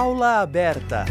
[0.00, 1.04] Aula aberta.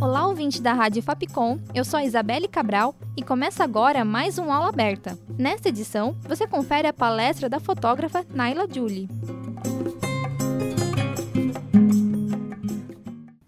[0.00, 1.60] Olá, ouvinte da Rádio Fapcom.
[1.72, 5.16] Eu sou a Isabelle Cabral e começa agora mais um Aula Aberta.
[5.38, 9.08] Nesta edição, você confere a palestra da fotógrafa Naila Julie.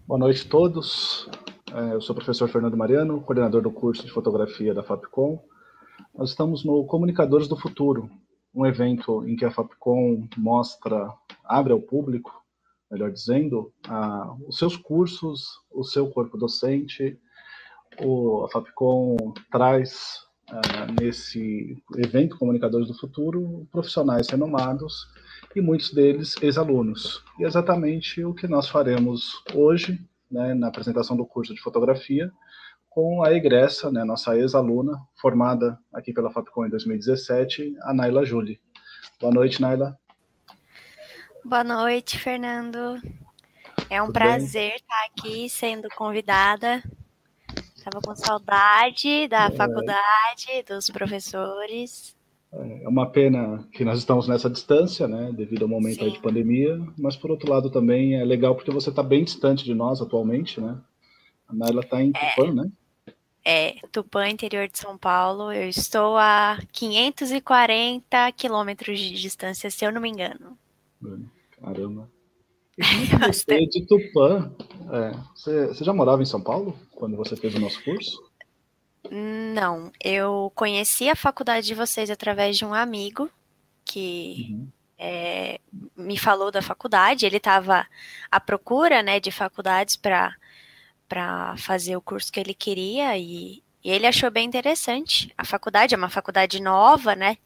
[0.07, 1.29] Boa noite a todos.
[1.77, 5.39] É, eu sou o professor Fernando Mariano, coordenador do curso de fotografia da Fapcom.
[6.17, 8.09] Nós estamos no Comunicadores do Futuro,
[8.51, 11.07] um evento em que a Fapcom mostra,
[11.45, 12.31] abre ao público,
[12.89, 17.15] melhor dizendo, a, os seus cursos, o seu corpo docente.
[18.03, 19.15] O, a Fapcom
[19.51, 20.17] traz
[20.49, 25.05] uh, nesse evento Comunicadores do Futuro profissionais renomados
[25.55, 27.23] e muitos deles ex-alunos.
[27.37, 32.31] E é exatamente o que nós faremos hoje, né, na apresentação do curso de fotografia,
[32.89, 38.59] com a egressa, né, nossa ex-aluna, formada aqui pela Fapcom em 2017, a Naila Julie.
[39.21, 39.97] Boa noite, Naila.
[41.45, 42.99] Boa noite, Fernando.
[43.89, 44.75] É um Tudo prazer bem?
[44.75, 46.83] estar aqui sendo convidada.
[47.75, 49.51] Estava com saudade da é.
[49.51, 52.16] faculdade, dos professores.
[52.59, 57.15] É uma pena que nós estamos nessa distância, né, devido ao momento de pandemia, mas
[57.15, 60.77] por outro lado também é legal porque você está bem distante de nós atualmente, né?
[61.47, 62.71] A Naila está em é, Tupã, né?
[63.45, 65.53] É, Tupã, interior de São Paulo.
[65.53, 70.57] Eu estou a 540 quilômetros de distância, se eu não me engano.
[71.61, 72.09] Caramba.
[73.27, 74.51] Você de Tupã,
[74.91, 78.26] é, você, você já morava em São Paulo quando você fez o nosso curso?
[79.11, 83.29] Não, eu conheci a faculdade de vocês através de um amigo
[83.83, 84.67] que uhum.
[84.97, 85.59] é,
[85.95, 87.25] me falou da faculdade.
[87.25, 87.87] Ele estava
[88.31, 90.35] à procura, né, de faculdades para
[91.07, 95.33] para fazer o curso que ele queria e, e, ele achou bem interessante.
[95.37, 97.37] A faculdade é uma faculdade nova, né?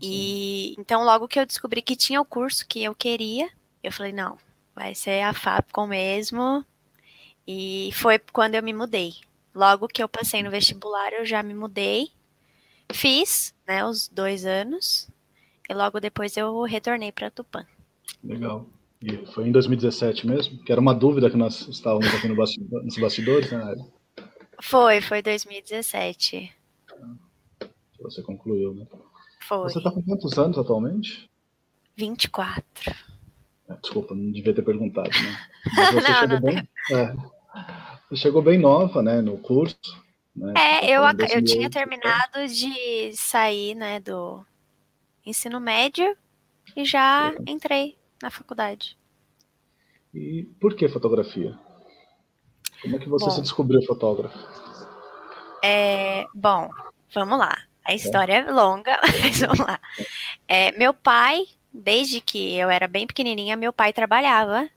[0.00, 3.50] E então logo que eu descobri que tinha o curso que eu queria,
[3.82, 4.38] eu falei não,
[4.74, 6.64] vai ser a Fapcom mesmo.
[7.46, 9.14] E foi quando eu me mudei.
[9.54, 12.10] Logo que eu passei no vestibular, eu já me mudei.
[12.92, 15.08] Fiz, né, os dois anos.
[15.68, 17.66] E logo depois eu retornei para Tupã.
[18.22, 18.66] Legal.
[19.00, 20.62] E foi em 2017 mesmo?
[20.64, 23.74] Que era uma dúvida que nós estávamos aqui no bastidor, nos bastidores, né?
[24.60, 26.52] Foi, foi 2017.
[28.00, 28.86] Você concluiu, né?
[29.40, 29.70] Foi.
[29.70, 31.28] Você está com quantos anos atualmente?
[31.96, 32.94] 24.
[33.68, 35.38] É, desculpa, não devia ter perguntado, né?
[35.76, 36.68] Mas você não, chegou não bem.
[36.92, 37.16] É,
[38.08, 39.76] você chegou bem nova, né, no curso.
[40.34, 40.54] Né?
[40.56, 41.02] É, eu,
[41.34, 44.44] eu tinha terminado de sair, né, do
[45.24, 46.16] ensino médio
[46.76, 48.96] e já entrei na faculdade.
[50.14, 51.58] E por que fotografia?
[52.82, 54.36] Como é que você bom, se descobriu fotógrafo?
[55.62, 56.68] É, bom,
[57.14, 57.56] vamos lá.
[57.84, 57.96] A é.
[57.96, 59.80] história é, é longa, mas vamos lá.
[60.48, 64.68] É, meu pai, desde que eu era bem pequenininha, meu pai trabalhava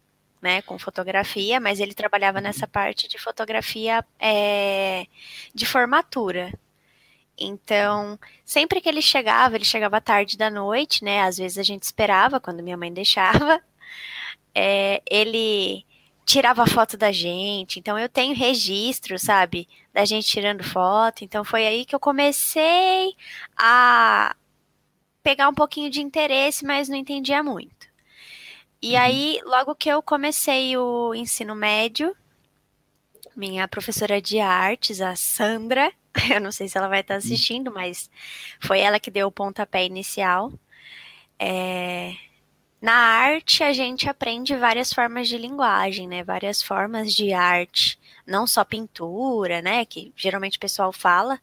[0.45, 5.07] né, com fotografia, mas ele trabalhava nessa parte de fotografia é,
[5.55, 6.53] de formatura.
[7.35, 11.23] Então, sempre que ele chegava, ele chegava tarde da noite, né?
[11.23, 13.59] Às vezes a gente esperava quando minha mãe deixava.
[14.53, 15.83] É, ele
[16.25, 17.79] tirava foto da gente.
[17.79, 21.23] Então, eu tenho registro, sabe, da gente tirando foto.
[21.23, 23.15] Então, foi aí que eu comecei
[23.57, 24.35] a
[25.23, 27.84] pegar um pouquinho de interesse, mas não entendia muito.
[28.81, 29.01] E uhum.
[29.01, 32.15] aí, logo que eu comecei o ensino médio,
[33.35, 35.91] minha professora de artes, a Sandra,
[36.33, 38.09] eu não sei se ela vai estar assistindo, mas
[38.59, 40.53] foi ela que deu o pontapé inicial.
[41.37, 42.15] É,
[42.81, 46.23] na arte, a gente aprende várias formas de linguagem, né?
[46.23, 49.85] Várias formas de arte, não só pintura, né?
[49.85, 51.39] Que geralmente o pessoal fala.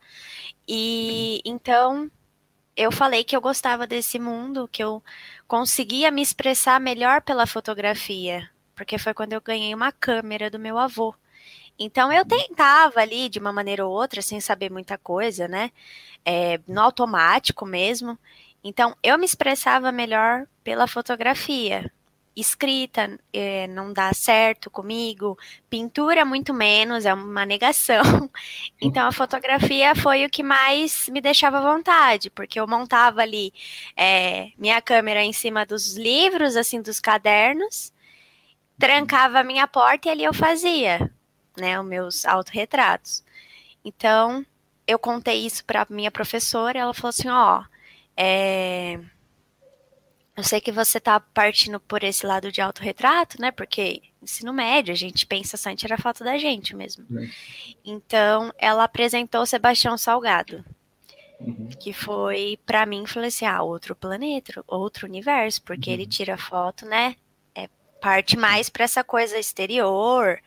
[0.68, 2.10] E então
[2.76, 5.02] eu falei que eu gostava desse mundo, que eu
[5.52, 10.78] conseguia me expressar melhor pela fotografia, porque foi quando eu ganhei uma câmera do meu
[10.78, 11.14] avô.
[11.78, 15.70] Então eu tentava ali de uma maneira ou outra, sem saber muita coisa, né?
[16.24, 18.18] É, no automático mesmo.
[18.64, 21.92] Então eu me expressava melhor pela fotografia
[22.36, 25.38] escrita é, não dá certo comigo,
[25.68, 28.02] pintura muito menos, é uma negação.
[28.80, 33.52] Então a fotografia foi o que mais me deixava à vontade, porque eu montava ali
[33.96, 37.92] é, minha câmera em cima dos livros, assim, dos cadernos,
[38.78, 41.10] trancava a minha porta e ali eu fazia,
[41.56, 43.24] né, os meus autorretratos.
[43.84, 44.44] Então
[44.86, 47.64] eu contei isso para minha professora, ela falou assim, ó,
[48.16, 49.00] é,
[50.36, 53.50] eu sei que você tá partindo por esse lado de autorretrato, né?
[53.50, 57.04] Porque ensino médio, a gente pensa só em tirar foto da gente mesmo.
[57.18, 57.28] É.
[57.84, 60.64] Então, ela apresentou Sebastião Salgado,
[61.40, 61.68] uhum.
[61.78, 65.94] que foi, para mim, falei assim, ah, outro planeta, outro universo, porque uhum.
[65.94, 67.16] ele tira foto, né,
[67.54, 67.68] é
[68.00, 70.40] parte mais para essa coisa exterior,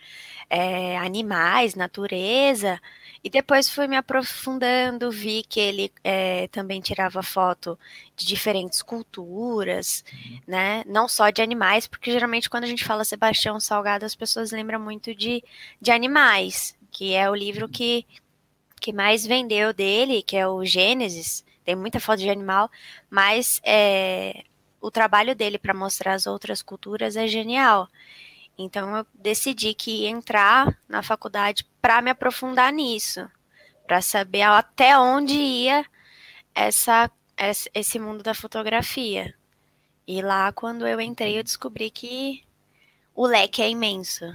[0.50, 2.82] é, animais, natureza,
[3.26, 7.76] e depois fui me aprofundando, vi que ele é, também tirava foto
[8.16, 10.40] de diferentes culturas, uhum.
[10.46, 10.84] né?
[10.86, 14.80] Não só de animais, porque geralmente quando a gente fala Sebastião Salgado, as pessoas lembram
[14.80, 15.44] muito de,
[15.82, 18.06] de animais, que é o livro que,
[18.80, 21.44] que mais vendeu dele, que é o Gênesis.
[21.64, 22.70] Tem muita foto de animal,
[23.10, 24.44] mas é,
[24.80, 27.90] o trabalho dele para mostrar as outras culturas é genial.
[28.58, 33.28] Então eu decidi que ia entrar na faculdade para me aprofundar nisso,
[33.86, 35.86] para saber até onde ia
[36.54, 37.12] essa,
[37.74, 39.34] esse mundo da fotografia.
[40.08, 42.44] E lá, quando eu entrei, eu descobri que
[43.14, 44.26] o leque é imenso.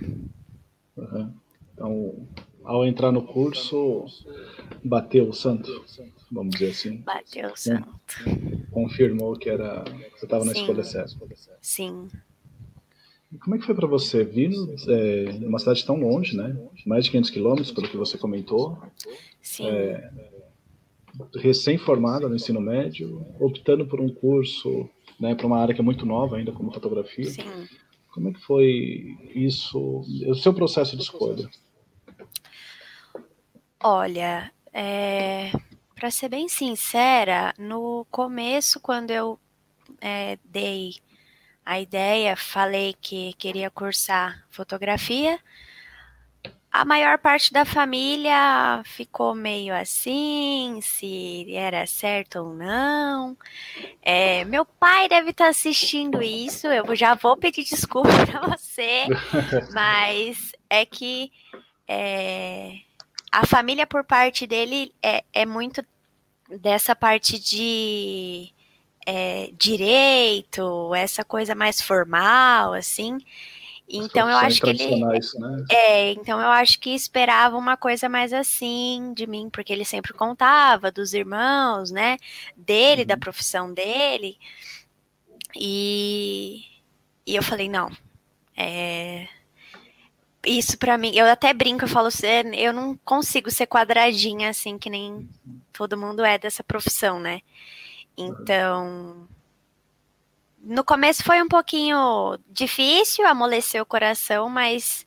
[0.97, 1.33] Uhum.
[1.73, 2.29] Então,
[2.65, 4.05] ao entrar no curso,
[4.85, 5.85] bateu o santo,
[6.31, 6.97] vamos dizer assim.
[6.99, 7.89] Bateu o santo.
[8.71, 9.85] Confirmou que era
[10.17, 11.17] você estava na escolha certa.
[11.63, 12.09] Sim.
[13.39, 16.57] Como é que foi para você vindo é, uma cidade tão longe, né?
[16.85, 18.83] Mais de 500 quilômetros, pelo que você comentou.
[19.41, 19.69] Sim.
[19.69, 20.11] É,
[21.37, 24.89] Recém-formada no ensino médio, optando por um curso,
[25.19, 27.31] né, para uma área que é muito nova ainda, como fotografia.
[27.31, 27.69] Sim.
[28.13, 29.79] Como é que foi isso,
[30.27, 31.49] o seu processo de escolha?
[33.83, 35.53] Olha, é,
[35.95, 39.39] para ser bem sincera, no começo, quando eu
[40.01, 40.95] é, dei
[41.65, 45.39] a ideia, falei que queria cursar fotografia.
[46.73, 53.37] A maior parte da família ficou meio assim, se era certo ou não.
[54.01, 59.07] É, meu pai deve estar tá assistindo isso, eu já vou pedir desculpa para você,
[59.73, 61.33] mas é que
[61.89, 62.79] é,
[63.33, 65.85] a família, por parte dele, é, é muito
[66.49, 68.53] dessa parte de
[69.07, 73.19] é, direito, essa coisa mais formal, assim.
[73.93, 75.65] Então eu acho que ele né?
[75.69, 80.13] é, então eu acho que esperava uma coisa mais assim de mim, porque ele sempre
[80.13, 82.17] contava dos irmãos, né,
[82.57, 83.09] dele, uhum.
[83.09, 84.39] da profissão dele.
[85.57, 86.63] E,
[87.27, 87.91] e eu falei não,
[88.57, 89.27] é,
[90.47, 92.09] isso para mim, eu até brinco, eu falo,
[92.57, 95.29] eu não consigo ser quadradinha assim que nem uhum.
[95.73, 97.41] todo mundo é dessa profissão, né?
[98.21, 99.27] Então,
[100.63, 105.07] no começo foi um pouquinho difícil, amolecer o coração, mas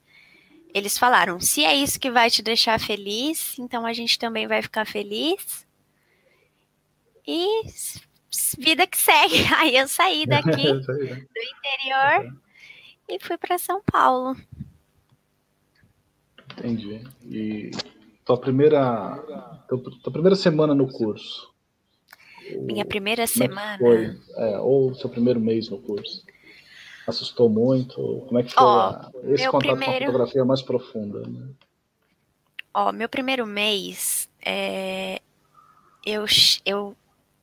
[0.74, 4.62] eles falaram: se é isso que vai te deixar feliz, então a gente também vai
[4.62, 5.66] ficar feliz.
[7.26, 7.64] E
[8.58, 9.36] vida que segue.
[9.56, 12.36] Aí eu saí daqui do interior
[13.08, 14.36] e fui para São Paulo.
[16.58, 17.02] Entendi.
[17.26, 17.72] E
[18.26, 19.18] tua primeira,
[20.04, 21.53] tua primeira semana no curso,
[22.62, 23.78] minha primeira semana.
[23.78, 24.18] Foi?
[24.36, 26.24] É, ou seu primeiro mês no curso?
[27.08, 27.96] Assustou muito?
[28.28, 29.86] Como é que foi oh, esse contato primeiro...
[29.86, 31.22] com a fotografia mais profunda?
[31.22, 31.48] Né?
[32.74, 35.20] Ó, oh, meu primeiro mês, é...
[36.06, 36.26] eu,
[36.66, 36.96] eu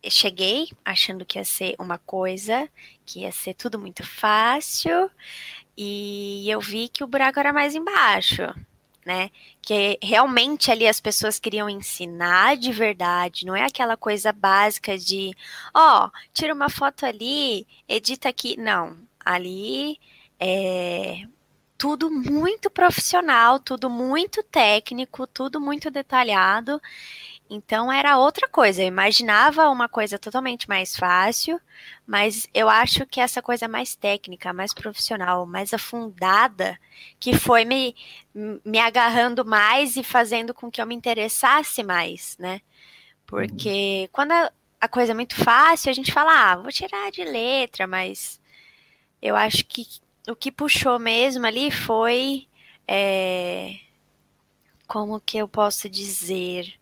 [0.08, 2.68] cheguei achando que ia ser uma coisa,
[3.04, 5.10] que ia ser tudo muito fácil,
[5.76, 8.54] e eu vi que o buraco era mais embaixo
[9.04, 9.30] né?
[9.62, 15.32] Que realmente ali as pessoas queriam ensinar de verdade, não é aquela coisa básica de,
[15.74, 18.56] ó, oh, tira uma foto ali, edita aqui.
[18.58, 19.98] Não, ali
[20.38, 21.24] é
[21.80, 26.78] tudo muito profissional, tudo muito técnico, tudo muito detalhado.
[27.50, 28.80] Então era outra coisa.
[28.80, 31.60] Eu imaginava uma coisa totalmente mais fácil,
[32.06, 36.78] mas eu acho que essa coisa mais técnica, mais profissional, mais afundada,
[37.18, 37.96] que foi me,
[38.64, 42.60] me agarrando mais e fazendo com que eu me interessasse mais, né?
[43.26, 44.08] Porque uhum.
[44.12, 47.84] quando a, a, coisa é muito fácil, a gente fala, ah, vou tirar de letra,
[47.84, 48.40] mas
[49.20, 49.86] eu acho que
[50.28, 52.46] o que puxou mesmo ali foi.
[52.86, 53.76] É,
[54.86, 56.79] como que eu posso dizer?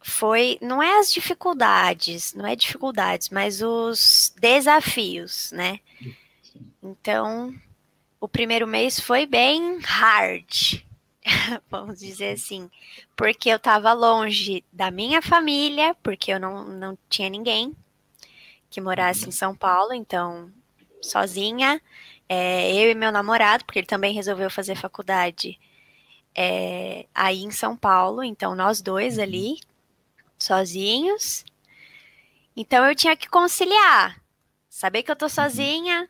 [0.00, 5.80] Foi não é as dificuldades, não é dificuldades, mas os desafios, né?
[6.82, 7.54] Então,
[8.20, 10.82] o primeiro mês foi bem hard,
[11.70, 12.70] vamos dizer assim,
[13.16, 17.74] porque eu estava longe da minha família, porque eu não, não tinha ninguém
[18.70, 20.50] que morasse em São Paulo, então
[21.02, 21.80] sozinha,
[22.28, 25.58] é, eu e meu namorado, porque ele também resolveu fazer faculdade
[26.34, 29.22] é, aí em São Paulo, então nós dois uhum.
[29.22, 29.60] ali
[30.40, 31.44] sozinhos.
[32.56, 34.20] Então eu tinha que conciliar.
[34.68, 36.08] Saber que eu tô sozinha,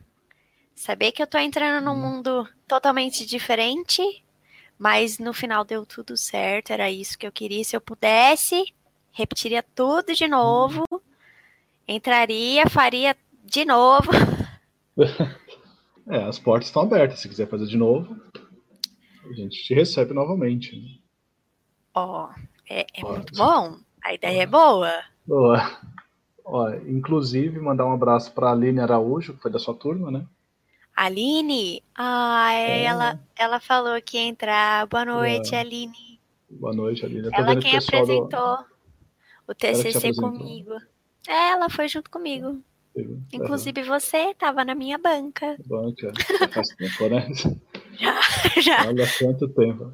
[0.81, 2.15] Saber que eu tô entrando num uhum.
[2.15, 4.01] mundo totalmente diferente,
[4.79, 7.63] mas no final deu tudo certo, era isso que eu queria.
[7.63, 8.65] Se eu pudesse,
[9.13, 10.87] repetiria tudo de novo,
[11.87, 14.11] entraria, faria de novo.
[16.09, 17.21] É, as portas estão abertas.
[17.21, 18.21] Se quiser fazer de novo,
[19.23, 21.01] a gente te recebe novamente.
[21.95, 23.79] Ó, oh, é, é muito bom.
[24.05, 24.93] A ideia é boa.
[25.27, 25.79] Boa.
[26.45, 30.27] Ó, inclusive, mandar um abraço para a Aline Araújo, que foi da sua turma, né?
[30.97, 31.83] Aline?
[31.95, 32.85] Ah, é.
[32.85, 34.87] ela, ela falou que ia entrar.
[34.87, 35.61] Boa noite, é.
[35.61, 36.21] Aline.
[36.51, 37.29] Boa noite, Aline.
[37.33, 38.65] ela quem apresentou do...
[39.49, 40.75] o TCC comigo.
[41.29, 42.61] É, ela foi junto comigo.
[43.33, 45.57] Inclusive você estava na minha banca.
[45.67, 46.13] Banca,
[46.53, 47.29] faz tempo, né?
[48.01, 48.19] Já,
[48.63, 48.89] já.
[48.89, 49.93] Olha quanto tempo.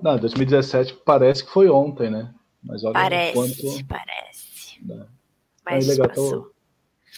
[0.00, 2.32] Não, 2017 parece que foi ontem, né?
[2.64, 3.86] Mas olha parece, quanto...
[3.86, 4.84] parece.
[4.84, 5.06] Né?
[5.64, 6.52] Mas Aí, legal, tô,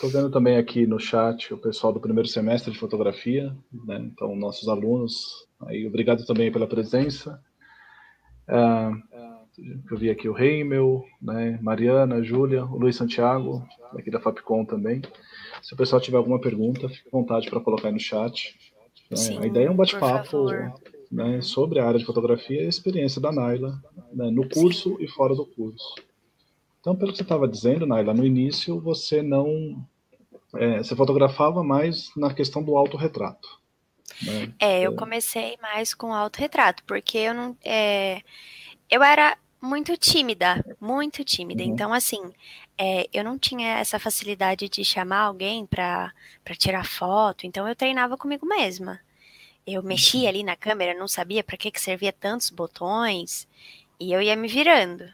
[0.00, 3.98] tô, vendo também aqui no chat o pessoal do primeiro semestre de fotografia, né?
[3.98, 5.46] Então, nossos alunos.
[5.62, 7.40] Aí, obrigado também pela presença.
[8.48, 9.02] Uh,
[9.90, 13.66] eu vi aqui o Reimel, né, Mariana, Júlia, o Luiz Santiago,
[13.98, 15.00] aqui da Fapcom também.
[15.62, 18.54] Se o pessoal tiver alguma pergunta, fique à vontade para colocar aí no chat.
[19.10, 19.16] Né?
[19.16, 20.46] Sim, a ideia é um bate-papo
[21.10, 23.82] né, sobre a área de fotografia e a experiência da Naila
[24.12, 25.94] né, no curso e fora do curso.
[26.80, 29.84] Então, pelo que você estava dizendo, Naila, no início você não.
[30.54, 33.60] É, você fotografava mais na questão do autorretrato.
[34.22, 34.52] Né?
[34.60, 34.94] É, eu é.
[34.94, 37.56] comecei mais com autorretrato, porque eu não.
[37.64, 38.22] É,
[38.88, 41.62] eu era muito tímida, muito tímida.
[41.64, 41.70] Uhum.
[41.70, 42.20] Então, assim,
[42.78, 46.12] é, eu não tinha essa facilidade de chamar alguém para
[46.58, 49.00] tirar foto, então eu treinava comigo mesma.
[49.66, 50.28] Eu mexia uhum.
[50.28, 53.48] ali na câmera, não sabia para que, que servia tantos botões,
[53.98, 55.04] e eu ia me virando.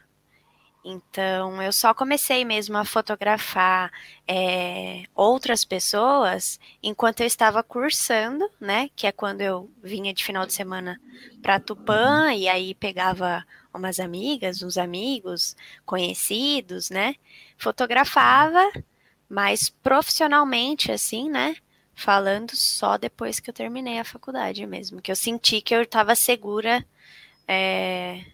[0.84, 3.92] Então, eu só comecei mesmo a fotografar
[4.26, 8.90] é, outras pessoas enquanto eu estava cursando, né?
[8.96, 11.00] Que é quando eu vinha de final de semana
[11.40, 12.32] para Tupã uhum.
[12.32, 15.56] e aí pegava umas amigas, uns amigos
[15.86, 17.14] conhecidos, né?
[17.56, 18.72] Fotografava,
[19.28, 21.54] mas profissionalmente, assim, né?
[21.94, 26.14] Falando só depois que eu terminei a faculdade mesmo, que eu senti que eu estava
[26.14, 26.84] segura
[27.46, 28.24] é,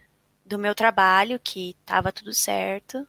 [0.45, 3.07] do meu trabalho, que estava tudo certo.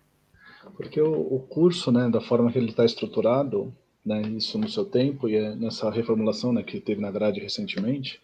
[0.76, 3.74] Porque o, o, curso, né, da forma que ele está estruturado,
[4.06, 8.22] né, isso no seu tempo e é nessa reformulação, né, que teve na grade recentemente,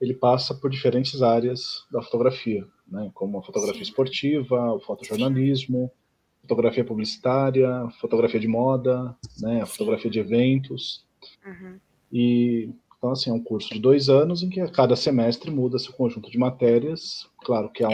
[0.00, 3.90] ele passa por diferentes áreas da fotografia, né, como a fotografia Sim.
[3.90, 6.40] esportiva, o fotojornalismo, Sim.
[6.42, 9.72] fotografia publicitária, fotografia de moda, né, a Sim.
[9.72, 11.06] fotografia de eventos.
[11.48, 11.78] Uhum.
[12.12, 15.78] E então assim é um curso de dois anos em que a cada semestre muda
[15.78, 17.28] seu conjunto de matérias.
[17.44, 17.92] Claro que há um,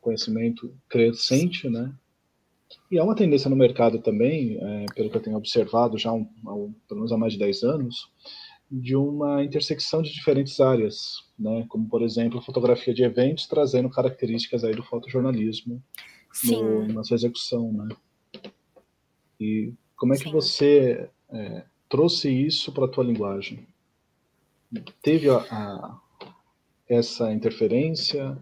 [0.00, 1.92] conhecimento crescente, né?
[2.90, 6.28] E há uma tendência no mercado também, é, pelo que eu tenho observado já um,
[6.46, 8.10] um, pelo menos há mais de 10 anos,
[8.70, 11.64] de uma intersecção de diferentes áreas, né?
[11.68, 15.82] como, por exemplo, a fotografia de eventos trazendo características aí do fotojornalismo
[16.44, 17.72] no, na sua execução.
[17.72, 17.88] Né?
[19.38, 20.32] E como é que Sim.
[20.32, 23.68] você é, trouxe isso para a tua linguagem?
[25.02, 26.00] Teve a, a,
[26.88, 28.34] essa interferência?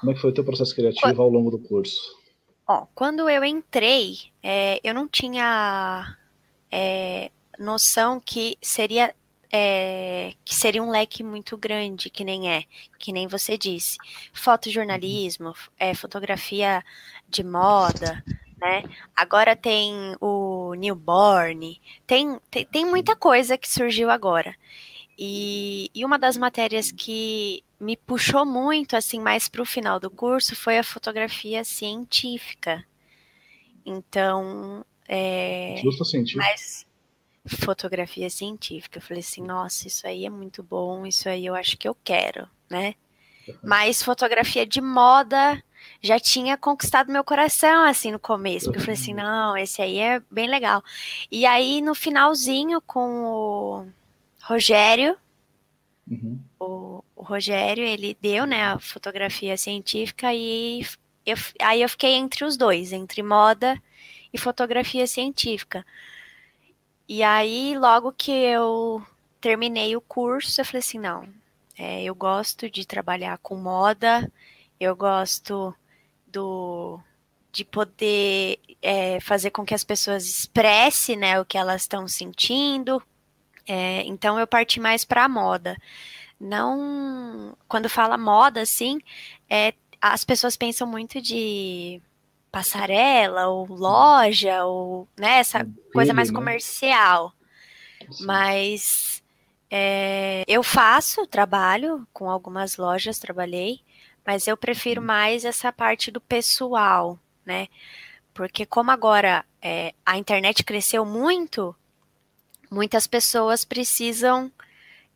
[0.00, 2.18] Como é que foi o teu processo criativo ao longo do curso?
[2.66, 6.16] Ó, quando eu entrei, é, eu não tinha
[6.72, 9.14] é, noção que seria
[9.52, 12.64] é, que seria um leque muito grande, que nem é,
[12.98, 13.98] que nem você disse.
[14.32, 16.82] Fotojornalismo, é, fotografia
[17.28, 18.24] de moda,
[18.60, 18.82] né?
[19.16, 24.54] Agora tem o newborn, tem, tem, tem muita coisa que surgiu agora.
[25.18, 30.10] E, e uma das matérias que me puxou muito, assim, mais para o final do
[30.10, 32.84] curso foi a fotografia científica.
[33.84, 36.44] Então, é, Justo científica.
[36.44, 36.86] Mas,
[37.46, 38.98] fotografia científica.
[38.98, 41.96] Eu falei assim, nossa, isso aí é muito bom, isso aí eu acho que eu
[42.04, 42.94] quero, né?
[43.48, 43.54] Uhum.
[43.64, 45.62] Mas fotografia de moda
[46.02, 48.66] já tinha conquistado meu coração, assim, no começo.
[48.66, 50.82] Porque eu falei assim, não, esse aí é bem legal.
[51.30, 53.86] E aí, no finalzinho, com o
[54.42, 55.16] Rogério,
[56.10, 56.40] uhum.
[56.58, 60.86] o, o, Rogério, ele deu, né, a fotografia científica e
[61.24, 63.80] eu, aí eu fiquei entre os dois, entre moda
[64.32, 65.84] e fotografia científica.
[67.08, 69.04] E aí, logo que eu
[69.40, 71.28] terminei o curso, eu falei assim: não,
[71.76, 74.30] é, eu gosto de trabalhar com moda,
[74.80, 75.74] eu gosto
[76.26, 76.98] do
[77.52, 83.02] de poder é, fazer com que as pessoas expressem né, o que elas estão sentindo.
[83.66, 85.76] É, então eu parti mais para a moda.
[86.38, 89.00] Não, quando fala moda, assim,
[89.48, 92.00] é, as pessoas pensam muito de
[92.50, 96.34] passarela ou loja ou né, essa coisa mais né?
[96.36, 97.34] comercial.
[98.20, 99.22] Mas
[99.70, 103.80] é, eu faço, trabalho com algumas lojas, trabalhei,
[104.26, 107.68] mas eu prefiro mais essa parte do pessoal, né?
[108.32, 111.74] Porque como agora é, a internet cresceu muito,
[112.70, 114.50] muitas pessoas precisam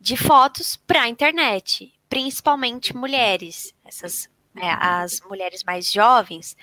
[0.01, 3.75] de fotos para a internet, principalmente mulheres.
[3.85, 6.57] Essas, é, as mulheres mais jovens,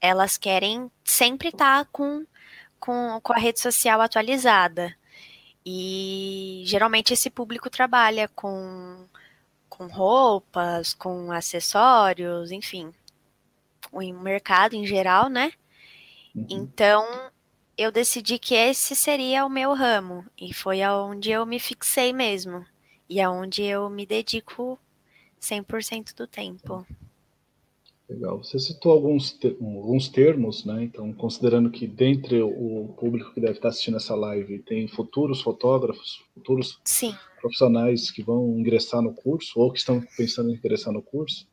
[0.00, 2.26] elas querem sempre estar tá com,
[2.78, 4.94] com, com a rede social atualizada.
[5.64, 9.06] E geralmente esse público trabalha com,
[9.82, 12.92] com roupas, com acessórios, enfim,
[13.90, 15.52] o mercado em geral, né?
[16.34, 16.46] Uhum.
[16.48, 17.04] Então
[17.76, 22.64] eu decidi que esse seria o meu ramo e foi aonde eu me fixei mesmo
[23.08, 24.78] e aonde eu me dedico
[25.40, 26.86] 100% do tempo.
[28.08, 28.38] Legal.
[28.38, 30.84] Você citou alguns, alguns termos, né?
[30.84, 36.22] Então, considerando que dentre o público que deve estar assistindo essa live tem futuros fotógrafos,
[36.34, 37.16] futuros Sim.
[37.42, 41.46] Profissionais que vão ingressar no curso ou que estão pensando em ingressar no curso,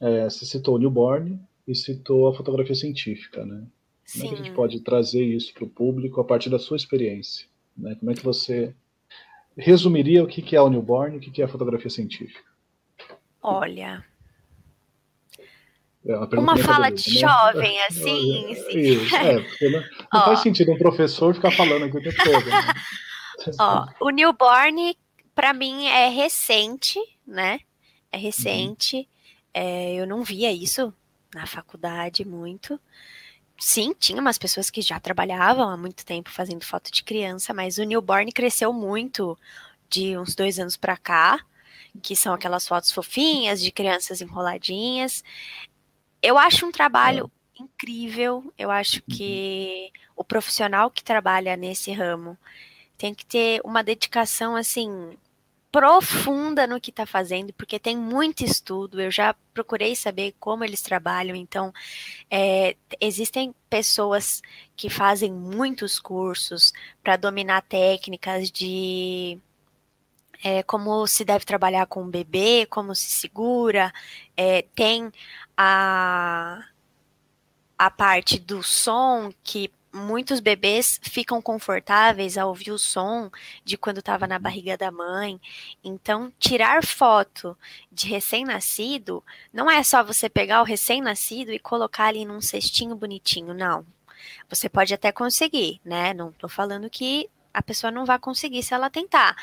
[0.00, 1.38] é, você citou o newborn
[1.68, 3.64] e citou a fotografia científica, né?
[4.04, 4.20] Sim.
[4.20, 6.76] Como é que a gente pode trazer isso para o público a partir da sua
[6.76, 7.46] experiência?
[7.76, 7.94] Né?
[7.94, 8.74] Como é que você
[9.56, 12.50] resumiria o que é o newborn e o que é a fotografia científica?
[13.40, 14.04] Olha,
[16.04, 17.20] é uma, uma fala de né?
[17.20, 18.78] jovem, assim, sim.
[18.78, 19.80] Isso, é, porque não,
[20.12, 22.44] não faz sentido um professor ficar falando aqui o tempo todo.
[22.44, 22.56] Né?
[23.58, 24.96] Ó, o newborn,
[25.34, 27.60] para mim, é recente, né?
[28.10, 28.96] É recente.
[28.96, 29.06] Uhum.
[29.54, 30.92] É, eu não via isso
[31.34, 32.78] na faculdade muito.
[33.58, 37.78] Sim, tinha umas pessoas que já trabalhavam há muito tempo fazendo foto de criança, mas
[37.78, 39.38] o newborn cresceu muito
[39.88, 41.38] de uns dois anos para cá,
[42.02, 45.22] que são aquelas fotos fofinhas de crianças enroladinhas.
[46.20, 48.52] Eu acho um trabalho incrível.
[48.58, 49.16] Eu acho uhum.
[49.16, 52.36] que o profissional que trabalha nesse ramo
[53.02, 55.18] tem que ter uma dedicação assim
[55.72, 59.00] profunda no que está fazendo, porque tem muito estudo.
[59.00, 61.34] Eu já procurei saber como eles trabalham.
[61.34, 61.72] Então,
[62.30, 64.40] é, existem pessoas
[64.76, 66.72] que fazem muitos cursos
[67.02, 69.36] para dominar técnicas de
[70.44, 73.92] é, como se deve trabalhar com o bebê, como se segura,
[74.36, 75.10] é, tem
[75.56, 76.64] a,
[77.76, 83.30] a parte do som que muitos bebês ficam confortáveis a ouvir o som
[83.64, 85.40] de quando estava na barriga da mãe.
[85.84, 87.56] Então, tirar foto
[87.90, 93.52] de recém-nascido não é só você pegar o recém-nascido e colocar ali num cestinho bonitinho,
[93.52, 93.84] não.
[94.48, 96.14] Você pode até conseguir, né?
[96.14, 99.36] Não estou falando que a pessoa não vai conseguir se ela tentar.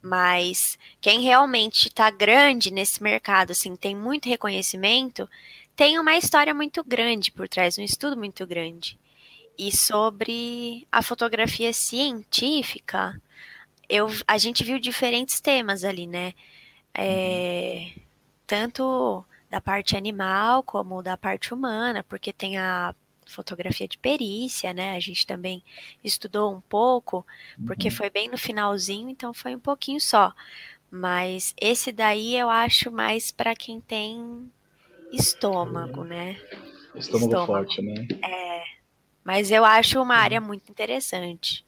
[0.00, 5.28] Mas quem realmente está grande nesse mercado, assim, tem muito reconhecimento,
[5.74, 8.98] tem uma história muito grande por trás, um estudo muito grande.
[9.58, 13.20] E sobre a fotografia científica,
[13.88, 16.34] eu, a gente viu diferentes temas ali, né?
[16.94, 17.92] É,
[18.46, 22.94] tanto da parte animal como da parte humana, porque tem a
[23.26, 24.96] fotografia de perícia, né?
[24.96, 25.62] A gente também
[26.02, 27.26] estudou um pouco,
[27.66, 27.94] porque uhum.
[27.94, 30.32] foi bem no finalzinho, então foi um pouquinho só.
[30.90, 34.50] Mas esse daí eu acho mais para quem tem
[35.12, 36.40] estômago, né?
[36.94, 38.06] Estômago, estômago, forte, né?
[38.22, 38.75] É.
[39.26, 40.46] Mas eu acho uma área uhum.
[40.46, 41.66] muito interessante.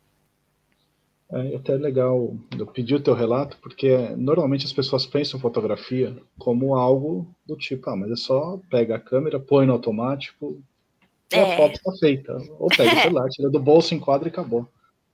[1.30, 6.76] É até legal eu pedi o teu relato, porque normalmente as pessoas pensam fotografia como
[6.76, 10.62] algo do tipo, ah, mas é só pega a câmera, põe no automático,
[11.32, 11.54] é.
[11.54, 12.38] a foto está feita.
[12.60, 14.66] Ou pega o celular, tira do bolso, enquadra e acabou.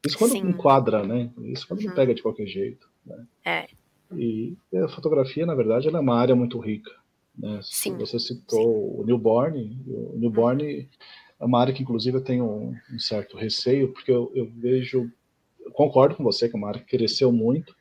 [0.06, 0.46] Isso quando Sim.
[0.46, 1.30] enquadra, né?
[1.44, 1.86] Isso quando uhum.
[1.86, 2.86] não pega de qualquer jeito.
[3.06, 3.26] Né?
[3.42, 3.66] É.
[4.14, 4.54] E
[4.84, 6.90] a fotografia, na verdade, ela é uma área muito rica.
[7.36, 7.58] Né?
[7.62, 7.96] Sim.
[7.96, 9.00] Você citou Sim.
[9.00, 9.80] o newborn.
[9.88, 10.86] O newborn uhum.
[11.44, 15.12] É uma área que, inclusive, eu tenho um, um certo receio, porque eu, eu, vejo,
[15.60, 17.76] eu concordo com você que é uma área que cresceu muito,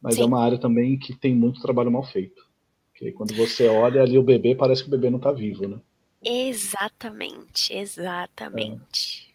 [0.00, 0.24] mas é Sim.
[0.24, 2.46] é uma área também que tem muito trabalho mal feito.
[2.90, 5.80] Porque quando você olha ali o bebê, parece que o bebê não está vivo, né?
[6.22, 9.28] Exatamente, exatamente.
[9.30, 9.31] É.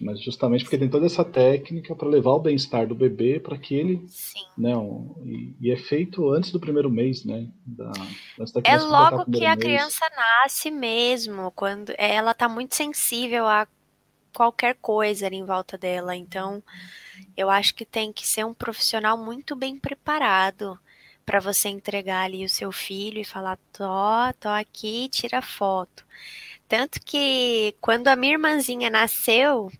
[0.00, 3.74] Mas justamente porque tem toda essa técnica para levar o bem-estar do bebê para que
[3.74, 4.04] ele.
[4.08, 4.44] Sim.
[4.56, 7.48] Né, um, e, e, é feito antes do primeiro mês, né?
[7.66, 7.90] Da,
[8.62, 9.66] é logo que a mês.
[9.66, 13.66] criança nasce mesmo, quando ela está muito sensível a
[14.32, 16.14] qualquer coisa ali em volta dela.
[16.14, 16.62] Então,
[17.36, 20.78] eu acho que tem que ser um profissional muito bem preparado
[21.24, 23.84] para você entregar ali o seu filho e falar: tô,
[24.38, 26.06] tô aqui, tira foto.
[26.68, 29.70] Tanto que quando a minha irmãzinha nasceu,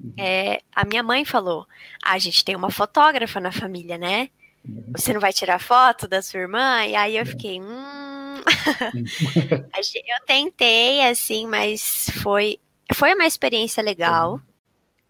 [0.00, 0.12] uhum.
[0.16, 1.66] é, a minha mãe falou:
[2.02, 4.30] ah, a gente tem uma fotógrafa na família, né?
[4.64, 4.92] Uhum.
[4.96, 6.84] Você não vai tirar foto da sua irmã?
[6.84, 8.42] E aí eu fiquei, hum.
[9.74, 12.58] eu tentei, assim, mas foi,
[12.94, 14.40] foi uma experiência legal.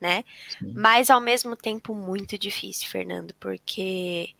[0.00, 0.24] né?
[0.58, 0.72] Sim.
[0.74, 4.34] Mas ao mesmo tempo muito difícil, Fernando, porque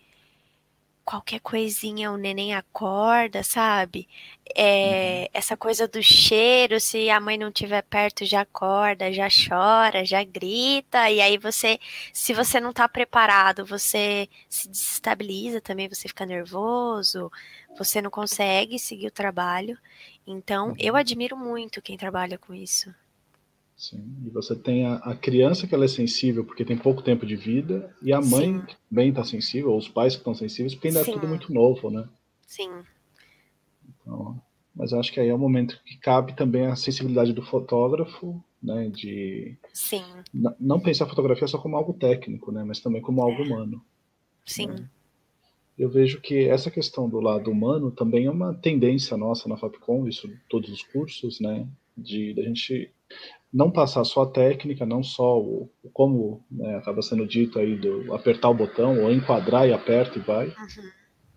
[1.09, 4.07] qualquer coisinha o neném acorda, sabe?
[4.55, 5.29] É, uhum.
[5.33, 10.23] Essa coisa do cheiro, se a mãe não estiver perto, já acorda, já chora, já
[10.23, 11.79] grita, e aí você,
[12.13, 17.33] se você não tá preparado, você se desestabiliza também, você fica nervoso,
[17.79, 19.79] você não consegue seguir o trabalho.
[20.27, 21.01] Então, eu uhum.
[21.01, 22.95] admiro muito quem trabalha com isso.
[23.79, 24.05] Sim.
[24.27, 27.37] E você tem a, a, criança que ela é sensível porque tem pouco tempo de
[27.37, 28.67] vida, e a mãe Sim.
[28.67, 31.13] que também está sensível, ou os pais que estão sensíveis, porque ainda Sim.
[31.13, 32.09] é tudo muito novo, né?
[32.45, 32.69] Sim.
[33.89, 34.43] Então,
[34.75, 38.89] mas acho que aí é o momento que cabe também a sensibilidade do fotógrafo, né?
[38.89, 40.03] De Sim.
[40.59, 42.65] não pensar a fotografia só como algo técnico, né?
[42.65, 43.47] Mas também como algo é.
[43.47, 43.81] humano.
[44.45, 44.67] Sim.
[44.67, 44.91] Né?
[45.79, 50.09] Eu vejo que essa questão do lado humano também é uma tendência nossa na Fapcom,
[50.09, 51.69] isso todos os cursos, né?
[51.97, 52.91] De, de a gente
[53.53, 58.13] não passar só a técnica, não só o, como né, acaba sendo dito aí do
[58.15, 60.91] apertar o botão ou enquadrar e aperta e vai, uhum.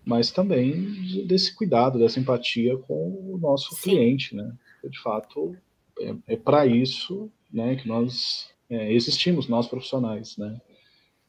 [0.04, 3.82] mas também desse cuidado, dessa empatia com o nosso Sim.
[3.82, 4.52] cliente, né?
[4.84, 5.56] De fato,
[6.00, 10.60] é, é para isso, né, que nós é, existimos, nós profissionais, né?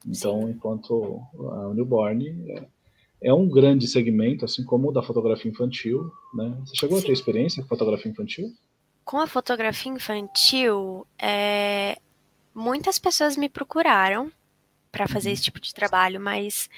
[0.06, 0.50] Então, Sim.
[0.52, 2.67] enquanto a Newborn é,
[3.22, 6.58] é, um grande segmento, assim como o da fotografia infantil, né?
[6.65, 7.04] Você chegou Sim.
[7.04, 8.50] a ter experiência com fotografia infantil?
[9.03, 11.97] Com a fotografia infantil, é,
[12.53, 14.31] muitas pessoas me procuraram
[14.91, 15.33] para fazer uhum.
[15.33, 16.69] esse tipo de trabalho, mas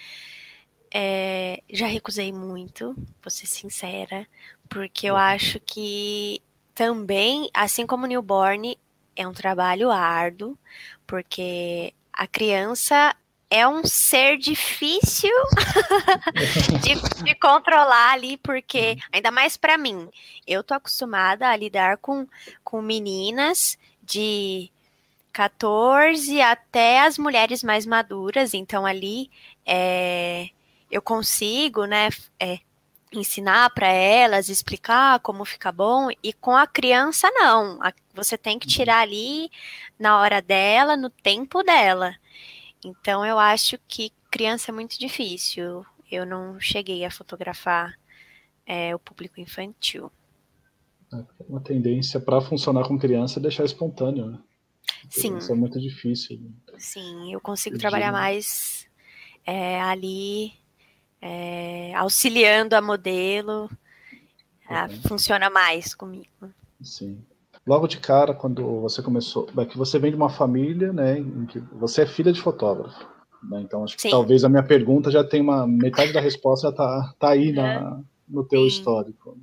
[0.94, 4.28] é, já recusei muito, vou ser sincera,
[4.70, 5.20] porque eu uhum.
[5.20, 6.42] acho que
[6.74, 8.78] também, assim como newborn,
[9.16, 10.58] é um trabalho árduo,
[11.06, 13.16] porque a criança
[13.50, 15.32] é um ser difícil
[16.82, 20.10] de, de, controlar ali, porque, ainda mais para mim,
[20.48, 22.28] eu tô acostumada a lidar com,
[22.64, 24.72] com meninas de
[25.32, 29.30] 14 até as mulheres mais maduras, então ali
[29.66, 30.50] é,
[30.90, 32.60] eu consigo, né, é,
[33.12, 37.80] ensinar para elas, explicar como fica bom, e com a criança não,
[38.14, 39.50] você tem que tirar ali
[40.00, 42.16] na hora dela, no tempo dela.
[42.86, 45.84] Então eu acho que criança é muito difícil.
[46.12, 47.98] Eu não cheguei a fotografar
[48.66, 50.12] é, o público infantil.
[51.12, 54.40] É, uma tendência para funcionar com criança é deixar espontâneo, né?
[55.10, 55.38] Sim.
[55.38, 56.52] Isso é muito difícil.
[56.78, 58.88] Sim, eu consigo trabalhar mais
[59.46, 60.54] é, ali,
[61.22, 63.70] é, auxiliando a modelo.
[64.68, 65.02] Uhum.
[65.08, 66.52] funciona mais comigo.
[66.82, 67.24] Sim
[67.66, 71.46] logo de cara, quando você começou, é que você vem de uma família, né, em
[71.46, 73.08] que você é filha de fotógrafo.
[73.44, 74.10] Né, então, acho que Sim.
[74.10, 78.44] talvez a minha pergunta já tem uma metade da resposta tá, tá aí na, no
[78.44, 78.68] teu Sim.
[78.68, 79.38] histórico.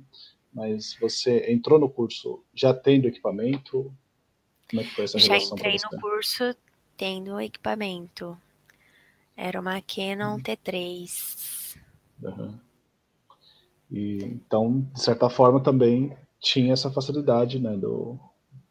[0.53, 3.91] Mas você entrou no curso já tendo equipamento?
[4.69, 6.55] Como é que foi essa já relação entrei no curso
[6.95, 8.37] tendo equipamento.
[9.35, 10.39] Era uma Canon hum.
[10.41, 11.77] T3.
[12.21, 12.59] Uhum.
[13.91, 18.19] E, então, de certa forma, também tinha essa facilidade, né, do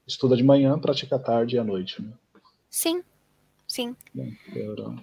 [0.06, 2.12] estuda de manhã, pratica à tarde e à noite, né?
[2.68, 3.02] Sim,
[3.66, 3.96] sim.
[4.54, 4.94] Era...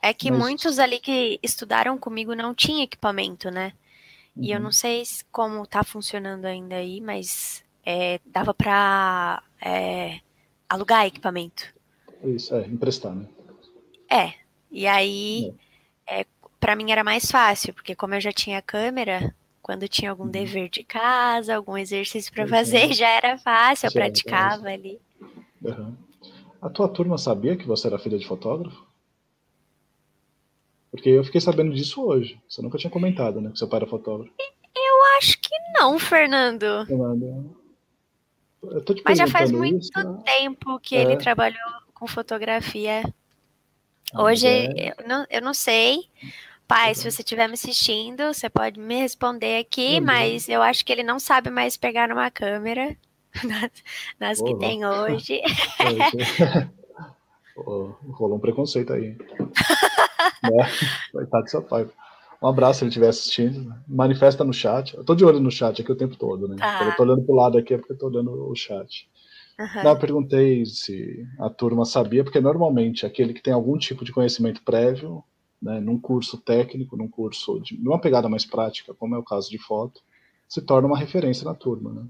[0.00, 0.40] É que Mas...
[0.40, 3.72] muitos ali que estudaram comigo não tinham equipamento, né?
[4.36, 4.44] Uhum.
[4.44, 4.64] E eu uhum.
[4.64, 10.20] não sei como tá funcionando ainda aí, mas é, dava para é,
[10.68, 11.74] alugar equipamento.
[12.22, 13.26] Isso, é, emprestar, né?
[14.08, 14.34] É,
[14.70, 15.52] e aí,
[16.06, 16.20] é.
[16.20, 16.26] é
[16.60, 19.34] para mim era mais fácil, porque como eu já tinha câmera,
[19.70, 20.30] quando tinha algum uhum.
[20.30, 25.00] dever de casa, algum exercício para fazer, já era fácil, eu praticava ali.
[25.62, 25.94] Uhum.
[26.60, 28.84] A tua turma sabia que você era filha de fotógrafo?
[30.90, 32.40] Porque eu fiquei sabendo disso hoje.
[32.48, 33.52] Você nunca tinha comentado, né?
[33.52, 34.32] Que seu pai era fotógrafo.
[34.74, 36.84] Eu acho que não, Fernando.
[36.84, 37.56] Fernando.
[39.04, 40.20] Mas já faz muito isso, né?
[40.24, 41.02] tempo que é.
[41.02, 41.60] ele trabalhou
[41.94, 43.04] com fotografia.
[44.12, 44.90] Ah, hoje é...
[44.90, 46.08] eu, não, eu não sei,
[46.70, 50.04] Pai, se você estiver me assistindo, você pode me responder aqui, uhum.
[50.04, 52.96] mas eu acho que ele não sabe mais pegar numa câmera
[53.42, 53.70] nas,
[54.20, 55.40] nas que tem hoje.
[57.56, 59.16] oh, rolou um preconceito aí.
[60.44, 60.70] né?
[61.10, 61.88] Coitado do seu pai.
[62.40, 63.74] Um abraço se ele estiver assistindo.
[63.88, 64.96] Manifesta no chat.
[64.96, 66.54] Eu tô de olho no chat aqui o tempo todo, né?
[66.56, 66.84] Tá.
[66.84, 69.10] Eu tô olhando pro lado aqui é porque eu tô olhando o chat.
[69.58, 69.82] Uhum.
[69.82, 74.12] Não, eu perguntei se a turma sabia, porque normalmente aquele que tem algum tipo de
[74.12, 75.24] conhecimento prévio
[75.60, 79.50] né, num curso técnico, num curso de uma pegada mais prática, como é o caso
[79.50, 80.00] de foto,
[80.48, 81.92] se torna uma referência na turma.
[81.92, 82.06] Né?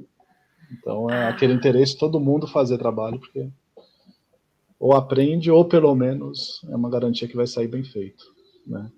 [0.73, 3.51] Então é aquele interesse de todo mundo fazer trabalho, porque
[4.79, 8.25] ou aprende, ou pelo menos é uma garantia que vai sair bem feito.
[8.67, 8.91] Né?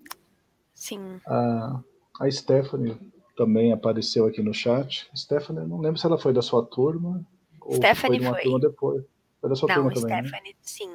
[0.74, 1.20] Sim.
[1.26, 1.82] A,
[2.20, 2.96] a Stephanie
[3.36, 5.08] também apareceu aqui no chat.
[5.16, 7.24] Stephanie, não lembro se ela foi da sua turma
[7.60, 8.42] ou Stephanie foi de uma foi.
[8.42, 9.04] turma depois.
[9.40, 10.28] Foi da sua Não, turma também, né?
[10.28, 10.90] Stephanie, sim.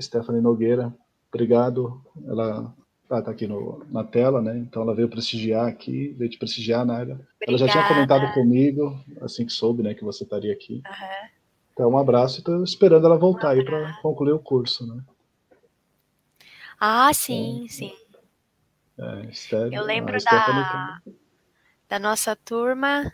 [0.00, 0.94] Stephanie Nogueira,
[1.32, 2.02] obrigado.
[2.26, 2.74] Ela
[3.10, 4.56] ah, tá aqui no, na tela, né?
[4.58, 7.20] Então ela veio prestigiar aqui, veio te prestigiar, Nália.
[7.46, 10.82] Ela já tinha comentado comigo, assim que soube, né, que você estaria aqui.
[10.86, 11.28] Aham.
[11.72, 15.02] Então um abraço e tô esperando ela voltar aí para concluir o curso, né?
[16.78, 17.92] Ah, sim, sim.
[18.98, 21.00] É, Steph- Eu lembro a Stephanie da,
[21.88, 23.12] da nossa turma.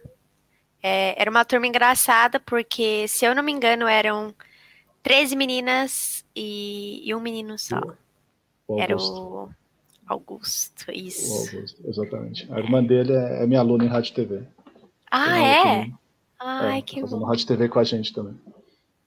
[0.83, 4.35] É, era uma turma engraçada, porque, se eu não me engano, eram
[5.03, 7.81] 13 meninas e, e um menino só.
[8.69, 9.49] O Era o
[10.07, 11.57] Augusto, o isso.
[11.57, 12.53] Augusto, exatamente.
[12.53, 14.43] A irmã dele é, é minha aluna em Rádio TV.
[15.11, 15.91] Ah, é?
[16.39, 17.27] Ai, É, que tá fazendo bom.
[17.27, 18.35] Rádio TV com a gente também.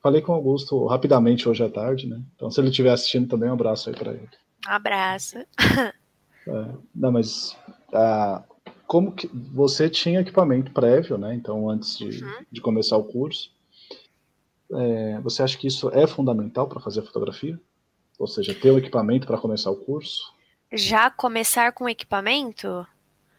[0.01, 2.21] Falei com o Augusto rapidamente hoje à tarde, né?
[2.35, 4.29] Então, se ele estiver assistindo também, um abraço aí para ele.
[4.67, 5.37] Um abraço.
[6.47, 7.55] É, não, mas
[7.93, 8.41] ah,
[8.87, 11.35] como que você tinha equipamento prévio, né?
[11.35, 12.31] Então, antes de, Uhum.
[12.49, 13.51] de começar o curso,
[14.73, 17.59] é, você acha que isso é fundamental para fazer fotografia?
[18.19, 20.33] Ou seja, ter o equipamento para começar o curso?
[20.71, 22.85] Já começar com equipamento?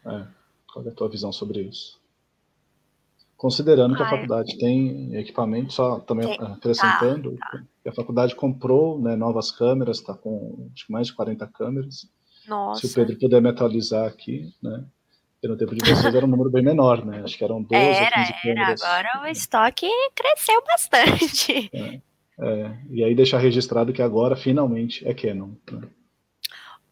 [0.05, 0.25] É,
[0.73, 2.01] qual é a tua visão sobre isso?
[3.37, 7.37] Considerando que a Ah, faculdade tem equipamento, só também Tem- tá, acrescentando,
[7.81, 12.07] que a faculdade comprou né, novas câmeras, está com mais de 40 câmeras.
[12.47, 12.81] Nossa.
[12.81, 14.83] Se o Pedro puder me atualizar aqui, né?
[15.35, 17.21] Porque no tempo de vocês era um número bem menor, né?
[17.23, 18.41] Acho que eram 12 ou Era, 15 era.
[18.41, 18.81] câmeras.
[18.83, 21.69] Agora o estoque cresceu bastante.
[21.73, 21.99] É,
[22.89, 25.51] e aí deixar registrado que agora finalmente é Canon.
[25.71, 25.87] né?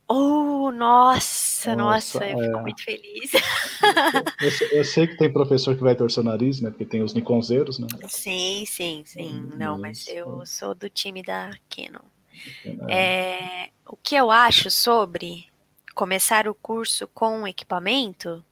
[0.08, 2.42] Oh, nossa, Nossa, nossa, eu é.
[2.42, 3.32] fico muito feliz.
[4.42, 6.70] Eu, sei- eu sei que tem professor que vai torcer o nariz, né?
[6.70, 7.88] Porque tem os Nikonzeiros, né?
[8.08, 9.42] Sim, sim, sim.
[9.56, 12.04] Não, mas eu sou do time da Canon.
[12.90, 15.48] É, É, o que eu acho sobre
[15.96, 18.44] começar o curso com equipamento,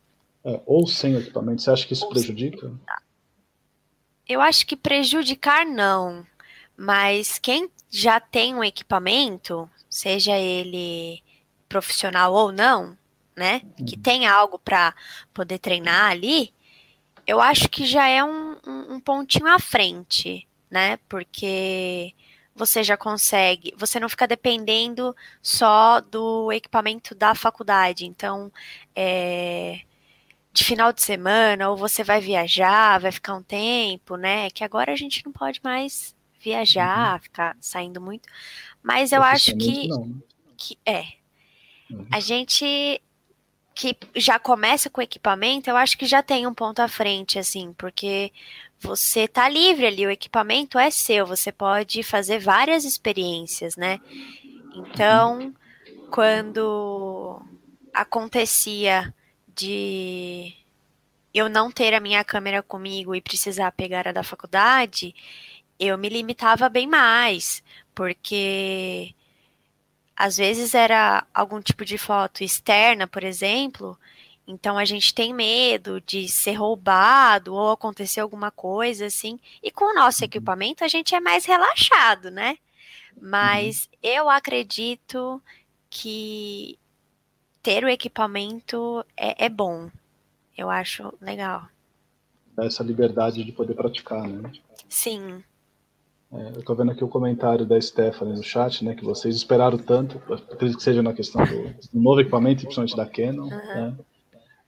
[0.44, 2.72] é, ou sem equipamento, você acha que isso Ou sem prejudica?
[4.28, 6.26] eu acho que prejudicar não,
[6.78, 11.24] mas quem já tem um equipamento, seja ele
[11.70, 12.98] profissional ou não,
[13.36, 14.02] né, que Uhum.
[14.04, 14.96] tenha algo para
[15.34, 16.54] poder treinar ali,
[17.26, 22.14] eu acho que já é um, um- um pontinho à frente, né, porque
[22.56, 28.52] você já consegue, você não fica dependendo só do equipamento da faculdade, então,
[28.96, 29.82] é,
[30.54, 34.50] de final de semana, ou você vai viajar, vai ficar um tempo, né?
[34.52, 38.28] Que agora a gente não pode mais viajar, ficar saindo muito.
[38.82, 40.16] Mas eu acho que, Não, né?
[40.58, 41.06] que é.
[41.90, 42.08] Uhum.
[42.12, 43.02] A gente
[43.74, 47.74] que já começa com equipamento, eu acho que já tem um ponto à frente, assim,
[47.78, 48.32] porque
[48.80, 54.00] você tá livre ali, o equipamento é seu, você pode fazer várias experiências, né?
[54.74, 55.54] Então,
[56.10, 57.40] quando
[57.94, 59.14] acontecia
[59.48, 60.54] de
[61.34, 65.14] eu não ter a minha câmera comigo e precisar pegar a da faculdade,
[65.80, 67.64] eu me limitava bem mais,
[67.94, 69.14] porque
[70.16, 73.98] às vezes era algum tipo de foto externa, por exemplo,
[74.48, 79.40] então a gente tem medo de ser roubado ou acontecer alguma coisa assim.
[79.62, 82.58] E com o nosso equipamento a gente é mais relaxado, né?
[83.22, 85.42] Mas eu acredito
[85.90, 86.80] que
[87.62, 89.92] ter o equipamento é, é bom.
[90.58, 91.68] Eu acho legal.
[92.58, 94.52] Essa liberdade de poder praticar, né?
[94.88, 95.44] Sim.
[96.32, 98.94] É, eu tô vendo aqui o comentário da Stephanie no chat, né?
[98.96, 101.64] Que vocês esperaram tanto, acredito que seja na questão do,
[101.94, 103.96] do novo equipamento, principalmente da Canon, né?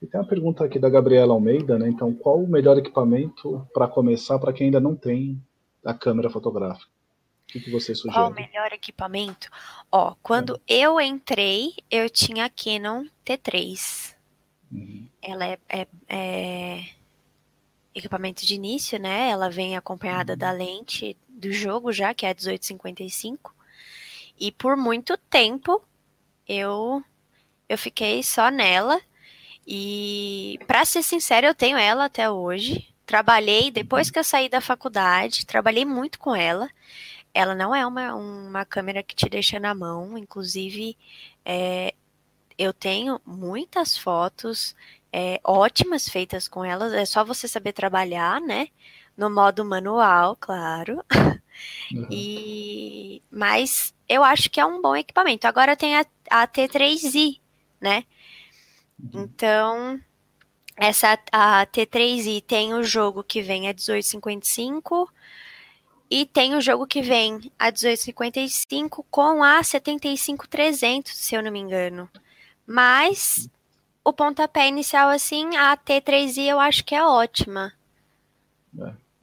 [0.01, 1.89] E tem uma pergunta aqui da Gabriela Almeida, né?
[1.89, 5.41] Então, qual o melhor equipamento para começar para quem ainda não tem
[5.83, 6.87] a câmera fotográfica?
[6.87, 8.13] O que, que você sugere?
[8.13, 9.49] Qual o melhor equipamento?
[9.91, 14.15] Ó, quando eu entrei, eu tinha a Canon T3.
[14.71, 15.07] Uhum.
[15.21, 16.83] Ela é, é- é
[17.93, 19.29] equipamento de início, né?
[19.29, 23.55] Ela vem acompanhada da lente do jogo já, que é a 1855.
[24.39, 25.81] E por muito tempo
[26.47, 27.03] eu
[27.67, 28.99] eu fiquei só nela.
[29.65, 32.87] E para ser sincera, eu tenho ela até hoje.
[33.05, 36.69] Trabalhei depois que eu saí da faculdade, trabalhei muito com ela.
[37.33, 40.97] Ela não é uma, uma câmera que te deixa na mão, inclusive
[41.45, 41.93] é,
[42.57, 44.75] eu tenho muitas fotos
[45.11, 48.67] é, ótimas feitas com elas, é só você saber trabalhar, né?
[49.17, 51.03] No modo manual, claro.
[51.93, 52.07] Uhum.
[52.09, 55.45] E mas eu acho que é um bom equipamento.
[55.47, 57.39] Agora tem a, a T3i,
[57.81, 58.05] né?
[58.97, 59.23] Uhum.
[59.23, 59.99] Então,
[60.75, 65.11] essa a T3i tem o jogo que vem a 1855
[66.09, 71.59] e tem o jogo que vem a 1855 com a 75300, se eu não me
[71.59, 72.09] engano.
[72.65, 73.49] Mas
[74.03, 77.73] o pontapé inicial assim, a T3i eu acho que é ótima.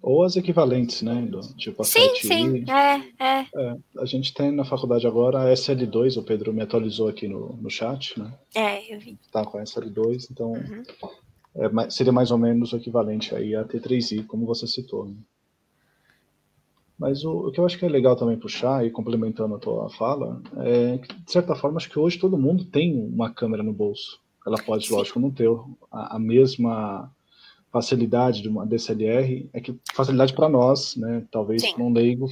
[0.02, 1.22] Ou as equivalentes, né?
[1.22, 3.76] Do, tipo a sim, sim, é, é, é.
[3.98, 7.68] A gente tem na faculdade agora a SL2, o Pedro me atualizou aqui no, no
[7.68, 8.32] chat, né?
[8.54, 9.18] É, eu vi.
[9.32, 10.82] Tá com a SL2, então uhum.
[11.56, 15.06] é, seria mais ou menos o equivalente aí a T3i, como você citou.
[15.06, 15.16] Né?
[16.98, 19.90] Mas o, o, que eu acho que é legal também puxar, e complementando a tua
[19.90, 23.72] fala, é que, de certa forma, acho que hoje todo mundo tem uma câmera no
[23.72, 24.20] bolso.
[24.46, 24.94] Ela pode, Sim.
[24.94, 25.48] lógico, não ter
[25.90, 27.10] a, a, mesma
[27.72, 31.26] facilidade de uma DSLR, é que facilidade para nós, né?
[31.30, 31.74] Talvez Sim.
[31.76, 32.26] não leigo,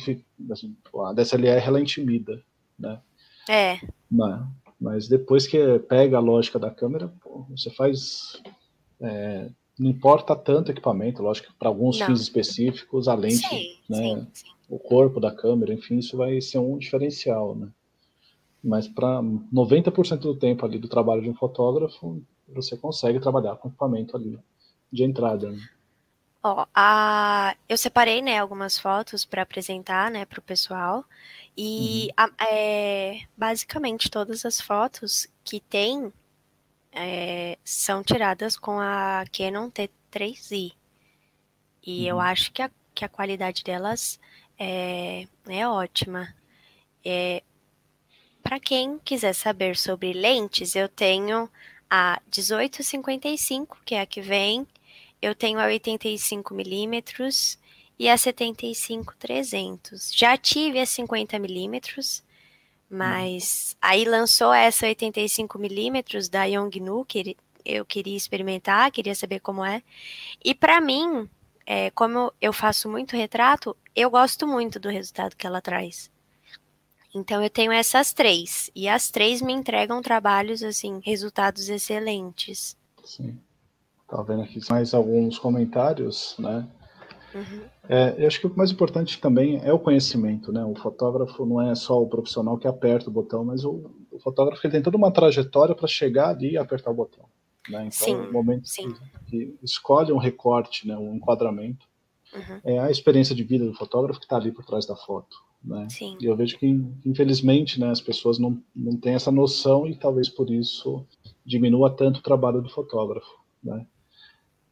[0.51, 2.41] assim, a DSLR ela intimida,
[2.79, 3.01] né?
[3.49, 3.81] É.
[4.11, 4.47] Mas,
[4.81, 8.41] mas depois que pega a lógica da câmera, pô, você faz
[9.01, 12.07] é, não importa tanto equipamento, lógico para alguns não.
[12.07, 14.47] fins específicos, a lente, sim, né, sim, sim.
[14.69, 17.69] o corpo da câmera, enfim, isso vai ser um diferencial, né?
[18.65, 19.21] Mas para
[19.53, 24.39] 90% do tempo ali do trabalho de um fotógrafo, você consegue trabalhar com equipamento ali
[24.91, 25.51] de entrada.
[25.51, 25.59] Né?
[26.43, 27.55] Ó, a...
[27.69, 31.05] eu separei, né, algumas fotos para apresentar, né, para o pessoal.
[31.57, 32.31] E uhum.
[32.39, 36.11] a, é, basicamente todas as fotos que tem
[36.91, 40.73] é, são tiradas com a Canon T3i.
[41.87, 42.09] E uhum.
[42.09, 44.19] eu acho que a, que a qualidade delas
[44.59, 46.35] é, é ótima.
[47.05, 47.43] É,
[48.45, 51.49] Para quem quiser saber sobre lentes, eu tenho
[51.91, 54.67] a 1855, que é a que vem,
[55.21, 57.59] eu tenho a 85 milímetros
[57.99, 60.13] e a 75 300.
[60.15, 62.23] Já tive a 50 milímetros,
[62.89, 69.83] mas aí lançou essa 85mm da Yongnu, que eu queria experimentar, queria saber como é.
[70.45, 71.27] E para mim,
[71.65, 76.13] é, como eu faço muito retrato, eu gosto muito do resultado que ela traz.
[77.15, 82.77] Então eu tenho essas três e as três me entregam trabalhos assim, resultados excelentes.
[83.05, 83.39] Sim.
[84.09, 86.69] Tá vendo aqui mais alguns comentários, né?
[87.35, 87.63] Uhum.
[87.89, 90.65] É, eu acho que o mais importante também é o conhecimento, né?
[90.65, 94.65] O fotógrafo não é só o profissional que aperta o botão, mas o, o fotógrafo
[94.65, 97.25] ele tem toda uma trajetória para chegar ali e apertar o botão.
[97.69, 97.87] Né?
[97.87, 98.95] Então, sim, o momento sim.
[99.27, 101.87] Que, escolhe um recorte, né, um enquadramento,
[102.33, 102.61] uhum.
[102.65, 105.37] é a experiência de vida do fotógrafo que está ali por trás da foto.
[105.65, 105.87] Né?
[105.89, 106.17] Sim.
[106.21, 106.67] E eu vejo que,
[107.07, 111.07] infelizmente, né, as pessoas não, não têm essa noção e talvez por isso
[111.45, 113.33] diminua tanto o trabalho do fotógrafo.
[113.63, 113.87] Né?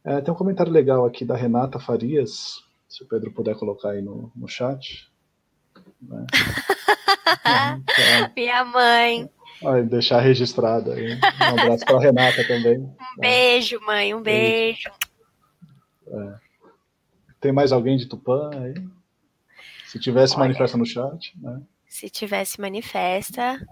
[0.03, 4.01] É, tem um comentário legal aqui da Renata Farias, se o Pedro puder colocar aí
[4.01, 5.09] no, no chat.
[5.99, 6.27] Né?
[7.31, 9.29] então, Minha mãe.
[9.89, 11.15] Deixar registrado aí.
[11.15, 12.79] Um abraço para a Renata também.
[12.79, 14.91] Um beijo, mãe, um beijo.
[16.05, 16.35] É.
[17.39, 18.73] Tem mais alguém de Tupã aí?
[19.93, 21.39] Se tivesse, Olha, manifesta no chat.
[21.39, 21.61] Né?
[21.87, 23.63] Se tivesse, manifesta.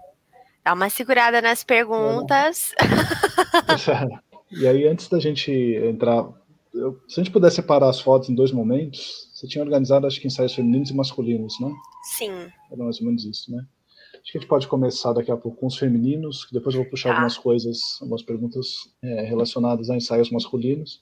[0.64, 2.72] Dá uma segurada nas perguntas.
[2.78, 4.32] É.
[4.54, 6.28] E aí, antes da gente entrar,
[6.74, 10.20] eu, se a gente puder separar as fotos em dois momentos, você tinha organizado, acho
[10.20, 11.72] que ensaios femininos e masculinos, né?
[12.18, 12.52] Sim.
[12.70, 13.64] Era mais ou menos isso, né?
[14.12, 16.90] Acho que a gente pode começar daqui a pouco com os femininos, depois eu vou
[16.90, 17.12] puxar ah.
[17.12, 21.00] algumas coisas, algumas perguntas é, relacionadas a ensaios masculinos.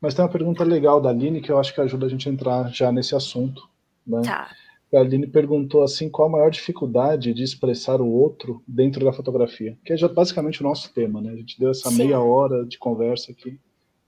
[0.00, 2.32] Mas tem uma pergunta legal da Aline que eu acho que ajuda a gente a
[2.32, 3.68] entrar já nesse assunto.
[4.06, 4.22] Né?
[4.22, 4.50] Tá.
[4.94, 9.76] A Aline perguntou assim, qual a maior dificuldade de expressar o outro dentro da fotografia?
[9.84, 11.32] Que é já basicamente o nosso tema, né?
[11.32, 11.96] A gente deu essa Sim.
[11.96, 13.58] meia hora de conversa aqui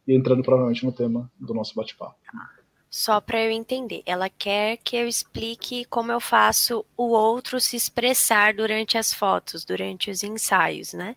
[0.06, 2.16] e entrando provavelmente no tema do nosso bate-papo.
[2.90, 7.76] Só para eu entender, ela quer que eu explique como eu faço o outro se
[7.76, 11.14] expressar durante as fotos, durante os ensaios, né?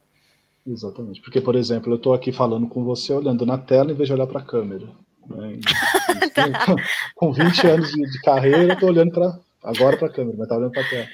[0.67, 4.07] Exatamente, porque, por exemplo, eu estou aqui falando com você olhando na tela em vez
[4.07, 4.89] de olhar para a câmera.
[5.27, 5.59] Né?
[6.33, 6.75] tá.
[7.15, 10.57] com 20 anos de, de carreira, estou olhando para agora para a câmera, mas tá
[10.57, 11.07] olhando para a tela.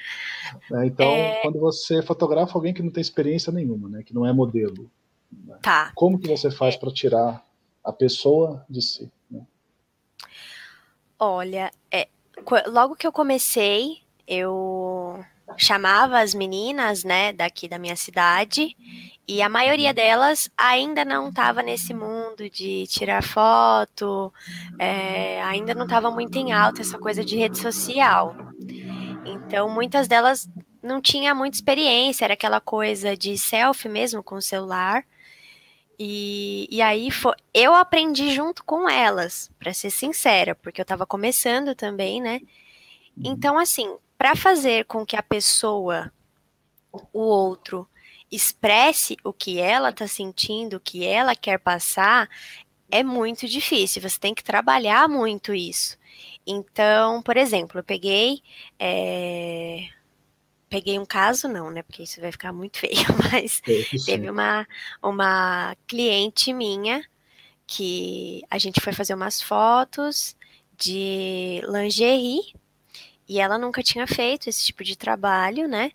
[0.72, 0.86] Né?
[0.88, 1.41] Então, é...
[1.41, 4.04] quando você fotografa alguém que não tem experiência nenhuma, né?
[4.04, 4.89] que não é modelo,
[5.32, 5.58] né?
[5.62, 5.91] tá.
[5.96, 6.78] como que você faz é...
[6.78, 7.46] para tirar
[7.84, 9.12] a pessoa de si?
[9.30, 9.41] Né?
[11.20, 12.08] Olha, é,
[12.67, 15.24] logo que eu comecei, eu
[15.55, 18.75] chamava as meninas, né, daqui da minha cidade,
[19.27, 19.95] e a maioria uhum.
[19.95, 24.33] delas ainda não estava nesse mundo de tirar foto,
[24.79, 28.35] é, ainda não estava muito em alta essa coisa de rede social.
[29.25, 30.50] Então, muitas delas
[30.81, 35.04] não tinha muita experiência, era aquela coisa de selfie mesmo com o celular.
[36.00, 41.06] E, e aí foi, eu aprendi junto com elas, para ser sincera, porque eu estava
[41.06, 42.39] começando também, né?
[43.17, 43.23] Uhum.
[43.31, 46.12] Então, assim, para fazer com que a pessoa,
[46.92, 47.88] o outro,
[48.32, 52.30] expresse o que ela está sentindo, o que ela quer passar,
[52.90, 54.02] é muito difícil.
[54.02, 55.98] Você tem que trabalhar muito isso.
[56.46, 58.42] Então, por exemplo, eu peguei.
[58.80, 59.88] É...
[60.70, 61.82] Peguei um caso, não, né?
[61.82, 63.62] Porque isso vai ficar muito feio, mas
[64.06, 64.68] teve uma,
[65.02, 67.04] uma cliente minha
[67.65, 70.36] que a gente foi fazer umas fotos
[70.78, 72.54] de lingerie
[73.28, 75.92] e ela nunca tinha feito esse tipo de trabalho, né?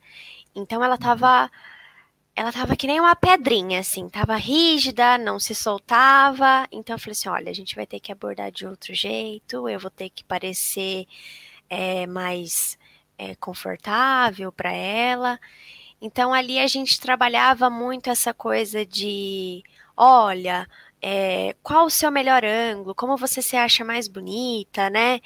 [0.55, 1.51] Então ela tava
[2.35, 6.67] ela tava que nem uma pedrinha, assim, tava rígida, não se soltava.
[6.73, 9.79] Então eu falei assim: olha, a gente vai ter que abordar de outro jeito, eu
[9.81, 11.07] vou ter que parecer
[11.69, 12.79] é, mais
[13.19, 15.39] é, confortável para ela.
[16.01, 19.63] Então ali a gente trabalhava muito essa coisa de:
[19.97, 20.67] olha,
[21.03, 25.21] é, qual o seu melhor ângulo, como você se acha mais bonita, né?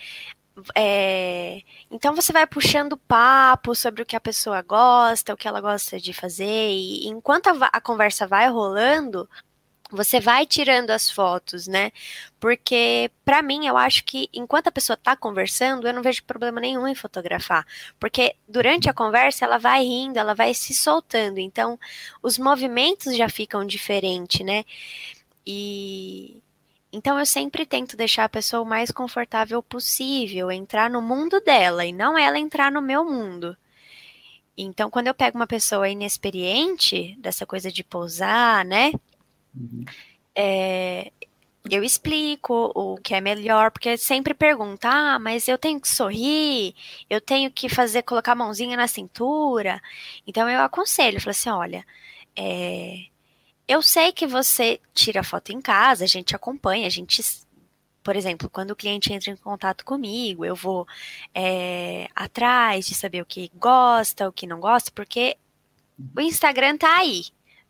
[0.74, 5.60] É, então você vai puxando papo sobre o que a pessoa gosta, o que ela
[5.60, 9.28] gosta de fazer, e enquanto a, a conversa vai rolando,
[9.90, 11.92] você vai tirando as fotos, né?
[12.40, 16.60] Porque para mim eu acho que enquanto a pessoa tá conversando, eu não vejo problema
[16.60, 17.66] nenhum em fotografar,
[18.00, 21.78] porque durante a conversa ela vai rindo, ela vai se soltando, então
[22.22, 24.64] os movimentos já ficam diferentes, né?
[25.46, 26.40] E
[26.96, 31.84] então eu sempre tento deixar a pessoa o mais confortável possível, entrar no mundo dela
[31.84, 33.54] e não ela entrar no meu mundo.
[34.56, 38.92] Então, quando eu pego uma pessoa inexperiente, dessa coisa de pousar, né?
[39.54, 39.84] Uhum.
[40.34, 41.12] É,
[41.70, 46.74] eu explico o que é melhor, porque sempre pergunta, ah, mas eu tenho que sorrir,
[47.10, 49.82] eu tenho que fazer, colocar a mãozinha na cintura.
[50.26, 51.84] Então eu aconselho, falo assim, olha,
[52.34, 53.06] é,
[53.68, 57.22] eu sei que você tira foto em casa, a gente acompanha, a gente
[58.06, 60.86] por exemplo, quando o cliente entra em contato comigo, eu vou
[61.34, 65.36] é, atrás de saber o que gosta, o que não gosta, porque
[66.16, 67.24] o Instagram tá aí,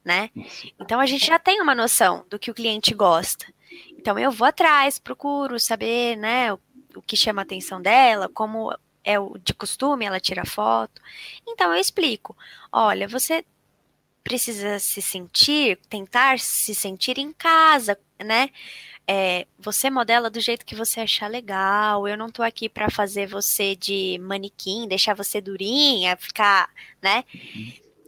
[0.05, 0.29] né?
[0.79, 3.47] Então a gente já tem uma noção do que o cliente gosta.
[3.93, 6.61] Então eu vou atrás, procuro saber, né, o,
[6.97, 11.01] o que chama a atenção dela, como é o de costume ela tira foto.
[11.49, 12.37] Então eu explico.
[12.71, 13.43] Olha, você
[14.27, 18.51] precisa se sentir, tentar se sentir em casa, né?
[19.07, 22.09] É, você modela do jeito que você achar legal.
[22.09, 26.69] Eu não tô aqui para fazer você de manequim, deixar você durinha, ficar,
[27.01, 27.23] né?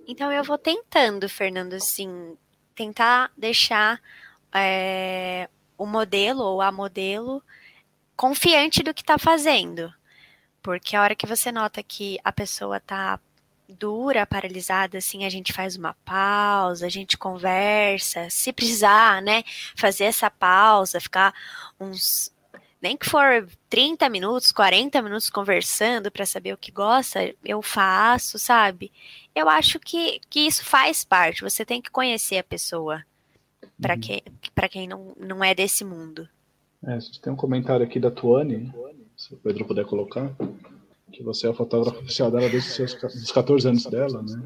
[0.09, 2.37] Então eu vou tentando, Fernando, assim,
[2.75, 4.03] tentar deixar
[4.53, 7.41] é, o modelo ou a modelo
[8.17, 9.95] confiante do que tá fazendo.
[10.61, 13.21] Porque a hora que você nota que a pessoa tá
[13.69, 19.45] dura, paralisada, assim, a gente faz uma pausa, a gente conversa, se precisar, né,
[19.77, 21.35] fazer essa pausa, ficar
[21.79, 22.33] uns,
[22.81, 28.39] nem que for 30 minutos, 40 minutos conversando para saber o que gosta, eu faço,
[28.39, 28.91] sabe?
[29.35, 33.05] Eu acho que, que isso faz parte, você tem que conhecer a pessoa,
[33.81, 34.01] para uhum.
[34.01, 34.23] quem,
[34.55, 36.29] pra quem não, não é desse mundo.
[36.85, 38.73] É, a gente tem um comentário aqui da Tuane,
[39.17, 40.33] se o Pedro puder colocar
[41.13, 44.43] que você é o fotógrafo oficial dela desde os seus dos 14 anos dela, né?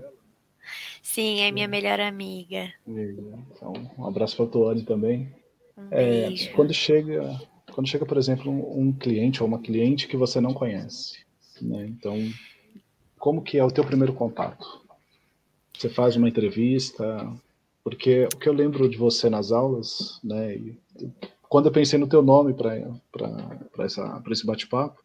[1.03, 2.73] Sim, é minha melhor amiga.
[2.87, 5.29] Então, um abraço para a Tuane também.
[5.77, 7.41] Um é, quando chega,
[7.73, 11.19] quando chega, por exemplo, um, um, cliente ou uma cliente que você não conhece,
[11.61, 11.87] né?
[11.87, 12.17] Então,
[13.19, 14.81] como que é o teu primeiro contato?
[15.77, 17.05] Você faz uma entrevista?
[17.83, 20.55] Porque o que eu lembro de você nas aulas, né?
[20.55, 20.79] E,
[21.49, 23.85] quando eu pensei no teu nome para
[24.31, 25.03] esse bate-papo,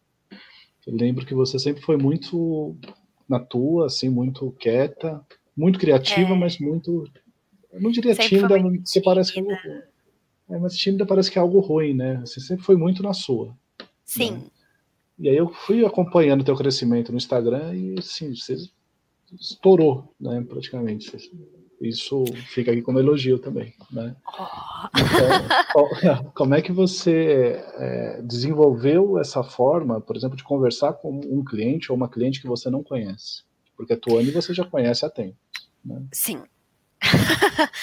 [0.88, 2.74] eu lembro que você sempre foi muito
[3.28, 5.22] na tua, assim, muito quieta,
[5.54, 6.34] muito criativa, é.
[6.34, 7.04] mas muito.
[7.70, 9.52] Eu não diria sempre tímida, porque parece que é algo.
[10.48, 12.20] É, mas tímida parece que é algo ruim, né?
[12.20, 13.54] Você sempre foi muito na sua.
[14.02, 14.30] Sim.
[14.32, 14.42] Né?
[15.18, 18.56] E aí eu fui acompanhando teu crescimento no Instagram e, assim, você
[19.38, 21.12] estourou, né, praticamente.
[21.80, 24.16] Isso fica aqui como elogio também, né?
[24.26, 25.86] Oh.
[25.94, 31.44] Então, como é que você é, desenvolveu essa forma, por exemplo, de conversar com um
[31.44, 33.44] cliente ou uma cliente que você não conhece?
[33.76, 35.36] Porque a Tuane você já conhece há tempo.
[35.84, 36.02] Né?
[36.12, 36.42] Sim.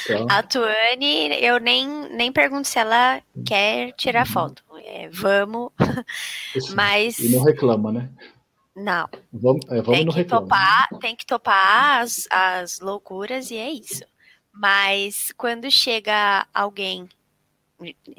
[0.06, 0.28] Então...
[0.30, 4.62] A Tuane, eu nem, nem pergunto se ela quer tirar foto.
[4.84, 5.72] É, vamos.
[6.76, 7.18] Mas.
[7.20, 8.10] E não reclama, né?
[8.76, 9.08] Não.
[9.32, 14.04] Vamos, é, vamos tem, que topar, tem que topar as, as loucuras e é isso.
[14.52, 17.08] Mas quando chega alguém,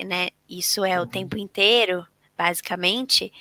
[0.05, 0.29] né?
[0.49, 1.09] Isso é o uhum.
[1.09, 3.33] tempo inteiro, basicamente.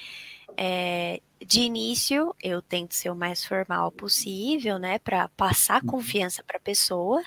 [0.58, 5.00] É, de início, eu tento ser o mais formal possível, né?
[5.00, 5.88] Para passar uhum.
[5.88, 7.24] confiança para a pessoa.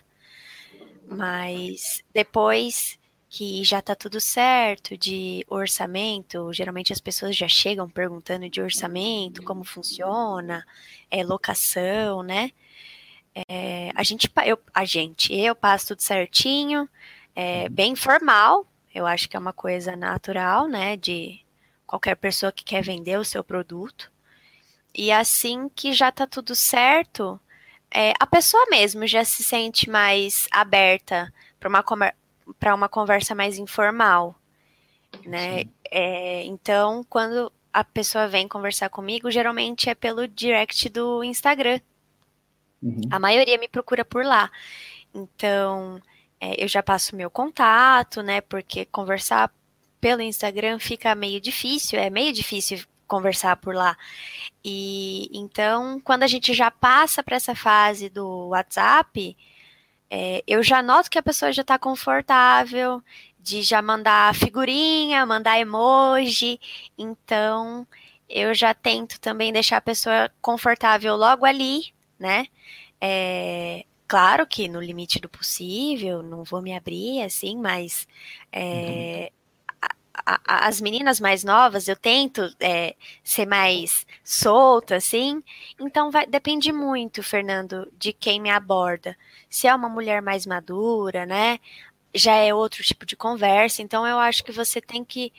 [1.07, 2.98] Mas depois
[3.29, 6.53] que já tá tudo certo de orçamento.
[6.53, 10.67] Geralmente as pessoas já chegam perguntando de orçamento, como funciona,
[11.11, 12.51] é, locação, né?
[13.49, 16.89] É, a gente, eu, a gente, eu passo tudo certinho,
[17.37, 18.67] é, bem formal.
[18.95, 20.97] Eu acho que é uma coisa natural, né?
[20.97, 21.41] De
[21.87, 24.11] qualquer pessoa que quer vender o seu produto.
[24.95, 27.39] E assim que já tá tudo certo,
[27.91, 31.83] é, a pessoa mesmo já se sente mais aberta para uma
[32.59, 34.35] para uma conversa mais informal,
[35.25, 35.65] né?
[35.91, 41.81] É, então, quando a pessoa vem conversar comigo, geralmente é pelo direct do Instagram.
[42.83, 43.03] Uhum.
[43.11, 44.51] A maioria me procura por lá.
[45.15, 46.01] Então,
[46.41, 48.41] é, eu já passo meu contato, né?
[48.41, 49.53] Porque conversar
[50.01, 53.97] pelo Instagram fica meio difícil, é meio difícil conversar por lá.
[54.65, 59.37] E então, quando a gente já passa para essa fase do WhatsApp,
[60.11, 63.03] é, eu já noto que a pessoa já está confortável
[63.39, 66.61] de já mandar figurinha, mandar emoji.
[66.97, 67.87] Então,
[68.29, 72.47] eu já tento também deixar a pessoa confortável logo ali, né?
[73.01, 78.07] É, claro que no limite do possível, não vou me abrir assim, mas
[78.53, 79.31] é,
[80.47, 85.43] as meninas mais novas, eu tento é, ser mais solta, assim.
[85.79, 89.17] Então, vai, depende muito, Fernando, de quem me aborda.
[89.49, 91.59] Se é uma mulher mais madura, né?
[92.15, 93.83] Já é outro tipo de conversa.
[93.83, 95.33] Então, eu acho que você tem que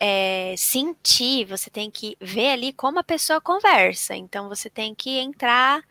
[0.00, 4.14] é, sentir, você tem que ver ali como a pessoa conversa.
[4.14, 5.82] Então, você tem que entrar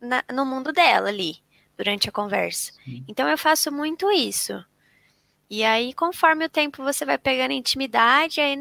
[0.00, 1.38] na, no mundo dela ali,
[1.76, 2.72] durante a conversa.
[2.84, 3.04] Sim.
[3.08, 4.64] Então, eu faço muito isso.
[5.48, 8.56] E aí, conforme o tempo você vai pegando intimidade, aí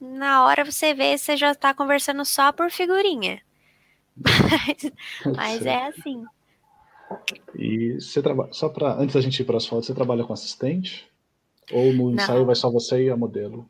[0.00, 3.40] na hora você vê, você já tá conversando só por figurinha.
[4.16, 4.92] Mas,
[5.36, 6.24] mas é assim.
[7.56, 10.32] E você trabalha, só para antes da gente ir para as fotos, você trabalha com
[10.32, 11.08] assistente?
[11.72, 12.46] Ou no ensaio Não.
[12.46, 13.68] vai só você e a modelo?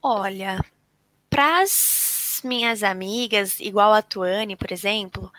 [0.00, 0.64] Olha,
[1.28, 5.32] para as minhas amigas, igual a Tuane, por exemplo,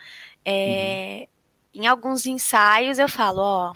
[0.44, 1.28] é,
[1.76, 1.82] uhum.
[1.84, 3.74] em alguns ensaios eu falo, ó,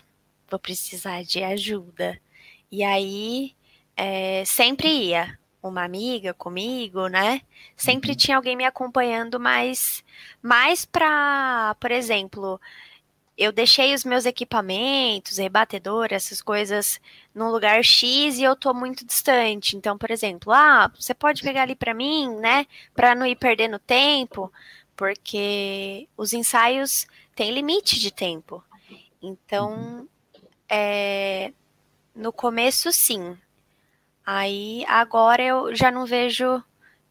[0.49, 2.19] vou precisar de ajuda.
[2.71, 3.53] E aí,
[3.95, 7.41] é, sempre ia uma amiga comigo, né?
[7.75, 8.17] Sempre uhum.
[8.17, 10.03] tinha alguém me acompanhando, mas
[10.41, 12.59] mais para, por exemplo,
[13.37, 16.99] eu deixei os meus equipamentos, rebatedor, essas coisas
[17.33, 19.75] num lugar X e eu tô muito distante.
[19.75, 22.65] Então, por exemplo, ah, você pode pegar ali para mim, né?
[22.95, 24.51] Para não ir perdendo tempo,
[24.95, 28.63] porque os ensaios têm limite de tempo.
[29.21, 30.07] Então.
[30.69, 31.53] É,
[32.17, 33.37] no começo, sim.
[34.29, 36.61] Aí, agora eu já não vejo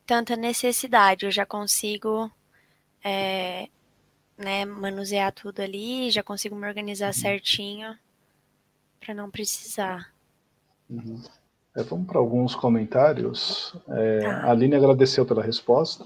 [0.05, 2.31] tanta necessidade, eu já consigo
[3.03, 3.71] é,
[4.37, 7.13] né, manusear tudo ali, já consigo me organizar uhum.
[7.15, 7.99] certinho
[9.01, 10.13] para não precisar.
[10.91, 11.23] Uhum.
[11.75, 13.75] É, vamos para alguns comentários.
[13.89, 14.41] É, tá.
[14.43, 16.05] A Aline agradeceu pela resposta.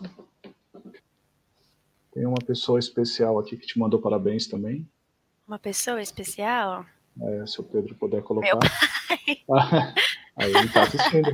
[2.13, 4.89] Tem uma pessoa especial aqui que te mandou parabéns também.
[5.45, 6.87] Uma pessoa especial?
[7.21, 8.47] É, se o Pedro puder colocar.
[8.47, 8.59] Meu
[9.49, 9.95] pai.
[10.41, 11.31] Aí ele está assistindo.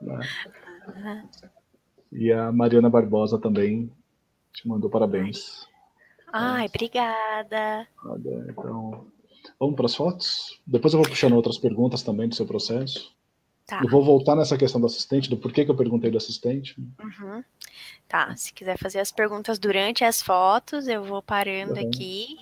[0.00, 1.28] Né?
[2.12, 3.90] E a Mariana Barbosa também
[4.52, 5.66] te mandou parabéns.
[6.32, 6.68] Ai, é.
[6.68, 7.88] obrigada.
[8.48, 9.06] Então,
[9.58, 10.60] vamos para as fotos?
[10.66, 13.14] Depois eu vou puxando outras perguntas também do seu processo.
[13.66, 13.80] Tá.
[13.82, 16.78] Eu vou voltar nessa questão do assistente, do porquê que eu perguntei do assistente.
[16.78, 17.42] Uhum.
[18.06, 21.88] Tá, se quiser fazer as perguntas durante as fotos, eu vou parando uhum.
[21.88, 22.36] aqui.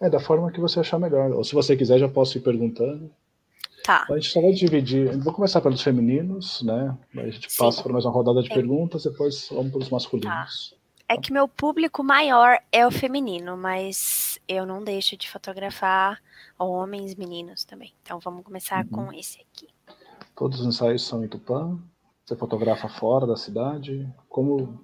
[0.00, 1.32] É, da forma que você achar melhor.
[1.32, 3.10] Ou se você quiser, já posso ir perguntando.
[3.84, 4.06] Tá.
[4.08, 5.16] A gente só vai dividir.
[5.18, 6.96] Vou começar pelos femininos, né?
[7.16, 7.58] A gente Sim.
[7.58, 8.54] passa por mais uma rodada de Sim.
[8.54, 10.70] perguntas, depois vamos para os masculinos.
[10.70, 10.76] Tá.
[11.08, 16.22] É que meu público maior é o feminino, mas eu não deixo de fotografar
[16.56, 17.92] homens, meninos também.
[18.02, 19.06] Então vamos começar uhum.
[19.06, 19.68] com esse aqui.
[20.36, 21.76] Todos os ensaios são em Tupã?
[22.24, 24.08] Você fotografa fora da cidade?
[24.28, 24.80] Como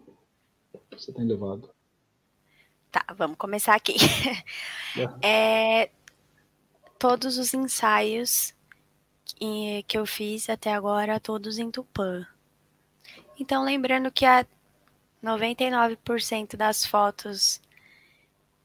[0.91, 1.71] você tem levado?
[2.91, 3.95] Tá, vamos começar aqui.
[5.21, 5.91] É,
[6.99, 8.56] todos os ensaios
[9.37, 12.27] que, que eu fiz até agora, todos em Tupã.
[13.39, 14.45] Então, lembrando que a
[15.23, 17.61] 99% das fotos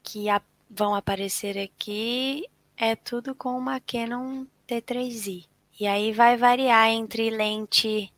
[0.02, 5.46] que a, vão aparecer aqui é tudo com uma Canon T3i.
[5.78, 8.12] E aí vai variar entre lente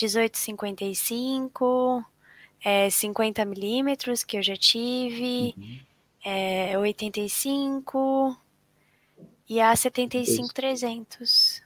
[0.00, 2.04] 1855,
[2.62, 5.80] é, 50 milímetros que eu já tive, uhum.
[6.24, 8.36] é, 85
[9.48, 11.65] e a 75 300.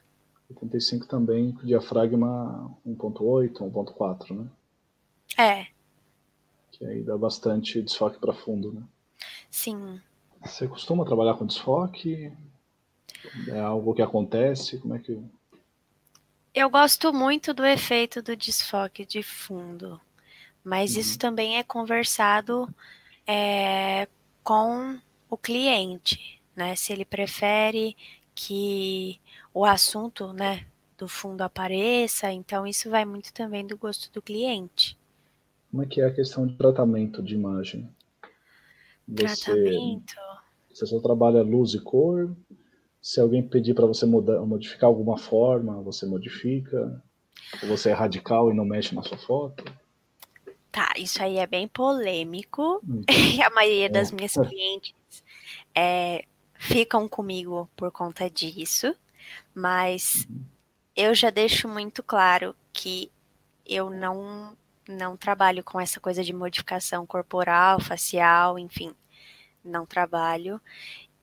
[0.50, 4.46] 75 também com diafragma 1.8, 1.4, né?
[5.38, 5.66] É.
[6.72, 8.82] Que aí dá bastante desfoque para fundo, né?
[9.50, 10.00] Sim.
[10.44, 12.32] Você costuma trabalhar com desfoque?
[13.48, 14.78] É algo que acontece?
[14.78, 15.22] Como é que.
[16.54, 20.00] Eu gosto muito do efeito do desfoque de fundo.
[20.64, 21.00] Mas uhum.
[21.00, 22.68] isso também é conversado
[23.26, 24.08] é,
[24.42, 24.98] com
[25.28, 26.74] o cliente, né?
[26.74, 27.96] Se ele prefere
[28.46, 29.20] que
[29.52, 30.66] o assunto, né,
[30.96, 34.98] do fundo apareça, então isso vai muito também do gosto do cliente.
[35.70, 37.88] Como é que é a questão de tratamento de imagem?
[39.06, 40.14] Você, tratamento?
[40.72, 42.34] Você só trabalha luz e cor?
[43.00, 47.02] Se alguém pedir para você mudar, modificar alguma forma, você modifica?
[47.68, 49.64] Você é radical e não mexe na sua foto?
[50.72, 52.80] Tá, isso aí é bem polêmico.
[52.88, 53.02] Hum.
[53.08, 54.14] e a maioria das é.
[54.14, 54.94] minhas clientes
[55.74, 56.24] é,
[56.60, 58.94] ficam comigo por conta disso.
[59.54, 60.28] Mas
[60.94, 63.10] eu já deixo muito claro que
[63.66, 64.56] eu não
[64.88, 68.92] não trabalho com essa coisa de modificação corporal, facial, enfim,
[69.64, 70.60] não trabalho.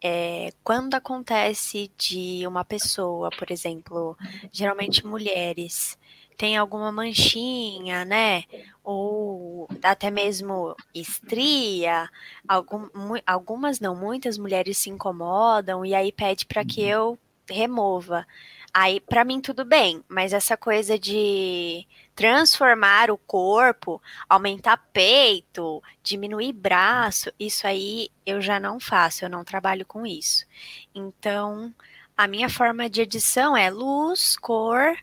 [0.02, 4.18] É, quando acontece de uma pessoa, por exemplo,
[4.54, 5.98] geralmente mulheres,
[6.38, 8.44] tem alguma manchinha, né?
[8.84, 12.08] Ou até mesmo estria,
[12.48, 12.88] algum,
[13.26, 16.88] algumas não, muitas mulheres se incomodam e aí pede para que uhum.
[16.88, 17.20] eu
[17.50, 18.26] remova.
[18.74, 26.54] Aí, para mim, tudo bem, mas essa coisa de transformar o corpo, aumentar peito, diminuir
[26.54, 30.46] braço, isso aí eu já não faço, eu não trabalho com isso.
[30.94, 31.74] Então,
[32.16, 34.96] a minha forma de edição é luz, cor,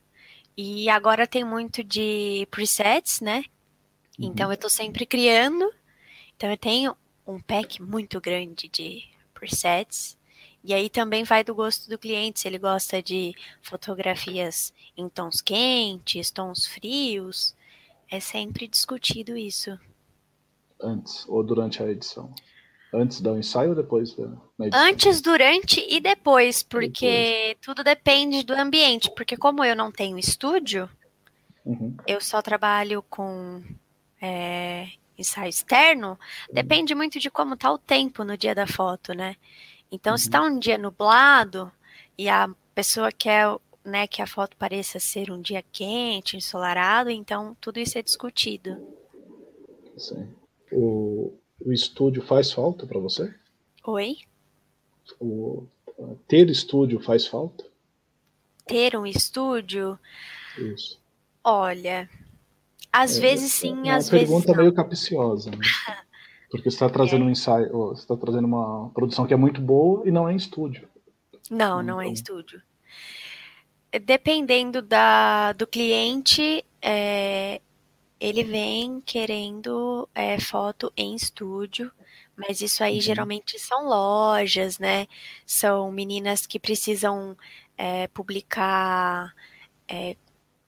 [0.57, 3.45] e agora tem muito de presets, né?
[4.19, 4.27] Uhum.
[4.27, 5.73] Então, eu tô sempre criando.
[6.37, 6.97] Então, eu tenho
[7.27, 10.17] um pack muito grande de presets.
[10.63, 15.43] E aí também vai do gosto do cliente, se ele gosta de fotografias em tons
[15.43, 17.55] quentes, tons frios.
[18.11, 19.79] É sempre discutido isso.
[20.81, 22.33] Antes ou durante a edição?
[22.95, 24.31] Antes do ensaio ou depois da
[24.73, 27.57] Antes, durante e depois, porque depois.
[27.61, 29.11] tudo depende do ambiente.
[29.11, 30.89] Porque como eu não tenho estúdio,
[31.65, 31.97] uhum.
[32.07, 33.63] eu só trabalho com
[34.23, 34.89] é,
[35.19, 36.55] ensaio externo, uhum.
[36.55, 39.37] depende muito de como tá o tempo no dia da foto, né?
[39.91, 40.19] Então, uhum.
[40.19, 41.71] se está um dia nublado
[42.17, 47.57] e a pessoa quer né, que a foto pareça ser um dia quente, ensolarado, então
[47.61, 48.77] tudo isso é discutido.
[49.97, 50.29] Sim.
[50.73, 51.33] O,
[51.65, 53.35] o estúdio faz falta para você?
[53.87, 54.19] Oi?
[55.21, 55.67] O,
[56.29, 57.65] ter estúdio faz falta?
[58.67, 59.99] Ter um estúdio?
[60.59, 61.01] Isso.
[61.43, 62.09] Olha,
[62.93, 64.37] às é, vezes sim, é às vezes não.
[64.37, 65.59] Uma pergunta meio capciosa, né?
[66.51, 67.27] Porque você está trazendo é.
[67.27, 70.37] um ensaio, você está trazendo uma produção que é muito boa e não é em
[70.37, 70.89] estúdio.
[71.51, 72.63] Não, não é em então estúdio.
[74.05, 77.61] Dependendo da, do cliente, é,
[78.25, 81.93] ele vem querendo é, foto em estúdio,
[82.35, 83.01] mas isso aí uhum.
[83.01, 85.07] geralmente são lojas, né?
[85.45, 87.37] São meninas que precisam
[87.77, 89.35] é, publicar
[89.87, 90.17] é,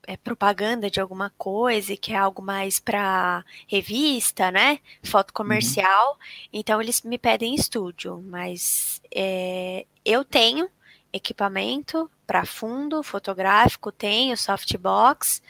[0.06, 4.78] é, propaganda de alguma coisa e que é algo mais para revista, né?
[5.02, 5.34] Foto uhum.
[5.36, 6.12] comercial.
[6.12, 6.18] Uhum.
[6.52, 10.68] Então eles me pedem estúdio, mas é, eu tenho
[11.16, 15.42] equipamento para fundo fotográfico, tenho softbox,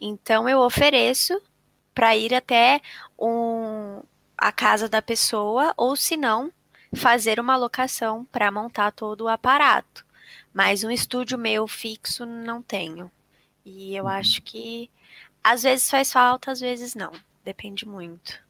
[0.00, 1.40] então eu ofereço
[1.94, 2.80] para ir até
[3.18, 4.00] um,
[4.36, 6.52] a casa da pessoa ou se não
[6.94, 10.06] fazer uma locação para montar todo o aparato.
[10.54, 13.10] Mas um estúdio meu fixo não tenho.
[13.64, 14.10] E eu uhum.
[14.10, 14.90] acho que
[15.42, 17.12] às vezes faz falta, às vezes não.
[17.44, 18.40] Depende muito.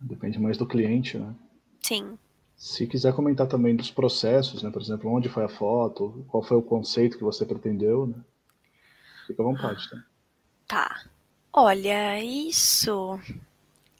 [0.00, 1.34] Depende mais do cliente, né?
[1.80, 2.18] Sim.
[2.62, 4.70] Se quiser comentar também dos processos, né?
[4.70, 8.14] Por exemplo, onde foi a foto, qual foi o conceito que você pretendeu, né?
[9.26, 10.04] Fica à vontade, tá?
[10.68, 11.04] Tá.
[11.52, 13.18] Olha, isso.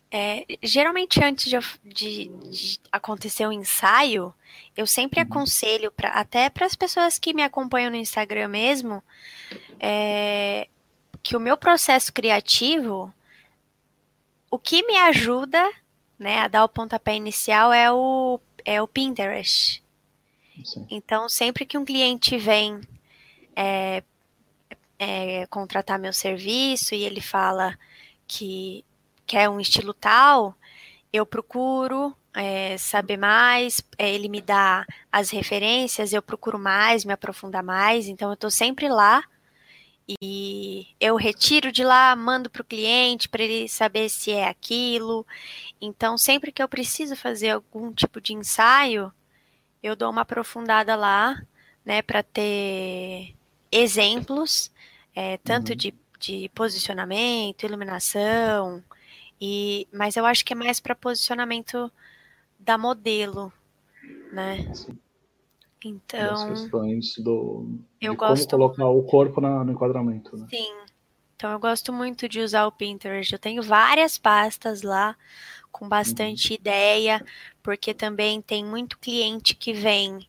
[0.09, 4.33] É, geralmente antes de, de, de, acontecer o um ensaio,
[4.77, 5.27] eu sempre uhum.
[5.27, 9.03] aconselho, pra, até para as pessoas que me acompanham no Instagram mesmo,
[9.81, 10.69] é,
[11.21, 13.13] que o meu processo criativo,
[14.49, 15.69] o que me ajuda
[16.17, 19.83] né, a dar o pontapé inicial é o, é o Pinterest.
[20.65, 20.87] Sim.
[20.91, 22.81] Então, sempre que um cliente vem
[23.57, 24.03] é,
[24.99, 27.79] é, contratar meu serviço e ele fala
[28.27, 28.85] que
[29.27, 30.55] quer um estilo tal,
[31.13, 37.13] eu procuro é, saber mais, é, ele me dá as referências, eu procuro mais, me
[37.13, 39.23] aprofundar mais, então eu estou sempre lá
[40.09, 45.27] e eu retiro de lá, mando para o cliente para ele saber se é aquilo.
[45.81, 49.13] Então, sempre que eu preciso fazer algum tipo de ensaio,
[49.83, 51.41] eu dou uma aprofundada lá,
[51.85, 53.35] né, para ter
[53.71, 54.73] exemplos,
[55.15, 55.77] é, tanto uhum.
[55.77, 58.83] de, de posicionamento, iluminação,
[59.41, 61.91] e, mas eu acho que é mais para posicionamento
[62.59, 63.53] da modelo,
[64.33, 64.73] né?
[64.75, 64.99] Sim.
[65.85, 66.35] Então.
[66.35, 67.67] As questões do.
[68.01, 68.49] Eu gosto.
[68.49, 70.37] Como colocar o corpo na, no enquadramento.
[70.37, 70.47] Né?
[70.51, 70.73] Sim.
[71.37, 73.33] Então eu gosto muito de usar o Pinterest.
[73.33, 75.17] Eu tenho várias pastas lá
[75.73, 76.57] com bastante uhum.
[76.57, 77.25] ideia,
[77.63, 80.29] porque também tem muito cliente que vem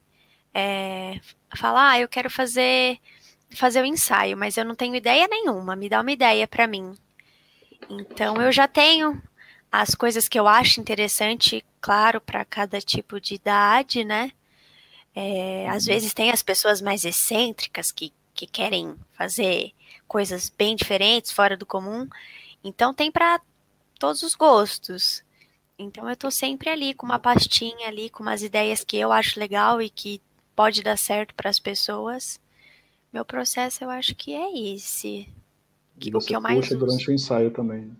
[0.54, 1.20] é,
[1.56, 3.00] falar, ah, eu quero fazer
[3.56, 5.76] fazer o ensaio, mas eu não tenho ideia nenhuma.
[5.76, 6.94] Me dá uma ideia para mim.
[7.88, 9.22] Então eu já tenho
[9.72, 14.32] as coisas que eu acho interessante, claro, para cada tipo de idade, né?
[15.16, 15.94] É, às uhum.
[15.94, 19.72] vezes tem as pessoas mais excêntricas que que querem fazer
[20.08, 22.08] coisas bem diferentes, fora do comum.
[22.64, 23.40] Então tem para
[24.00, 25.24] todos os gostos.
[25.78, 29.40] Então eu tô sempre ali com uma pastinha ali, com umas ideias que eu acho
[29.40, 30.22] legal e que
[30.56, 32.40] pode dar certo para as pessoas.
[33.12, 35.28] Meu processo eu acho que é esse.
[36.00, 36.86] Que, você o que eu mais puxa uso.
[36.86, 37.96] durante o ensaio também.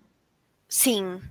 [0.68, 1.22] Sim.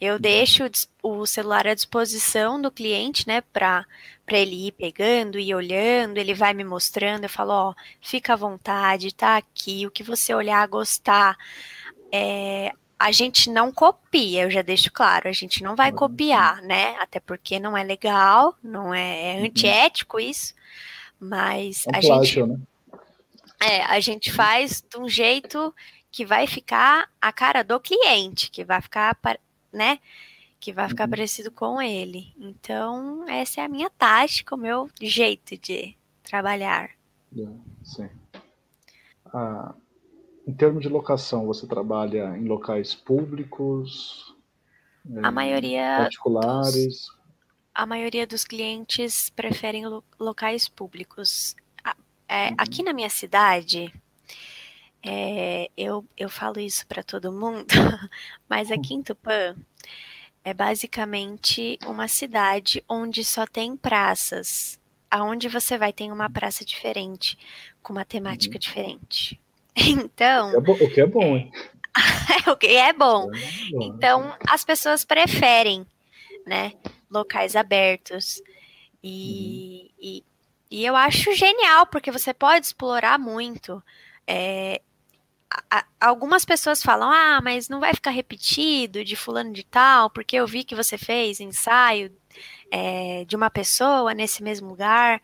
[0.00, 0.64] Eu deixo
[1.02, 3.86] o celular à disposição do cliente, né, para
[4.30, 9.14] ele ir pegando e olhando, ele vai me mostrando, eu falo, ó, fica à vontade,
[9.14, 11.36] tá aqui, o que você olhar, gostar,
[12.12, 16.96] é, a gente não copia, eu já deixo claro, a gente não vai copiar, né?
[16.98, 19.46] Até porque não é legal, não é, é uhum.
[19.46, 20.54] antiético isso,
[21.20, 22.58] mas é a plágio, gente né?
[23.60, 25.74] é, a gente faz de um jeito
[26.10, 29.14] que vai ficar a cara do cliente, que vai ficar,
[29.72, 29.98] né?
[30.58, 31.10] Que vai ficar uhum.
[31.10, 32.34] parecido com ele.
[32.38, 36.90] Então, essa é a minha tática, o meu jeito de trabalhar.
[37.82, 38.08] Sim.
[39.26, 39.74] Ah,
[40.46, 44.34] em termos de locação, você trabalha em locais públicos?
[45.22, 46.86] A maioria particulares?
[46.86, 47.16] Dos,
[47.74, 51.54] a maioria dos clientes preferem lo, locais públicos.
[52.28, 52.54] É, uhum.
[52.58, 53.92] Aqui na minha cidade,
[55.08, 57.66] é, eu, eu falo isso para todo mundo,
[58.48, 59.54] mas aqui em Tupã
[60.42, 64.80] é basicamente uma cidade onde só tem praças.
[65.08, 67.38] Aonde você vai tem uma praça diferente,
[67.82, 68.60] com uma temática uhum.
[68.60, 69.40] diferente.
[69.78, 70.52] Então.
[70.56, 71.52] O que é bom, hein?
[72.50, 73.30] o que é bom.
[73.78, 75.86] Então, as pessoas preferem,
[76.46, 76.72] né?
[77.10, 78.40] Locais abertos.
[79.04, 79.90] E, uhum.
[80.00, 80.24] e,
[80.70, 83.82] e, eu acho genial, porque você pode explorar muito.
[84.26, 84.80] É,
[86.00, 90.46] algumas pessoas falam, ah, mas não vai ficar repetido de fulano de tal, porque eu
[90.46, 92.12] vi que você fez ensaio
[92.70, 95.20] é, de uma pessoa nesse mesmo lugar.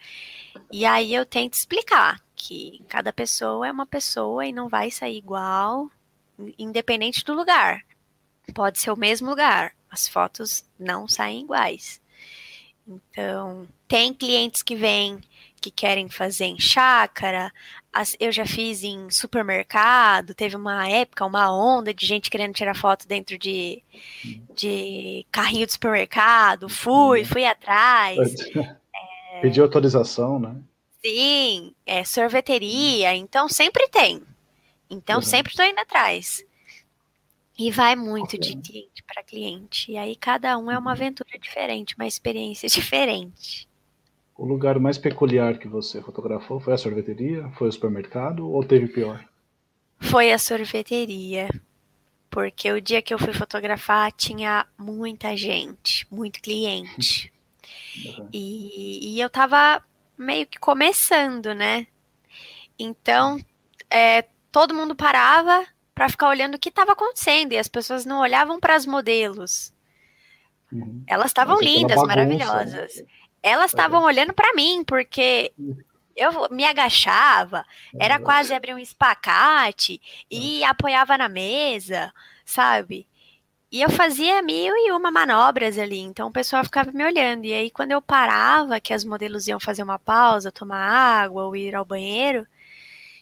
[0.70, 5.18] E aí eu tento explicar que cada pessoa é uma pessoa e não vai sair
[5.18, 5.90] igual,
[6.58, 7.84] independente do lugar.
[8.54, 12.00] Pode ser o mesmo lugar, as fotos não saem iguais.
[12.86, 15.20] Então, tem clientes que vêm
[15.62, 17.52] que querem fazer em chácara,
[18.18, 23.06] eu já fiz em supermercado, teve uma época, uma onda de gente querendo tirar foto
[23.06, 23.82] dentro de,
[24.54, 27.26] de carrinho de supermercado, fui, uhum.
[27.26, 28.18] fui atrás.
[29.34, 29.40] É...
[29.40, 30.54] Pediu autorização, né?
[31.02, 34.22] Sim, é sorveteria, então sempre tem.
[34.90, 35.22] Então uhum.
[35.22, 36.44] sempre estou indo atrás.
[37.58, 39.90] E vai muito de cliente para cliente.
[39.90, 40.96] E aí cada um é uma uhum.
[40.96, 43.66] aventura diferente, uma experiência diferente.
[44.36, 47.48] O lugar mais peculiar que você fotografou foi a sorveteria?
[47.50, 49.24] Foi o supermercado ou teve pior?
[50.00, 51.48] Foi a sorveteria.
[52.30, 57.26] Porque o dia que eu fui fotografar tinha muita gente, muito cliente.
[57.28, 57.32] Uhum.
[58.32, 59.84] E, e eu tava
[60.16, 61.86] meio que começando, né?
[62.78, 63.38] Então,
[63.90, 68.20] é, todo mundo parava para ficar olhando o que estava acontecendo e as pessoas não
[68.20, 69.72] olhavam para as modelos.
[70.72, 71.02] Uhum.
[71.06, 72.96] Elas estavam lindas, bagunça, maravilhosas.
[72.96, 73.06] Né?
[73.42, 75.52] Elas estavam olhando para mim porque
[76.14, 77.64] eu me agachava,
[77.98, 82.12] era quase abrir um espacate e apoiava na mesa,
[82.44, 83.06] sabe?
[83.72, 87.46] E eu fazia mil e uma manobras ali, então o pessoal ficava me olhando.
[87.46, 90.78] E aí, quando eu parava, que as modelos iam fazer uma pausa, tomar
[91.22, 92.46] água ou ir ao banheiro,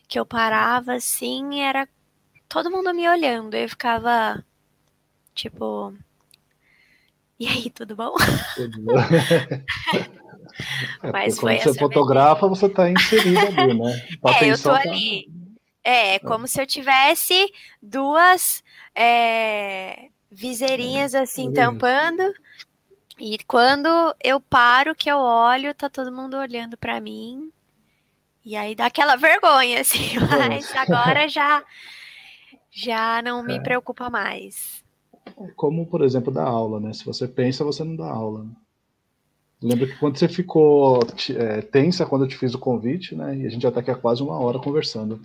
[0.08, 1.88] que eu parava assim, era
[2.48, 3.54] todo mundo me olhando.
[3.54, 4.44] Eu ficava,
[5.34, 5.94] tipo.
[7.40, 8.14] E aí, tudo bom?
[8.54, 8.92] Tudo bom.
[11.02, 14.06] é, Mas foi quando você fotografa, você está inserido ali, né?
[14.40, 15.26] É, eu tô ali.
[15.82, 17.50] É, é, como se eu tivesse
[17.82, 18.62] duas.
[18.94, 22.22] É viseirinhas assim tampando.
[23.18, 23.88] E quando
[24.22, 27.50] eu paro, que eu olho, tá todo mundo olhando para mim.
[28.44, 31.62] E aí dá aquela vergonha, assim, mas agora já,
[32.70, 33.60] já não me é.
[33.60, 34.79] preocupa mais.
[35.56, 36.92] Como, por exemplo, da aula, né?
[36.92, 38.44] Se você pensa, você não dá aula.
[38.44, 38.50] Né?
[39.62, 41.00] Lembra que quando você ficou
[41.36, 43.36] é, tensa quando eu te fiz o convite, né?
[43.36, 45.20] E a gente já tá aqui há quase uma hora conversando.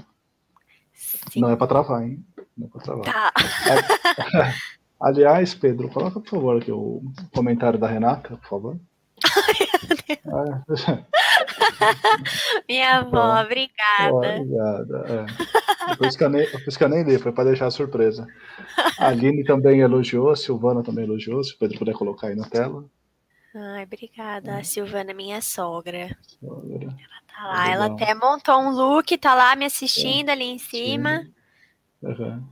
[1.31, 1.39] Sim.
[1.39, 2.23] Não é para travar, hein?
[2.57, 3.05] Não é pra travar.
[3.05, 3.31] Tá.
[4.99, 7.01] Aliás, Pedro, coloca por favor aqui o
[7.33, 8.79] comentário da Renata, por favor.
[12.67, 14.13] Minha avó, obrigada.
[14.13, 15.05] obrigada.
[15.07, 15.95] É.
[15.95, 17.71] Por, isso que eu nem, por isso que eu nem li, foi para deixar a
[17.71, 18.27] surpresa.
[18.99, 22.47] A Aline também elogiou, a Silvana também elogiou, se o Pedro puder colocar aí na
[22.49, 22.85] tela.
[23.55, 24.51] Ai, obrigada.
[24.51, 24.59] É.
[24.59, 26.17] A Silvana é minha sogra.
[26.39, 26.87] sogra.
[26.87, 30.31] Ela tá lá, ela até montou um look, tá lá me assistindo é.
[30.33, 31.25] ali em cima.
[32.01, 32.43] Uhum.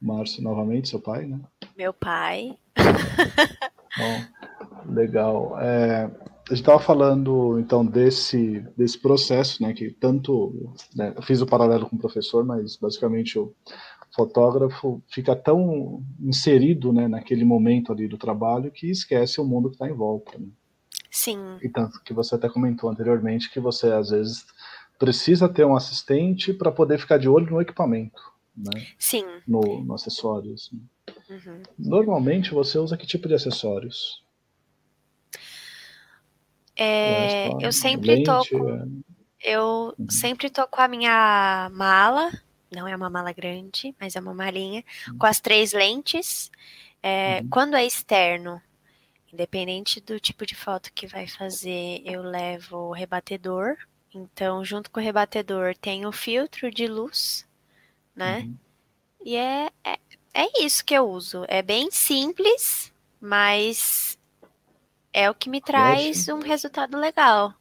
[0.00, 1.40] Márcio, novamente, seu pai, né?
[1.76, 2.58] Meu pai.
[3.96, 5.58] Bom, legal.
[5.60, 6.10] É,
[6.46, 11.46] a gente estava falando então desse desse processo, né, que tanto né, eu fiz o
[11.46, 13.54] paralelo com o professor, mas basicamente o
[14.14, 19.76] fotógrafo fica tão inserido, né, naquele momento ali do trabalho que esquece o mundo que
[19.76, 20.38] está em volta.
[20.38, 20.46] Né?
[21.10, 21.38] Sim.
[21.62, 24.44] E tanto que você até comentou anteriormente que você às vezes
[24.98, 28.20] precisa ter um assistente para poder ficar de olho no equipamento,
[28.56, 28.86] né?
[28.98, 29.24] Sim.
[29.46, 30.54] No, no acessório.
[30.54, 30.80] Assim.
[31.30, 31.62] Uhum.
[31.78, 34.23] Normalmente você usa que tipo de acessórios?
[36.76, 38.70] É, eu sempre tô com,
[39.40, 40.10] é, eu Uhum.
[40.10, 42.32] sempre tô com a minha mala,
[42.74, 44.84] não é uma mala grande, mas é uma malinha,
[45.18, 46.50] com as três lentes.
[47.02, 47.48] É, Uhum.
[47.50, 48.60] Quando é externo,
[49.32, 53.76] independente do tipo de foto que vai fazer, eu levo o rebatedor.
[54.14, 57.46] Então, junto com o rebatedor, tem o filtro de luz,
[58.16, 58.40] né?
[58.40, 58.56] Uhum.
[59.24, 59.98] E é, é,
[60.34, 61.44] é isso que eu uso.
[61.48, 64.13] É bem simples, mas
[65.14, 67.54] é o que me traz um resultado legal.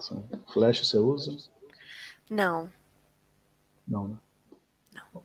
[0.00, 0.24] Sim.
[0.52, 1.36] Flash você usa?
[2.30, 2.72] Não,
[3.86, 4.16] Não, né?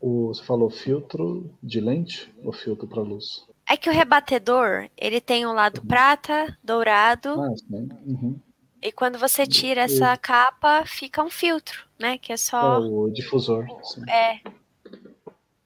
[0.01, 3.45] O, você falou filtro de lente ou filtro para luz?
[3.67, 7.89] É que o rebatedor, ele tem um lado prata, dourado, Ah, sim.
[8.05, 8.39] Uhum.
[8.81, 12.17] e quando você tira essa capa, fica um filtro, né?
[12.17, 12.79] Que é É só.
[12.79, 13.65] o difusor.
[13.83, 14.01] sim.
[14.09, 14.41] É,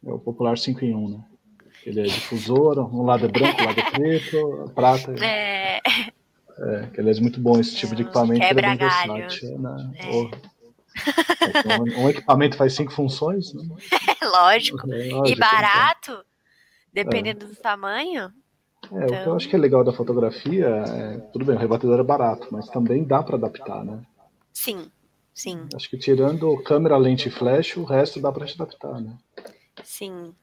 [0.06, 1.29] É o popular 5 em 1, né?
[1.90, 5.12] Ele é difusor, um lado é branco, um lado é preto, prata.
[5.26, 5.80] é,
[6.62, 8.44] É, que aliás é muito bom esse tipo de equipamento.
[8.44, 9.92] ele é bem versátil, né?
[9.98, 10.50] É.
[11.60, 13.64] Então, um equipamento faz cinco funções, né?
[14.22, 14.92] lógico.
[14.92, 16.24] É, E lógico, barato,
[16.94, 18.32] dependendo do tamanho.
[18.86, 19.02] então.
[19.02, 21.60] É, o que Então- eu acho que é legal da fotografia é, tudo bem, o
[21.60, 24.00] rebatedor é barato, mas também dá para adaptar, né?
[24.54, 24.92] Sim,
[25.34, 29.18] sim, Acho que tirando câmera, lente e flash, o resto dá para te adaptar, né?
[29.84, 30.36] sim.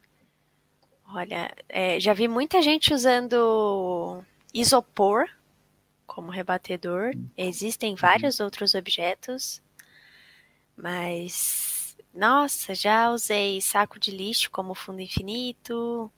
[1.09, 5.29] Olha, é, já vi muita gente usando isopor
[6.07, 7.13] como rebatedor.
[7.37, 9.63] Existem vários outros objetos,
[10.77, 16.11] mas nossa, já usei saco de lixo como fundo infinito,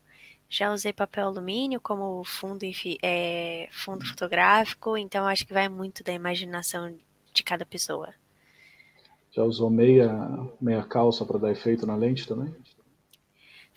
[0.49, 2.65] já usei papel alumínio como fundo,
[3.03, 6.95] é, fundo fotográfico, então acho que vai muito da imaginação
[7.33, 8.15] de cada pessoa.
[9.33, 10.09] Já usou meia,
[10.61, 12.55] meia calça para dar efeito na lente também?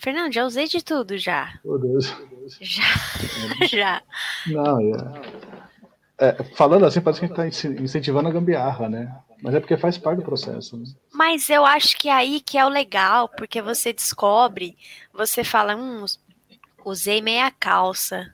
[0.02, 1.60] Fernando, já usei de tudo já.
[1.64, 2.12] Meu Deus.
[2.60, 2.82] Já,
[3.70, 4.02] já.
[4.48, 4.80] Não,
[6.18, 9.16] é, é, falando assim, parece que a gente está incentivando a gambiarra, né?
[9.44, 10.76] Mas é porque faz parte do processo.
[10.76, 10.86] Né?
[11.14, 14.76] Mas eu acho que é aí que é o legal, porque você descobre,
[15.14, 16.04] você fala, hum,
[16.84, 18.34] usei meia calça.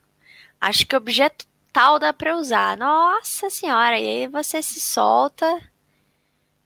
[0.58, 2.78] Acho que objeto tal dá pra usar.
[2.78, 5.60] Nossa senhora, e aí você se solta.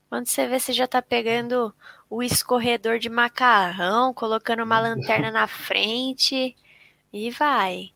[0.09, 1.73] Quando você vê, você já tá pegando
[2.13, 6.55] o escorredor de macarrão, colocando uma lanterna na frente
[7.11, 7.89] e vai.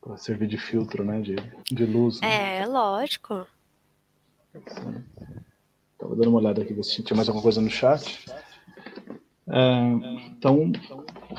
[0.00, 1.20] Para servir de filtro, né?
[1.20, 1.36] De,
[1.70, 2.20] de luz.
[2.20, 2.62] Né?
[2.62, 3.46] É, lógico.
[4.52, 8.24] Estava dando uma olhada aqui, ver se tinha mais alguma coisa no chat.
[9.46, 9.78] É,
[10.26, 10.72] então,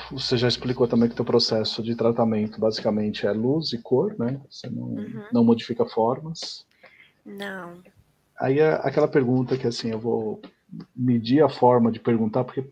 [0.10, 4.16] você já explicou também que o teu processo de tratamento basicamente é luz e cor,
[4.18, 4.40] né?
[4.50, 5.26] Você não, Uhum.
[5.34, 6.66] não modifica formas.
[7.26, 7.84] Não.
[8.40, 10.42] Aí é aquela pergunta que assim, eu vou
[10.96, 12.70] medir a forma de perguntar, porque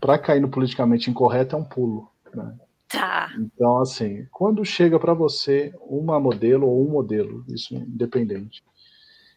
[0.00, 2.56] para cair no politicamente incorreto é um pulo, né?
[2.88, 3.32] Tá.
[3.38, 8.62] Então, assim, quando chega para você uma modelo ou um modelo, isso independente,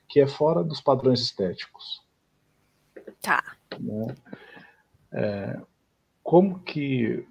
[0.10, 2.04] que é fora dos padrões estéticos,
[3.22, 3.44] Tá.
[3.80, 4.16] né?
[5.12, 5.60] É,
[6.22, 7.26] como que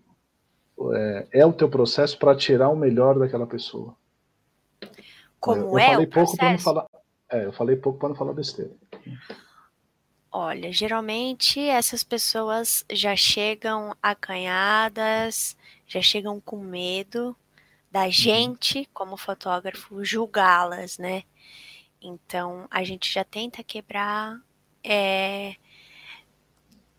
[0.95, 3.95] é, é o teu processo para tirar o melhor daquela pessoa?
[5.39, 6.65] Como eu, eu é falei o pouco para não processo?
[6.65, 6.87] falar,
[7.31, 8.73] é, eu falei pouco para não falar besteira.
[10.37, 15.57] Olha, geralmente essas pessoas já chegam acanhadas,
[15.87, 17.37] já chegam com medo
[17.89, 21.23] da gente, como fotógrafo, julgá-las, né?
[22.03, 24.41] Então a gente já tenta quebrar
[24.83, 25.55] é,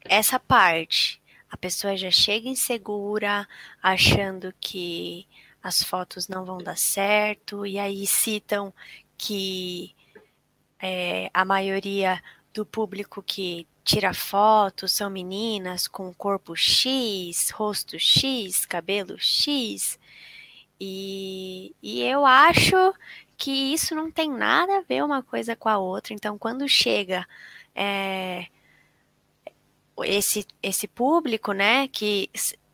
[0.06, 1.22] essa parte.
[1.52, 3.46] A pessoa já chega insegura,
[3.84, 5.28] achando que
[5.62, 8.74] as fotos não vão dar certo, e aí citam
[9.18, 9.94] que
[10.82, 12.22] é, a maioria
[12.56, 20.00] do público que tira foto são meninas com corpo X, rosto X, cabelo X.
[20.80, 22.76] E, e eu acho
[23.38, 26.14] que isso não tem nada a ver uma coisa com a outra.
[26.14, 27.28] Então, quando chega
[27.76, 28.48] é,
[30.04, 32.30] esse, esse público, né, que,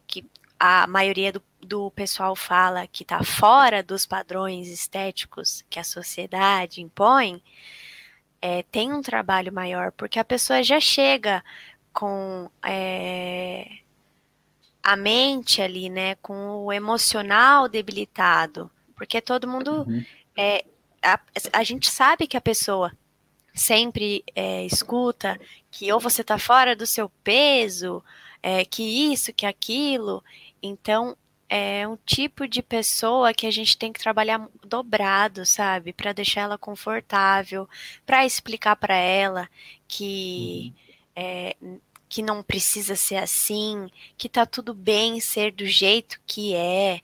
[0.05, 0.23] que
[0.59, 6.81] a maioria do, do pessoal fala que está fora dos padrões estéticos que a sociedade
[6.81, 7.41] impõe,
[8.41, 11.43] é, tem um trabalho maior, porque a pessoa já chega
[11.93, 13.67] com é,
[14.81, 20.03] a mente ali, né, com o emocional debilitado, porque todo mundo Uhum.
[20.35, 20.65] é,
[21.03, 21.19] a,
[21.53, 22.91] a gente sabe que a pessoa
[23.53, 25.39] sempre é, escuta
[25.69, 28.03] que ou você está fora do seu peso,
[28.41, 30.23] é, que isso, que aquilo.
[30.61, 31.17] Então,
[31.53, 35.91] é um tipo de pessoa que a gente tem que trabalhar dobrado, sabe?
[35.91, 37.67] Para deixar ela confortável,
[38.05, 39.49] para explicar para ela
[39.85, 40.73] que.
[40.73, 40.91] Uhum.
[41.13, 41.55] É,
[42.07, 46.99] que não precisa ser assim, que tá tudo bem ser do jeito que é,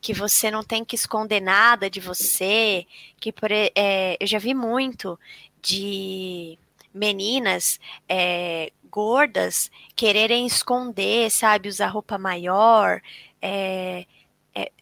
[0.00, 2.86] que você não tem que esconder nada de você,
[3.20, 5.18] que por, é, eu já vi muito
[5.60, 6.56] de
[6.94, 13.00] meninas é, gordas quererem esconder, sabe, usar roupa maior,
[13.42, 14.06] é,
[14.54, 14.72] é,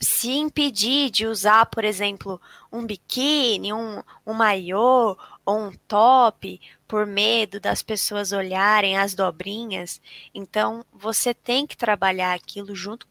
[0.00, 2.40] se impedir de usar, por exemplo,
[2.72, 10.00] um biquíni, um, um maiô ou um top, por medo das pessoas olharem as dobrinhas.
[10.34, 13.06] Então, você tem que trabalhar aquilo junto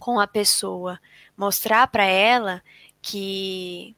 [0.00, 1.00] com a pessoa,
[1.36, 2.62] mostrar para ela
[3.00, 3.96] que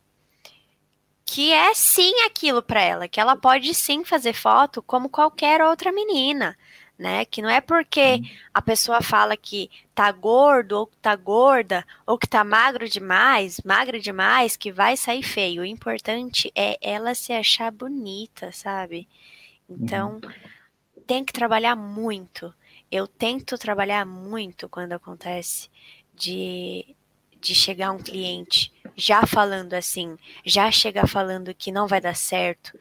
[1.28, 5.90] que é sim aquilo para ela, que ela pode sim fazer foto como qualquer outra
[5.92, 6.56] menina,
[6.98, 7.24] né?
[7.24, 8.22] Que não é porque
[8.52, 13.98] a pessoa fala que tá gordo ou tá gorda ou que tá magro demais, magra
[14.00, 15.62] demais, que vai sair feio.
[15.62, 19.08] O importante é ela se achar bonita, sabe?
[19.68, 21.02] Então, uhum.
[21.06, 22.54] tem que trabalhar muito.
[22.90, 25.68] Eu tento trabalhar muito quando acontece
[26.14, 26.96] de
[27.38, 32.76] de chegar um cliente já falando assim, já chegar falando que não vai dar certo.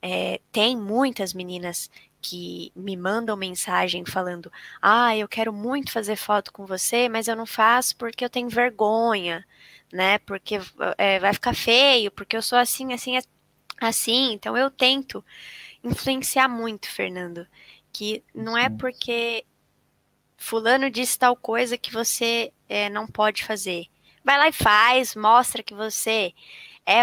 [0.00, 1.88] É, tem muitas meninas
[2.22, 4.50] que me mandam mensagem falando:
[4.80, 8.48] Ah, eu quero muito fazer foto com você, mas eu não faço porque eu tenho
[8.48, 9.44] vergonha,
[9.92, 10.18] né?
[10.20, 10.60] Porque
[10.96, 13.18] é, vai ficar feio, porque eu sou assim, assim,
[13.80, 14.32] assim.
[14.32, 15.24] Então eu tento
[15.82, 17.46] influenciar muito, Fernando,
[17.92, 19.44] que não é porque
[20.36, 23.86] fulano disse tal coisa que você é, não pode fazer.
[24.24, 26.32] Vai lá e faz, mostra que você
[26.86, 27.02] é,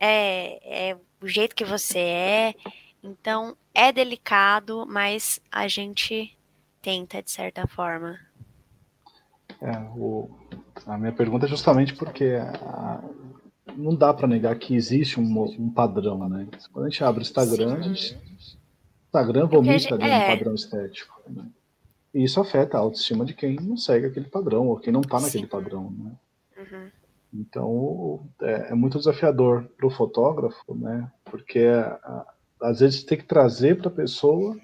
[0.00, 2.54] é, é o jeito que você é.
[3.02, 6.36] Então é delicado, mas a gente
[6.82, 8.18] tenta de certa forma.
[9.60, 10.30] É, o,
[10.86, 13.02] a minha pergunta é justamente porque a,
[13.76, 16.46] não dá para negar que existe um, um, padrão, né?
[16.72, 18.18] Quando a gente abre o Instagram, a gente,
[19.06, 20.24] Instagram vomita gente, ali é.
[20.24, 21.20] um padrão estético.
[21.28, 21.44] Né?
[22.14, 25.20] E isso afeta a autoestima de quem não segue aquele padrão, ou quem não está
[25.20, 26.12] naquele padrão, né?
[26.56, 26.90] Uhum.
[27.32, 31.10] Então, é, é, muito desafiador para o fotógrafo, né?
[31.24, 32.26] Porque a,
[32.62, 34.56] às vezes tem que trazer para a pessoa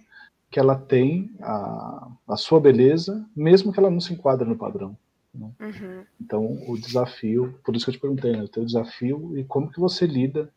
[0.51, 4.97] que ela tem a, a sua beleza, mesmo que ela não se enquadre no padrão.
[5.35, 5.51] Né?
[5.61, 6.05] Uhum.
[6.21, 8.43] Então, o desafio, por isso que eu te perguntei, né?
[8.43, 10.51] o teu desafio e como que você lida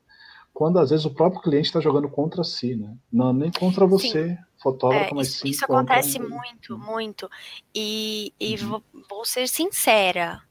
[0.54, 2.94] quando às vezes o próprio cliente está jogando contra si, né?
[3.12, 4.38] Não nem contra você, sim.
[4.62, 7.30] fotógrafo, é, mas isso, sim Isso acontece muito, muito.
[7.74, 8.68] E, e uhum.
[8.68, 10.42] vou, vou, ser sincera,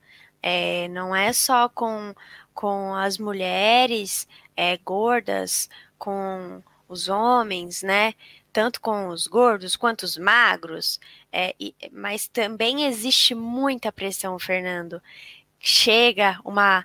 [0.43, 2.14] é, não é só com,
[2.55, 4.26] com as mulheres
[4.57, 5.68] é, gordas,
[5.99, 8.14] com os homens, né?
[8.53, 10.99] Tanto com os gordos quanto os magros,
[11.30, 15.03] é, e, mas também existe muita pressão, Fernando.
[15.61, 16.84] Chega uma,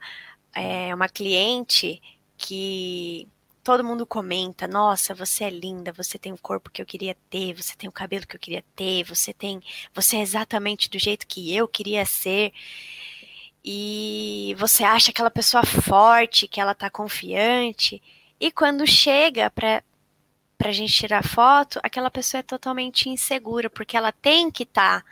[0.54, 2.02] é, uma cliente
[2.38, 3.28] que
[3.64, 7.54] todo mundo comenta: nossa, você é linda, você tem o corpo que eu queria ter,
[7.54, 9.62] você tem o cabelo que eu queria ter, você tem,
[9.94, 12.54] você é exatamente do jeito que eu queria ser.
[13.66, 18.02] E você acha aquela pessoa forte, que ela tá confiante,
[18.40, 19.82] e quando chega para
[20.64, 25.02] para a gente tirar foto, aquela pessoa é totalmente insegura, porque ela tem que estar
[25.02, 25.06] tá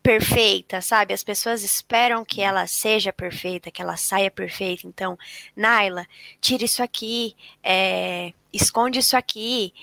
[0.00, 1.12] perfeita, sabe?
[1.12, 4.86] As pessoas esperam que ela seja perfeita, que ela saia perfeita.
[4.86, 5.18] Então,
[5.56, 6.06] Naila,
[6.40, 7.34] tira isso aqui,
[7.64, 9.74] é, esconde isso aqui,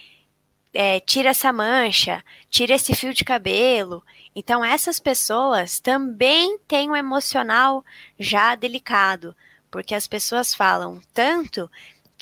[0.73, 4.01] é, tira essa mancha, tira esse fio de cabelo.
[4.33, 7.83] Então, essas pessoas também têm um emocional
[8.17, 9.35] já delicado,
[9.69, 11.69] porque as pessoas falam tanto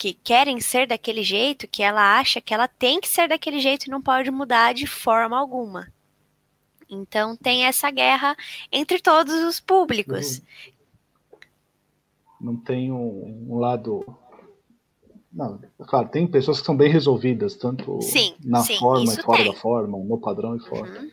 [0.02, 3.86] que querem ser daquele jeito, que ela acha que ela tem que ser daquele jeito
[3.86, 5.94] e não pode mudar de forma alguma.
[6.90, 8.36] Então tem essa guerra
[8.72, 10.42] entre todos os públicos.
[12.42, 14.04] Não tem um, um lado.
[15.32, 19.44] Não, claro, tem pessoas que são bem resolvidas, tanto sim, na sim, forma e fora
[19.44, 19.52] tem.
[19.52, 21.00] da forma, no padrão e fora.
[21.00, 21.12] Uhum.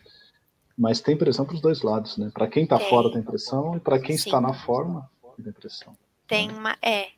[0.79, 2.31] Mas tem pressão para os dois lados, né?
[2.33, 4.31] Para quem está fora tem pressão e para quem sim.
[4.31, 5.11] está na forma
[5.45, 5.95] tem pressão.
[6.27, 6.55] Tem né?
[6.55, 7.09] uma, é,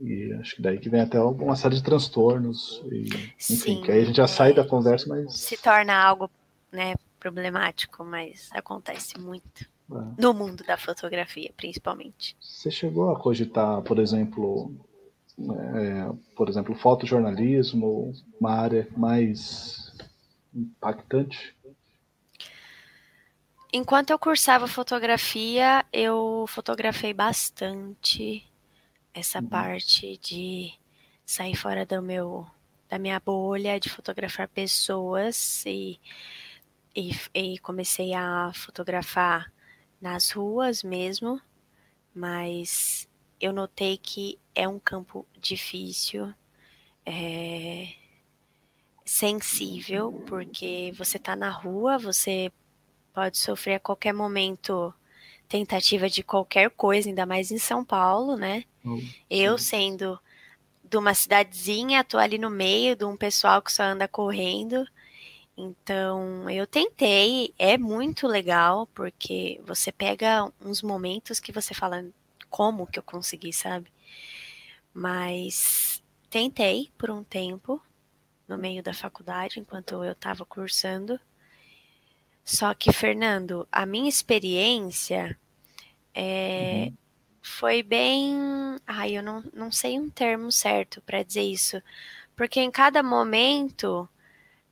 [0.00, 2.82] e acho que daí que vem até uma série de transtornos.
[2.90, 5.34] E, enfim, Sim, que aí a gente já sai da conversa, mas.
[5.34, 6.30] Se torna algo
[6.70, 9.68] né, problemático, mas acontece muito.
[9.90, 10.20] É.
[10.22, 12.36] No mundo da fotografia, principalmente.
[12.40, 14.70] Você chegou a cogitar, por exemplo,
[15.38, 19.92] é, por exemplo, fotojornalismo, uma área mais
[20.54, 21.56] impactante?
[23.72, 28.47] Enquanto eu cursava fotografia, eu fotografei bastante
[29.18, 29.48] essa uhum.
[29.48, 30.72] parte de
[31.24, 32.46] sair fora do meu
[32.88, 36.00] da minha bolha, de fotografar pessoas e,
[36.96, 39.52] e, e comecei a fotografar
[40.00, 41.38] nas ruas mesmo,
[42.14, 43.06] mas
[43.38, 46.32] eu notei que é um campo difícil,
[47.04, 47.92] é,
[49.04, 52.50] sensível, porque você está na rua, você
[53.12, 54.94] pode sofrer a qualquer momento
[55.48, 58.64] tentativa de qualquer coisa, ainda mais em São Paulo, né?
[58.84, 60.18] Oh, eu sendo
[60.84, 64.86] de uma cidadezinha, tô ali no meio de um pessoal que só anda correndo.
[65.56, 72.06] Então, eu tentei, é muito legal, porque você pega uns momentos que você fala,
[72.48, 73.92] como que eu consegui, sabe?
[74.94, 77.82] Mas tentei por um tempo,
[78.46, 81.20] no meio da faculdade, enquanto eu estava cursando.
[82.48, 85.38] Só que, Fernando, a minha experiência
[86.14, 86.96] é, uhum.
[87.42, 88.34] foi bem.
[88.86, 91.82] Ai, eu não, não sei um termo certo para dizer isso.
[92.34, 94.08] Porque em cada momento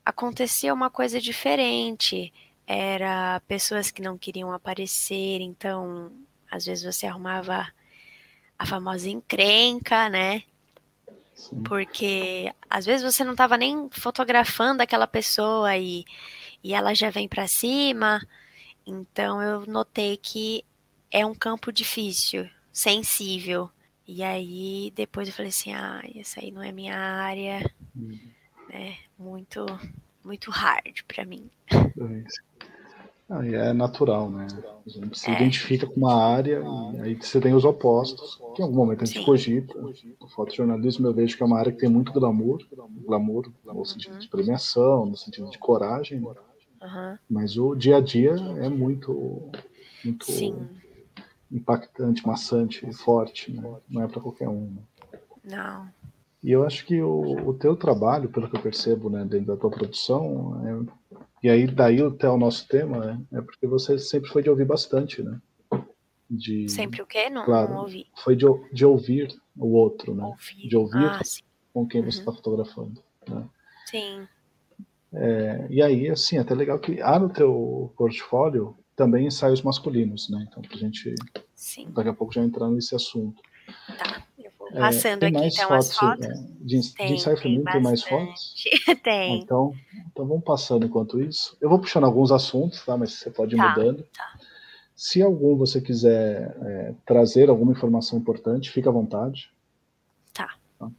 [0.03, 2.33] acontecia uma coisa diferente.
[2.66, 6.11] Era pessoas que não queriam aparecer, então
[6.51, 7.70] às vezes você arrumava
[8.59, 10.45] a famosa encrenca, né?
[11.35, 11.62] Sim.
[11.62, 16.07] Porque às vezes você não estava nem fotografando aquela pessoa e
[16.67, 18.21] e ela já vem para cima.
[18.85, 20.64] Então eu notei que
[21.12, 23.71] é um campo difícil, sensível.
[24.05, 28.19] E aí depois eu falei assim, ah, essa aí não é minha área, uhum.
[28.69, 28.97] né?
[29.17, 29.64] Muito,
[30.25, 31.49] muito hard para mim.
[33.31, 34.49] Ah, é natural, né?
[34.85, 35.35] A gente se é.
[35.35, 36.64] identifica com uma área
[36.95, 39.25] e aí você tem os opostos, que em algum momento a gente Sim.
[39.25, 39.73] cogita.
[40.21, 42.59] O fotojornalismo eu vejo que é uma área que tem muito glamour,
[43.05, 44.19] glamour no sentido uhum.
[44.19, 46.35] de premiação, no sentido de coragem, né?
[46.87, 47.18] Uhum.
[47.28, 49.51] Mas o dia a dia é muito,
[50.05, 50.26] muito
[51.51, 53.76] impactante, maçante, forte, né?
[53.89, 54.70] não é para qualquer um.
[54.70, 55.18] Né?
[55.45, 55.89] Não.
[56.43, 59.57] E eu acho que o, o teu trabalho, pelo que eu percebo, né, dentro da
[59.57, 60.62] tua produção,
[61.12, 64.51] é, e aí daí até o nosso tema, né, é porque você sempre foi de
[64.51, 65.41] ouvir bastante, né?
[66.28, 67.30] De, sempre o quê?
[67.30, 68.07] Não, claro, não ouvi.
[68.16, 70.24] Foi de, de ouvir o outro, né?
[70.24, 70.68] Ouvir.
[70.68, 71.20] De ouvir ah,
[71.72, 72.11] com quem uhum.
[72.11, 73.03] você está fotografando.
[73.28, 73.49] Né?
[73.87, 74.28] Sim.
[75.19, 80.29] É, e aí, assim, é até legal que há no teu portfólio também ensaios masculinos,
[80.29, 80.47] né?
[80.49, 81.14] Então, pra gente
[81.55, 81.89] Sim.
[81.91, 83.41] daqui a pouco já entrar nesse assunto.
[83.99, 86.27] Tá, eu vou é, passando é, aqui então fotos, as fotos.
[86.27, 88.55] É, de, tem, de ensaio feminino tem, tem mais fotos?
[89.03, 89.41] tem.
[89.41, 89.73] Então,
[90.12, 91.57] então vamos passando enquanto isso.
[91.61, 92.97] Eu vou puxando alguns assuntos, tá?
[92.97, 94.03] Mas você pode ir tá, mudando.
[94.14, 94.39] Tá.
[94.95, 99.51] Se algum você quiser é, trazer alguma informação importante, fica à vontade.
[100.33, 100.55] Tá.
[100.79, 100.91] tá?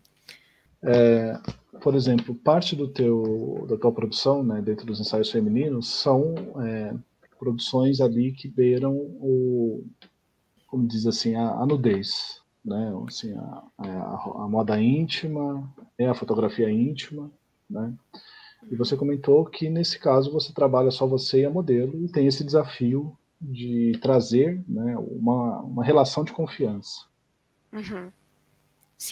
[0.84, 1.40] É,
[1.82, 6.94] por exemplo, parte do teu, da tua produção, né, dentro dos ensaios femininos, são é,
[7.38, 9.86] produções ali que beiram o,
[10.68, 16.16] como diz assim, a, a nudez, né, assim, a, a, a, moda íntima, é a
[16.16, 17.32] fotografia íntima,
[17.70, 17.94] né,
[18.70, 22.28] e você comentou que nesse caso você trabalha só você e a modelo e tem
[22.28, 27.06] esse desafio de trazer né, uma, uma relação de confiança.
[27.72, 28.12] Uhum.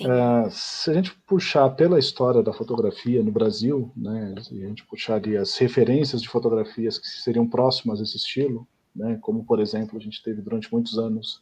[0.02, 4.84] Uh, se a gente puxar pela história da fotografia no Brasil, né, se a gente
[4.84, 9.60] puxar ali as referências de fotografias que seriam próximas a esse estilo, né, como por
[9.60, 11.40] exemplo a gente teve durante muitos anos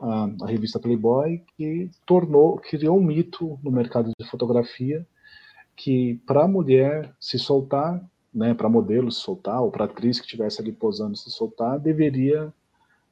[0.00, 5.06] a, revista Playboy, que tornou, criou um mito no mercado de fotografia
[5.76, 8.02] que para a mulher se soltar,
[8.34, 12.52] né, para modelo se soltar, ou para atriz que estivesse ali posando se soltar, deveria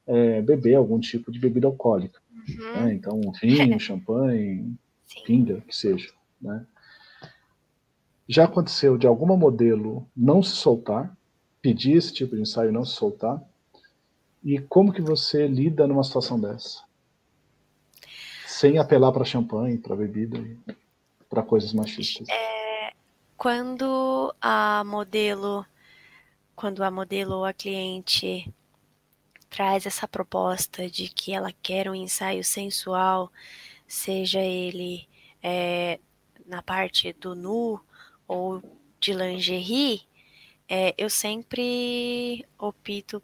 [0.07, 2.19] é, beber algum tipo de bebida alcoólica.
[2.47, 2.83] Uhum.
[2.83, 2.93] Né?
[2.93, 4.75] Então, vinho, champanhe,
[5.25, 6.11] pinga, que seja.
[6.41, 6.65] Né?
[8.27, 11.15] Já aconteceu de alguma modelo não se soltar,
[11.61, 13.41] pedir esse tipo de ensaio e não se soltar?
[14.43, 16.83] E como que você lida numa situação dessa?
[18.45, 20.39] Sem apelar para champanhe, para bebida,
[21.29, 22.27] para coisas machistas.
[22.29, 22.91] É,
[23.35, 25.65] quando a modelo,
[26.55, 28.53] quando a modelo ou a cliente
[29.55, 33.31] traz essa proposta de que ela quer um ensaio sensual,
[33.87, 35.07] seja ele
[35.41, 35.97] é,
[36.45, 37.79] na parte do nu
[38.27, 38.61] ou
[38.99, 40.01] de lingerie,
[40.67, 43.23] é, eu sempre opto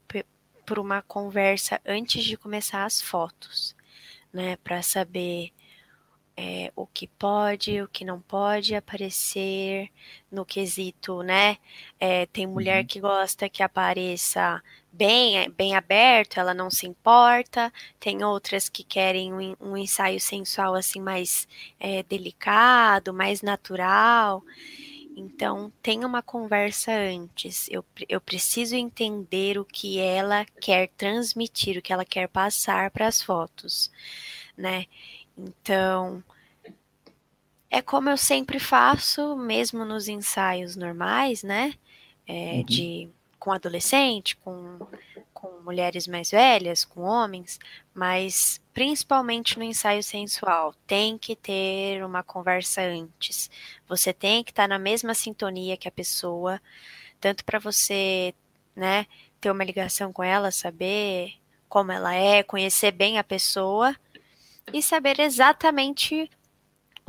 [0.66, 3.76] por uma conversa antes de começar as fotos,
[4.32, 5.52] né, para saber
[6.44, 9.92] é, o que pode, o que não pode aparecer
[10.32, 11.60] no quesito, né?
[12.00, 12.88] É, tem mulher uhum.
[12.88, 14.60] que gosta que apareça
[14.92, 17.72] bem, bem aberto, ela não se importa.
[18.00, 21.48] Tem outras que querem um, um ensaio sensual assim mais
[21.80, 24.44] é, delicado, mais natural.
[25.16, 27.68] Então, tem uma conversa antes.
[27.70, 33.06] Eu, eu preciso entender o que ela quer transmitir, o que ela quer passar para
[33.08, 33.92] as fotos,
[34.58, 34.88] né?
[35.38, 36.24] Então,
[37.72, 41.74] é como eu sempre faço, mesmo nos ensaios normais, né?
[42.28, 42.64] É, uhum.
[42.66, 44.78] De com adolescente, com,
[45.34, 47.60] com mulheres mais velhas, com homens,
[47.92, 53.50] mas principalmente no ensaio sensual, tem que ter uma conversa antes.
[53.88, 56.62] Você tem que estar na mesma sintonia que a pessoa,
[57.20, 58.36] tanto para você,
[58.76, 59.08] né,
[59.40, 61.34] ter uma ligação com ela, saber
[61.68, 63.96] como ela é, conhecer bem a pessoa
[64.72, 66.30] e saber exatamente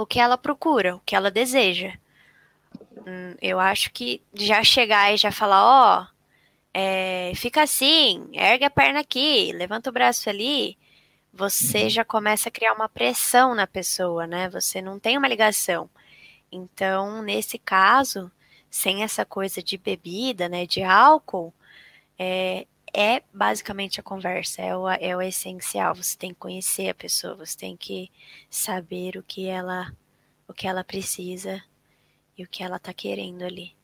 [0.03, 1.95] o que ela procura, o que ela deseja.
[3.07, 6.07] Hum, eu acho que já chegar e já falar, ó, oh,
[6.75, 10.77] é, fica assim, ergue a perna aqui, levanta o braço ali,
[11.33, 11.91] você uhum.
[11.91, 14.49] já começa a criar uma pressão na pessoa, né?
[14.51, 15.89] Você não tem uma ligação.
[16.51, 18.31] Então, nesse caso,
[18.71, 21.53] sem essa coisa de bebida, né, de álcool,
[22.19, 25.95] é, é basicamente a conversa, é o, é o essencial.
[25.95, 28.11] Você tem que conhecer a pessoa, você tem que
[28.51, 29.93] saber o que ela,
[30.47, 31.63] o que ela precisa
[32.37, 33.75] e o que ela tá querendo ali.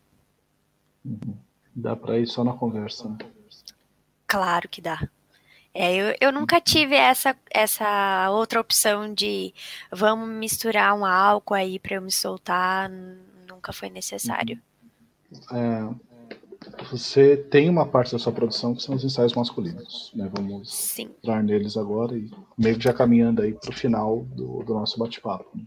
[1.05, 1.37] Uhum.
[1.75, 3.19] Dá para ir só na conversa, né?
[4.27, 5.09] Claro que dá.
[5.73, 9.55] É, eu, eu nunca tive essa, essa outra opção de
[9.93, 12.91] vamos misturar um álcool aí para eu me soltar,
[13.49, 14.61] nunca foi necessário.
[15.53, 16.08] É,
[16.91, 20.31] você tem uma parte da sua produção que são os ensaios masculinos, né?
[20.35, 21.11] Vamos Sim.
[21.23, 24.99] entrar neles agora e meio que já caminhando aí para o final do, do nosso
[24.99, 25.51] bate-papo.
[25.55, 25.65] Né?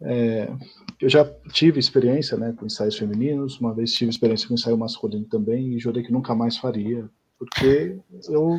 [0.00, 0.52] É,
[1.00, 5.24] eu já tive experiência né, com ensaios femininos, uma vez tive experiência com ensaio masculino
[5.24, 7.08] também e jurei que nunca mais faria,
[7.38, 7.98] porque
[8.28, 8.58] eu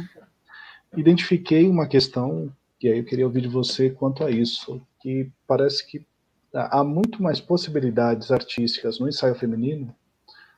[0.96, 5.86] identifiquei uma questão que aí eu queria ouvir de você quanto a isso, que parece
[5.88, 6.06] que
[6.54, 9.94] há muito mais possibilidades artísticas no ensaio feminino,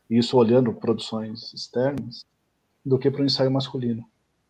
[0.10, 2.26] isso olhando produções externas,
[2.86, 4.06] do que para o ensaio masculino.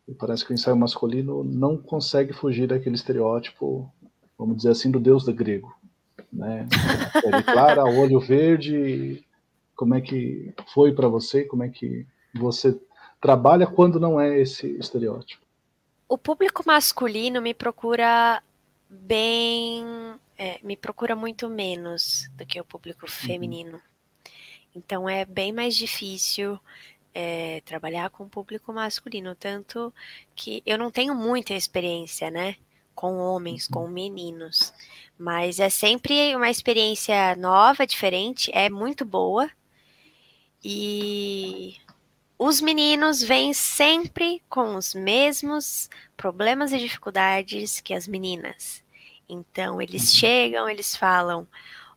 [0.07, 3.91] E parece que o ensaio masculino não consegue fugir daquele estereótipo,
[4.37, 5.77] vamos dizer assim, do deus do grego
[6.31, 6.67] né?
[7.21, 9.23] Pele clara, olho verde.
[9.75, 11.43] Como é que foi para você?
[11.43, 12.79] Como é que você
[13.21, 15.45] trabalha quando não é esse estereótipo?
[16.07, 18.41] O público masculino me procura
[18.89, 19.83] bem,
[20.37, 23.11] é, me procura muito menos do que o público uhum.
[23.11, 23.73] feminino.
[23.73, 23.96] Uhum.
[24.77, 26.59] Então é bem mais difícil
[27.13, 29.91] é, trabalhar com o público masculino, tanto
[30.35, 32.55] que eu não tenho muita experiência, né,
[32.93, 33.89] com homens, com uhum.
[33.89, 34.71] meninos.
[35.17, 39.49] Mas é sempre uma experiência nova, diferente, é muito boa.
[40.63, 41.77] E
[42.37, 48.83] os meninos vêm sempre com os mesmos problemas e dificuldades que as meninas.
[49.27, 50.19] Então, eles uhum.
[50.19, 51.47] chegam, eles falam: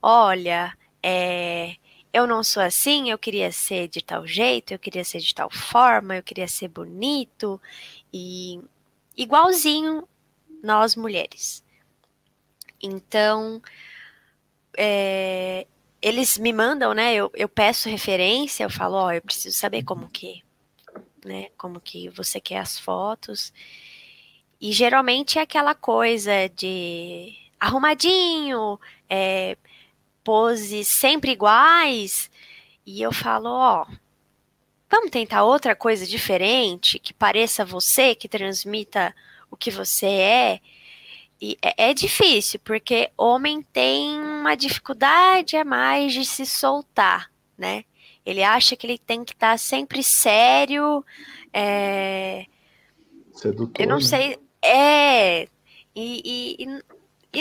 [0.02, 1.76] Olha, é,
[2.12, 5.50] eu não sou assim, eu queria ser de tal jeito, eu queria ser de tal
[5.50, 7.60] forma, eu queria ser bonito,
[8.12, 8.60] e
[9.16, 10.08] igualzinho
[10.62, 11.64] nós mulheres.
[12.82, 13.62] Então,
[14.76, 15.66] é,
[16.02, 17.14] eles me mandam, né?
[17.14, 20.42] Eu, eu peço referência, eu falo, ó, oh, eu preciso saber como que,
[21.24, 21.48] né?
[21.56, 23.52] Como que você quer as fotos.
[24.60, 29.56] E geralmente é aquela coisa de arrumadinho, é,
[30.24, 32.30] poses sempre iguais.
[32.86, 33.86] E eu falo, ó,
[34.90, 39.14] vamos tentar outra coisa diferente, que pareça você, que transmita
[39.50, 40.60] o que você é.
[41.40, 47.84] E é, é difícil, porque homem tem uma dificuldade a mais de se soltar, né?
[48.24, 51.04] Ele acha que ele tem que estar tá sempre sério.
[51.52, 52.46] É...
[53.32, 54.02] Sedutor, eu não né?
[54.02, 54.38] sei.
[54.62, 55.44] É.
[55.44, 55.46] E,
[55.96, 56.82] e, e,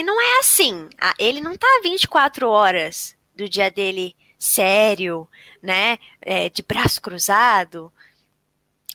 [0.02, 0.88] não é assim.
[1.18, 5.28] Ele não tá 24 horas do dia dele sério,
[5.62, 5.98] né?
[6.20, 7.92] É, de braço cruzado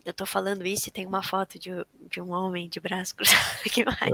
[0.05, 1.71] eu tô falando isso e tem uma foto de,
[2.11, 4.13] de um homem de braço cruzado aqui mais.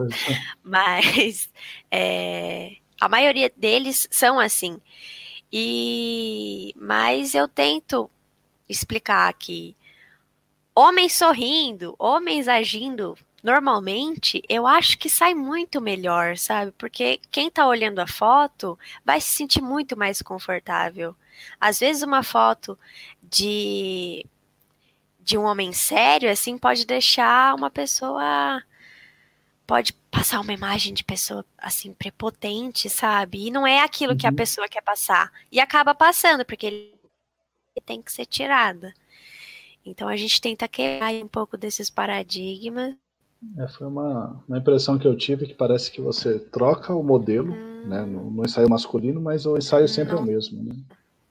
[0.64, 1.50] Mas
[1.92, 4.80] é, a maioria deles são assim.
[5.52, 8.10] E mas eu tento
[8.70, 9.76] explicar que
[10.74, 16.72] homens sorrindo, homens agindo normalmente, eu acho que sai muito melhor, sabe?
[16.74, 21.16] Porque quem tá olhando a foto vai se sentir muito mais confortável.
[21.60, 22.78] Às vezes uma foto
[23.24, 24.26] de
[25.24, 28.64] de um homem sério, assim, pode deixar uma pessoa.
[29.68, 33.48] Pode passar uma imagem de pessoa, assim, prepotente, sabe?
[33.48, 34.18] E não é aquilo uhum.
[34.18, 34.36] que a uhum.
[34.36, 35.32] pessoa quer passar.
[35.52, 36.94] E acaba passando, porque ele
[37.86, 38.94] tem que ser tirada.
[39.86, 42.96] Então a gente tenta quebrar um pouco desses paradigmas.
[43.58, 47.54] É, foi uma, uma impressão que eu tive que parece que você troca o modelo
[47.54, 47.88] hum.
[47.88, 50.20] né, no, no, ensaio masculino, mas o ensaio sempre não.
[50.20, 50.64] é o mesmo.
[50.64, 50.76] Né?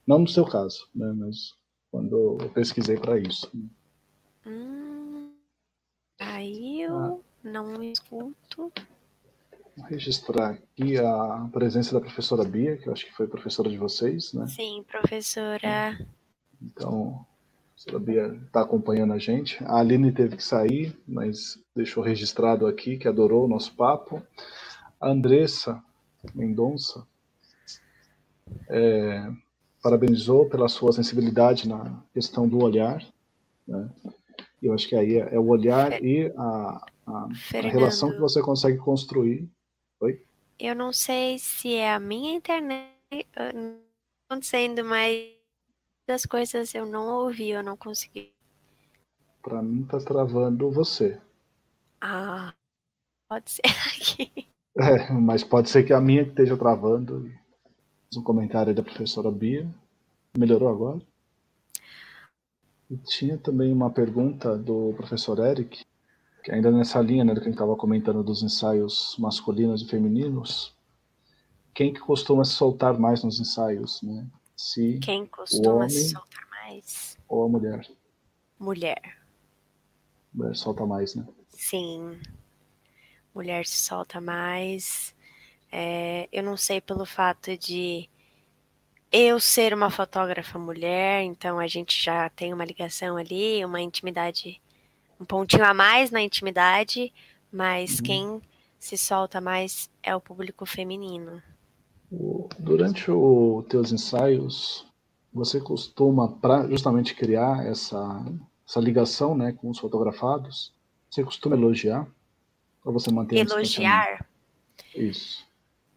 [0.05, 1.53] Não no seu caso, né, mas
[1.89, 3.49] quando eu pesquisei para isso.
[3.53, 3.63] Né?
[4.45, 5.31] Hum,
[6.19, 7.17] aí eu ah.
[7.43, 8.71] não escuto.
[9.77, 13.77] Vou registrar aqui a presença da professora Bia, que eu acho que foi professora de
[13.77, 14.45] vocês, né?
[14.47, 15.97] Sim, professora.
[16.61, 17.25] Então,
[17.81, 19.63] professora Bia está acompanhando a gente.
[19.63, 24.21] A Aline teve que sair, mas deixou registrado aqui que adorou o nosso papo.
[24.99, 25.83] A Andressa
[26.35, 27.05] Mendonça
[28.69, 29.31] é,
[29.81, 33.03] parabenizou pela sua sensibilidade na questão do olhar.
[33.67, 33.89] Né?
[34.61, 38.41] Eu acho que aí é, é o olhar e a, a, a relação que você
[38.41, 39.49] consegue construir.
[39.99, 40.21] Oi?
[40.59, 42.91] Eu não sei se é a minha internet
[44.29, 45.40] acontecendo, mas
[46.11, 48.33] das coisas eu não ouvi, eu não consegui.
[49.41, 51.17] Para mim tá travando você.
[52.01, 52.53] Ah,
[53.29, 53.61] pode ser
[53.95, 54.49] aqui.
[54.77, 57.31] É, mas pode ser que a minha esteja travando.
[58.15, 59.65] Um comentário da professora Bia.
[60.37, 61.01] Melhorou agora?
[62.89, 65.85] E tinha também uma pergunta do professor Eric,
[66.43, 69.87] que ainda nessa linha né, do que a gente estava comentando dos ensaios masculinos e
[69.87, 70.75] femininos.
[71.73, 74.27] Quem que costuma se soltar mais nos ensaios, né?
[74.61, 77.17] Se Quem costuma se soltar mais?
[77.27, 77.87] Ou a mulher?
[78.59, 79.17] Mulher.
[80.31, 81.25] Mulher solta mais, né?
[81.49, 82.19] Sim.
[83.33, 85.15] Mulher se solta mais.
[85.71, 88.07] É, eu não sei pelo fato de
[89.11, 94.61] eu ser uma fotógrafa mulher, então a gente já tem uma ligação ali, uma intimidade,
[95.19, 97.11] um pontinho a mais na intimidade,
[97.51, 98.03] mas uhum.
[98.03, 98.41] quem
[98.79, 101.41] se solta mais é o público feminino.
[102.63, 104.85] Durante os teus ensaios,
[105.33, 108.23] você costuma, para justamente criar essa,
[108.67, 110.73] essa ligação né, com os fotografados,
[111.09, 112.07] você costuma elogiar?
[112.83, 114.25] Ou você mantém Elogiar?
[114.95, 115.45] Isso.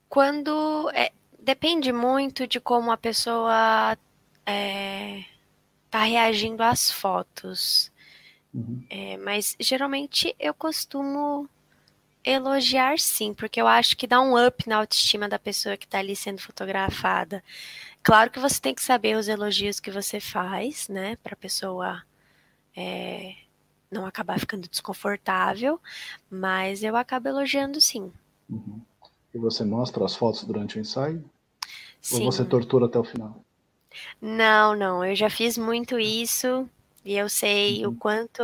[0.08, 0.90] Quando.
[0.90, 5.24] É, depende muito de como a pessoa está é,
[5.90, 7.90] tá reagindo às fotos.
[8.52, 8.84] Uhum.
[8.88, 11.48] É, mas geralmente eu costumo
[12.24, 15.98] elogiar sim, porque eu acho que dá um up na autoestima da pessoa que está
[15.98, 17.44] ali sendo fotografada.
[18.02, 22.02] Claro que você tem que saber os elogios que você faz, né, para a pessoa
[22.76, 23.34] é,
[23.90, 25.80] não acabar ficando desconfortável,
[26.30, 28.12] mas eu acabo elogiando sim.
[28.48, 28.80] Uhum.
[29.34, 31.24] E você mostra as fotos durante o ensaio?
[32.00, 32.24] Sim.
[32.24, 33.42] Ou você tortura até o final?
[34.20, 35.04] Não, não.
[35.04, 36.68] Eu já fiz muito isso
[37.04, 37.92] e eu sei uhum.
[37.92, 38.42] o quanto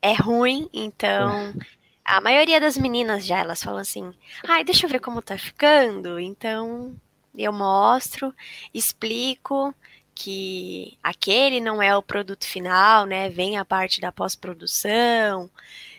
[0.00, 1.54] é ruim, então.
[2.12, 4.12] A maioria das meninas já, elas falam assim,
[4.46, 6.20] ai, deixa eu ver como tá ficando.
[6.20, 6.94] Então,
[7.34, 8.34] eu mostro,
[8.74, 9.74] explico
[10.14, 13.30] que aquele não é o produto final, né?
[13.30, 15.48] Vem a parte da pós-produção,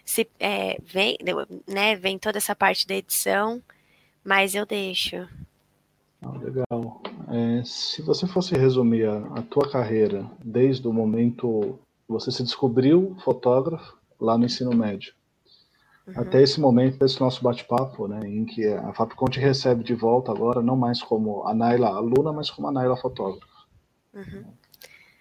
[0.06, 1.18] se é, vem,
[1.68, 1.96] né?
[1.96, 3.60] Vem toda essa parte da edição,
[4.24, 5.28] mas eu deixo.
[6.22, 7.02] Ah, legal.
[7.28, 12.44] É, se você fosse resumir a, a, tua carreira desde o momento que você se
[12.44, 15.12] descobriu fotógrafo lá no ensino médio,
[16.08, 16.14] uhum.
[16.16, 20.32] até esse momento desse nosso bate-papo, né, em que a Fapcom te recebe de volta
[20.32, 23.46] agora, não mais como a Naila aluna, mas como a Naila fotógrafa.
[24.14, 24.44] Uhum.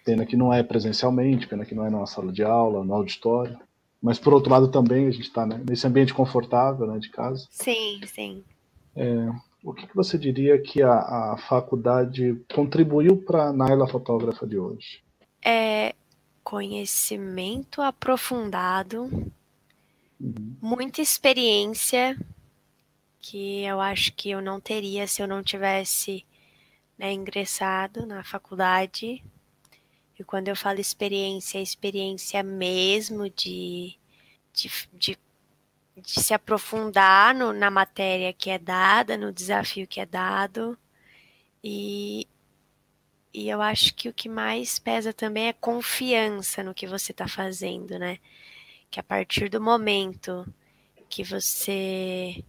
[0.05, 3.57] Pena que não é presencialmente, pena que não é na sala de aula, no auditório.
[4.01, 7.47] Mas por outro lado também a gente está né, nesse ambiente confortável né, de casa.
[7.49, 8.43] Sim, sim.
[8.95, 9.29] É,
[9.63, 14.59] o que, que você diria que a, a faculdade contribuiu para a Naila fotógrafa de
[14.59, 15.01] hoje?
[15.43, 15.95] É
[16.43, 19.09] conhecimento aprofundado,
[20.23, 20.57] uhum.
[20.61, 22.17] muita experiência
[23.19, 26.25] que eu acho que eu não teria se eu não tivesse
[26.97, 29.23] né, ingressado na faculdade.
[30.19, 33.97] E quando eu falo experiência, é experiência mesmo de,
[34.53, 35.17] de, de
[35.95, 40.77] de se aprofundar no, na matéria que é dada, no desafio que é dado.
[41.63, 42.27] E,
[43.33, 47.27] e eu acho que o que mais pesa também é confiança no que você está
[47.27, 48.19] fazendo, né?
[48.93, 50.45] Que a partir do momento
[51.09, 52.45] que você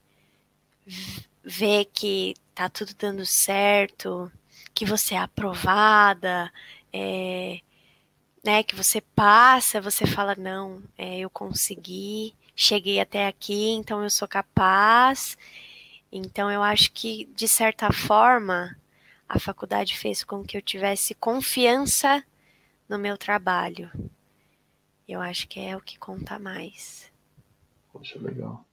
[1.42, 4.30] vê que tá tudo dando certo,
[4.74, 6.52] que você é aprovada,
[6.92, 7.60] é,
[8.44, 14.10] né, que você passa, você fala, não, é, eu consegui, cheguei até aqui, então eu
[14.10, 15.38] sou capaz.
[16.12, 18.76] Então eu acho que, de certa forma,
[19.26, 22.22] a faculdade fez com que eu tivesse confiança
[22.86, 23.90] no meu trabalho.
[25.06, 27.10] Eu acho que é o que conta mais.
[27.92, 28.64] Poxa, legal.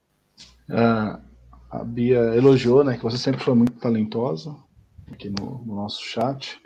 [0.70, 1.22] Uh,
[1.70, 4.56] a Bia elogiou, né, que você sempre foi muito talentosa
[5.12, 6.62] aqui no, no nosso chat.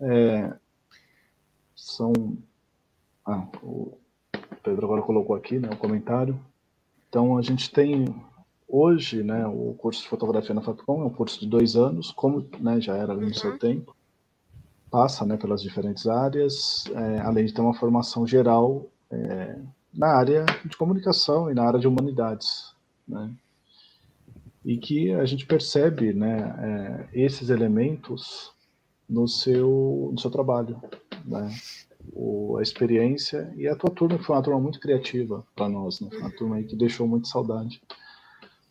[0.00, 0.52] É,
[1.74, 2.12] são
[3.26, 3.98] ah, o,
[4.62, 6.38] Pedro agora colocou aqui, né, o comentário.
[7.08, 8.14] Então, a gente tem
[8.66, 12.46] hoje, né, o curso de fotografia na Fapcom é um curso de dois anos, como
[12.58, 13.58] né, já era no seu uhum.
[13.58, 13.96] tempo.
[14.94, 19.58] Passa né, pelas diferentes áreas, é, além de ter uma formação geral é,
[19.92, 22.72] na área de comunicação e na área de humanidades.
[23.06, 23.34] Né?
[24.64, 28.52] e que a gente percebe né, é, esses elementos
[29.08, 30.80] no seu, no seu trabalho.
[31.24, 31.54] Né?
[32.12, 36.00] O, a experiência e a tua turma, que foi uma turma muito criativa para nós,
[36.00, 36.08] né?
[36.14, 37.82] uma turma aí que deixou muito saudade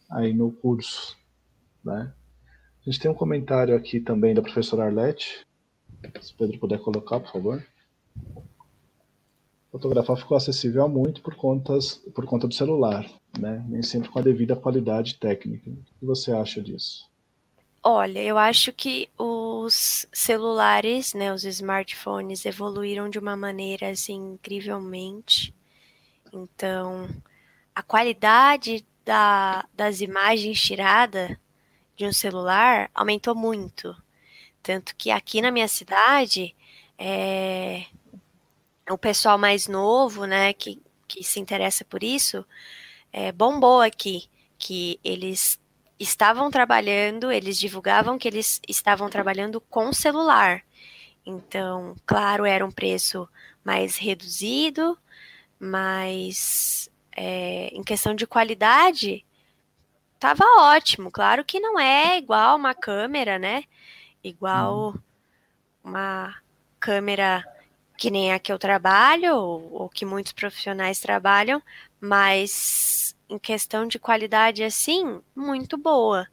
[0.10, 1.16] aí no curso.
[1.84, 2.12] Né?
[2.82, 5.46] A gente tem um comentário aqui também da professora Arlete,
[6.22, 7.66] se o Pedro puder colocar, por favor.
[9.72, 13.10] Fotografar ficou acessível a muito por, contas, por conta do celular,
[13.40, 13.66] né?
[13.68, 15.70] nem sempre com a devida qualidade técnica.
[15.70, 17.10] O que você acha disso?
[17.82, 25.54] Olha, eu acho que os celulares, né, os smartphones evoluíram de uma maneira assim incrivelmente.
[26.32, 27.10] Então,
[27.76, 31.36] a qualidade da, das imagens tiradas
[31.96, 33.96] de um celular aumentou muito.
[34.64, 36.56] Tanto que aqui na minha cidade,
[36.98, 37.86] é,
[38.90, 42.46] o pessoal mais novo, né, que, que se interessa por isso,
[43.12, 45.60] é, bombou aqui, que eles
[46.00, 50.64] estavam trabalhando, eles divulgavam que eles estavam trabalhando com celular.
[51.26, 53.28] Então, claro, era um preço
[53.64, 54.98] mais reduzido,
[55.60, 59.26] mas é, em questão de qualidade,
[60.16, 61.12] estava ótimo.
[61.12, 63.64] Claro que não é igual uma câmera, né?
[64.24, 65.00] Igual hum.
[65.84, 66.36] uma
[66.80, 67.44] câmera
[67.98, 71.62] que nem a que eu trabalho, ou, ou que muitos profissionais trabalham,
[72.00, 76.28] mas em questão de qualidade assim, muito boa.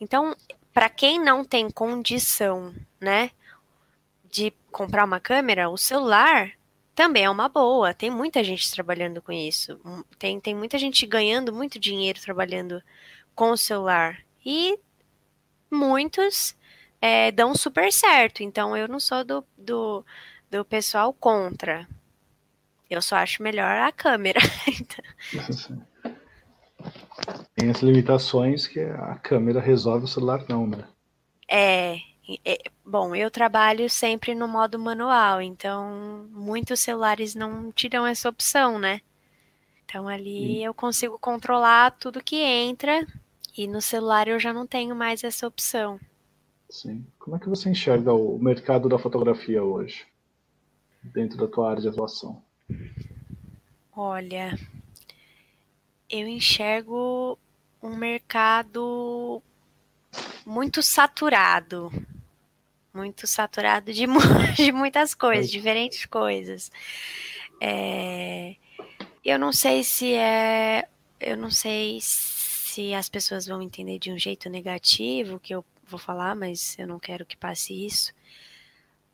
[0.00, 0.34] Então,
[0.72, 3.30] para quem não tem condição, né,
[4.30, 6.52] de comprar uma câmera, o celular
[6.94, 7.92] também é uma boa.
[7.92, 9.80] Tem muita gente trabalhando com isso.
[10.18, 12.82] Tem, tem muita gente ganhando muito dinheiro trabalhando
[13.34, 14.24] com o celular.
[14.44, 14.78] E
[15.70, 16.54] muitos
[17.00, 18.42] é, dão super certo.
[18.42, 20.04] Então, eu não sou do, do,
[20.50, 21.88] do pessoal contra.
[22.88, 24.40] Eu só acho melhor a câmera.
[27.54, 30.84] Tem as limitações que a câmera resolve, o celular não, né?
[31.48, 31.98] É,
[32.44, 38.28] é, bom, eu trabalho sempre no modo manual, então muitos celulares não te dão essa
[38.28, 39.00] opção, né?
[39.84, 40.64] Então ali Sim.
[40.64, 43.06] eu consigo controlar tudo que entra
[43.56, 45.98] e no celular eu já não tenho mais essa opção.
[46.70, 47.04] Sim.
[47.18, 50.06] Como é que você enxerga o mercado da fotografia hoje,
[51.02, 52.40] dentro da tua área de atuação?
[53.92, 54.56] Olha,
[56.08, 57.36] eu enxergo
[57.82, 59.42] um mercado
[60.46, 61.90] muito saturado.
[62.94, 64.06] Muito saturado de,
[64.56, 66.70] de muitas coisas, diferentes coisas.
[67.60, 68.56] É,
[69.24, 70.88] eu não sei se é.
[71.20, 75.98] Eu não sei se as pessoas vão entender de um jeito negativo que eu vou
[75.98, 78.12] falar, mas eu não quero que passe isso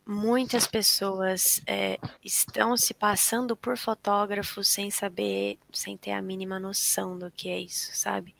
[0.06, 7.18] muitas pessoas é, estão se passando por fotógrafos sem saber, sem ter a mínima noção
[7.18, 8.32] do que é isso, sabe?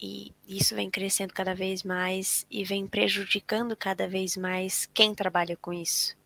[0.00, 5.56] E isso vem crescendo cada vez mais e vem prejudicando cada vez mais quem trabalha
[5.56, 6.16] com isso.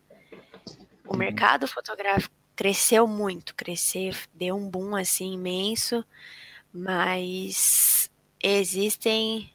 [1.03, 1.17] O uhum.
[1.17, 6.05] mercado fotográfico cresceu muito, cresceu, deu um boom assim imenso,
[6.71, 9.51] mas existem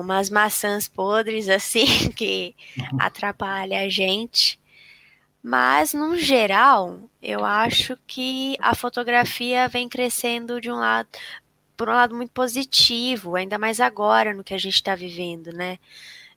[0.00, 2.54] umas maçãs podres assim que
[2.98, 4.58] atrapalha a gente.
[5.42, 11.08] Mas no geral, eu acho que a fotografia vem crescendo de um lado
[11.76, 15.78] por um lado muito positivo, ainda mais agora no que a gente está vivendo, né?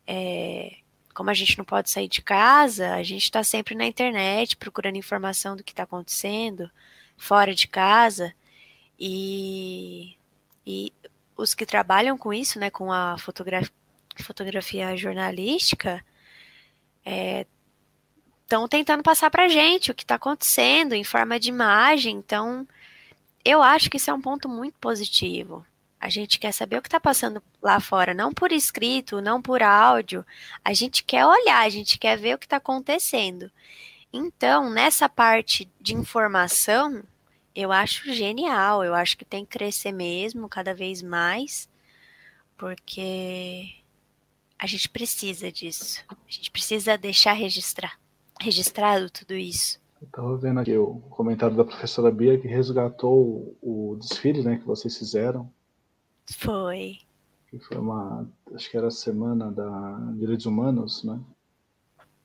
[0.05, 0.75] É,
[1.13, 4.97] como a gente não pode sair de casa, a gente está sempre na internet procurando
[4.97, 6.69] informação do que está acontecendo
[7.17, 8.33] fora de casa
[8.99, 10.15] e,
[10.65, 10.93] e
[11.39, 13.73] os que trabalham com isso, né, com a fotografia,
[14.21, 16.03] fotografia jornalística,
[18.43, 22.17] estão é, tentando passar para gente o que está acontecendo em forma de imagem.
[22.17, 22.67] Então,
[23.45, 25.65] eu acho que isso é um ponto muito positivo.
[25.99, 29.61] A gente quer saber o que está passando lá fora, não por escrito, não por
[29.61, 30.25] áudio.
[30.63, 33.51] A gente quer olhar, a gente quer ver o que está acontecendo.
[34.11, 37.03] Então, nessa parte de informação,
[37.55, 41.69] eu acho genial, eu acho que tem que crescer mesmo, cada vez mais,
[42.57, 43.75] porque
[44.57, 46.03] a gente precisa disso.
[46.09, 47.99] A gente precisa deixar registrar,
[48.39, 49.79] registrado tudo isso.
[50.01, 54.65] Eu estava vendo aqui o comentário da professora Bia que resgatou o, desfile né, que
[54.65, 55.51] vocês fizeram.
[56.25, 56.99] Foi.
[57.49, 58.29] Que foi uma.
[58.53, 61.19] Acho que era a semana da Direitos Humanos, né?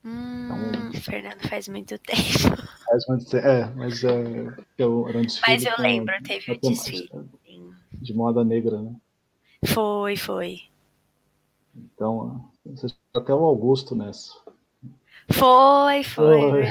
[0.04, 0.46] Hum,
[0.90, 2.62] então, Fernando, faz muito tempo.
[2.84, 5.46] Faz muito tempo, é, mas é, eu, era um desfile.
[5.48, 7.10] Mas eu lembro, teve o desfile.
[7.92, 8.94] De moda negra, né?
[9.64, 10.60] Foi, foi.
[11.74, 12.50] Então,
[13.14, 14.32] até o Augusto nessa.
[15.30, 16.40] Foi, foi.
[16.40, 16.62] Foi.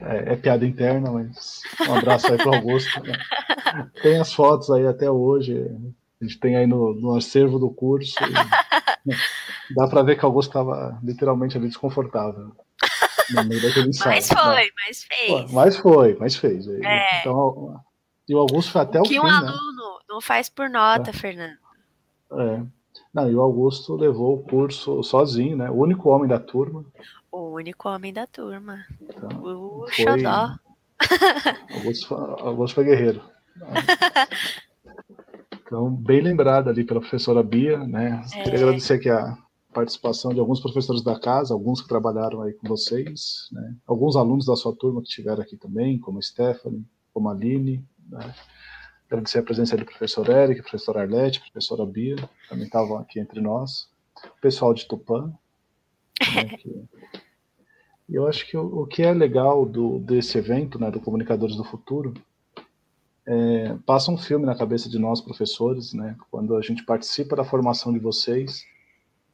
[0.00, 3.02] É, é, é, piada interna, mas um abraço aí pro Augusto.
[3.02, 3.14] Né?
[4.02, 5.70] tem as fotos aí até hoje.
[6.20, 8.14] A gente tem aí no, no acervo do curso.
[8.22, 8.32] E,
[9.74, 12.52] dá para ver que Augusto estava literalmente ali desconfortável.
[14.04, 14.68] mas foi, né?
[14.86, 15.52] mas fez.
[15.52, 16.66] Mas foi, mas fez.
[16.68, 17.20] É.
[17.20, 17.80] Então,
[18.28, 19.30] e o Augusto foi até o, o que fim, um né?
[19.30, 21.12] aluno não faz por nota, é.
[21.12, 21.58] Fernando.
[22.32, 22.62] É.
[23.12, 25.70] Não, e o Augusto levou o curso sozinho, né?
[25.70, 26.84] O único homem da turma.
[27.30, 28.84] O único homem da turma.
[29.00, 30.04] Então, o foi...
[30.04, 30.58] xodó.
[31.74, 33.22] Augusto, Augusto foi guerreiro.
[35.66, 38.22] Então, bem lembrado ali pela professora Bia, né?
[38.34, 38.42] É.
[38.42, 39.36] Queria agradecer aqui a
[39.72, 43.74] participação de alguns professores da casa, alguns que trabalharam aí com vocês, né?
[43.86, 47.84] Alguns alunos da sua turma que estiveram aqui também, como a Stephanie, como a Aline,
[48.08, 48.34] né?
[49.06, 52.16] Agradecer a presença do professor Eric, professor Arlete, professora Bia,
[52.48, 53.88] também estavam aqui entre nós.
[54.24, 55.32] O pessoal de Tupã.
[56.34, 56.84] Né, que...
[58.08, 61.64] eu acho que o, o, que é legal do, desse evento, né, do Comunicadores do
[61.64, 62.14] Futuro,
[63.26, 67.44] é, passa um filme na cabeça de nós, professores, né, quando a gente participa da
[67.44, 68.64] formação de vocês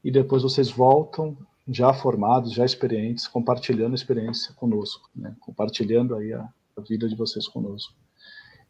[0.02, 1.36] e depois vocês voltam
[1.66, 7.16] já formados, já experientes, compartilhando a experiência conosco, né, compartilhando aí a, a vida de
[7.16, 7.94] vocês conosco.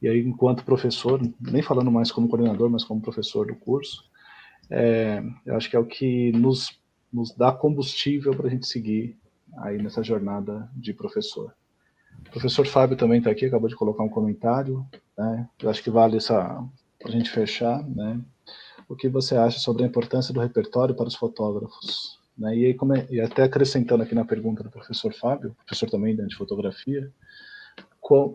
[0.02, 4.10] E aí, enquanto professor, nem falando mais como coordenador, mas como professor do curso,
[4.70, 6.80] é, eu acho que é o que nos,
[7.12, 9.18] nos dá combustível para a gente seguir
[9.58, 11.54] aí nessa jornada de professor.
[12.26, 15.48] O professor Fábio também está aqui, acabou de colocar um comentário, né?
[15.60, 16.64] Eu acho que vale essa
[16.98, 18.20] para a gente fechar, né?
[18.88, 22.18] O que você acha sobre a importância do repertório para os fotógrafos?
[22.36, 22.56] Né?
[22.56, 26.36] E, aí, é, e até acrescentando aqui na pergunta do professor Fábio, professor também de
[26.36, 27.12] fotografia,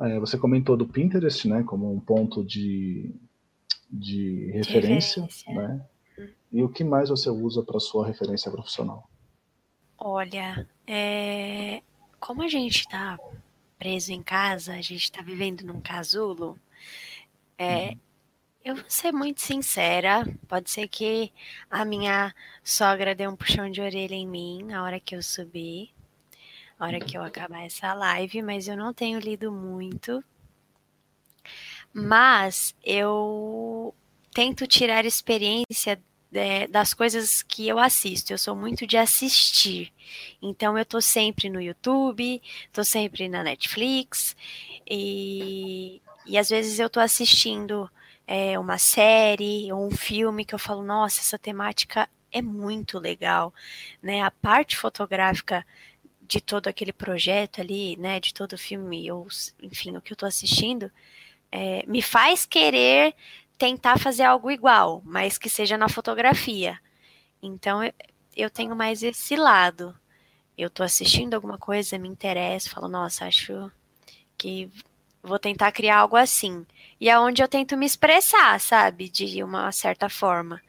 [0.01, 3.13] é, você comentou do Pinterest, né, como um ponto de,
[3.91, 5.53] de referência, referência.
[5.53, 5.85] né?
[6.51, 9.09] E o que mais você usa para sua referência profissional?
[9.97, 11.81] Olha, é,
[12.19, 13.19] como a gente está
[13.77, 16.59] preso em casa, a gente está vivendo num casulo,
[17.57, 17.99] é, uhum.
[18.63, 21.31] eu vou ser muito sincera, pode ser que
[21.69, 22.33] a minha
[22.63, 25.93] sogra dê um puxão de orelha em mim na hora que eu subir,
[26.77, 30.23] a hora que eu acabar essa live, mas eu não tenho lido muito.
[31.93, 33.95] Mas eu
[34.33, 36.01] tento tirar experiência
[36.35, 38.33] é, das coisas que eu assisto.
[38.33, 39.91] Eu sou muito de assistir.
[40.41, 42.41] Então eu tô sempre no YouTube,
[42.71, 44.35] tô sempre na Netflix
[44.89, 47.89] e, e às vezes eu tô assistindo
[48.27, 53.53] é, uma série ou um filme que eu falo, nossa, essa temática é muito legal,
[54.01, 54.21] né?
[54.21, 55.65] A parte fotográfica
[56.21, 59.27] de todo aquele projeto ali, né, de todo o filme, ou
[59.61, 60.91] enfim, o que eu estou assistindo,
[61.51, 63.13] é, me faz querer
[63.57, 66.79] tentar fazer algo igual, mas que seja na fotografia.
[67.41, 67.81] Então
[68.35, 69.95] eu, tenho mais esse lado.
[70.57, 73.71] Eu estou assistindo alguma coisa, me interessa, falo, nossa, acho
[74.37, 74.69] que
[75.21, 76.65] vou tentar criar algo assim.
[76.99, 80.61] E é onde eu tento me expressar, sabe, de uma certa forma.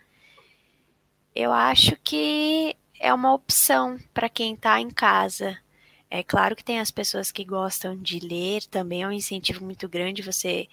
[1.35, 5.59] Eu acho que é uma opção para quem está em casa.
[6.11, 9.89] É claro que tem as pessoas que gostam de ler, também é um incentivo muito
[9.89, 10.69] grande você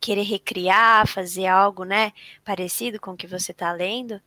[0.00, 2.12] querer recriar, fazer algo, né,
[2.44, 4.20] parecido com o que você está lendo,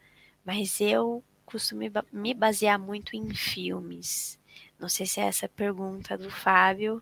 [0.46, 1.82] mas eu costumo
[2.12, 4.40] me basear muito em filmes.
[4.80, 7.02] Não sei se é essa a pergunta do Fábio,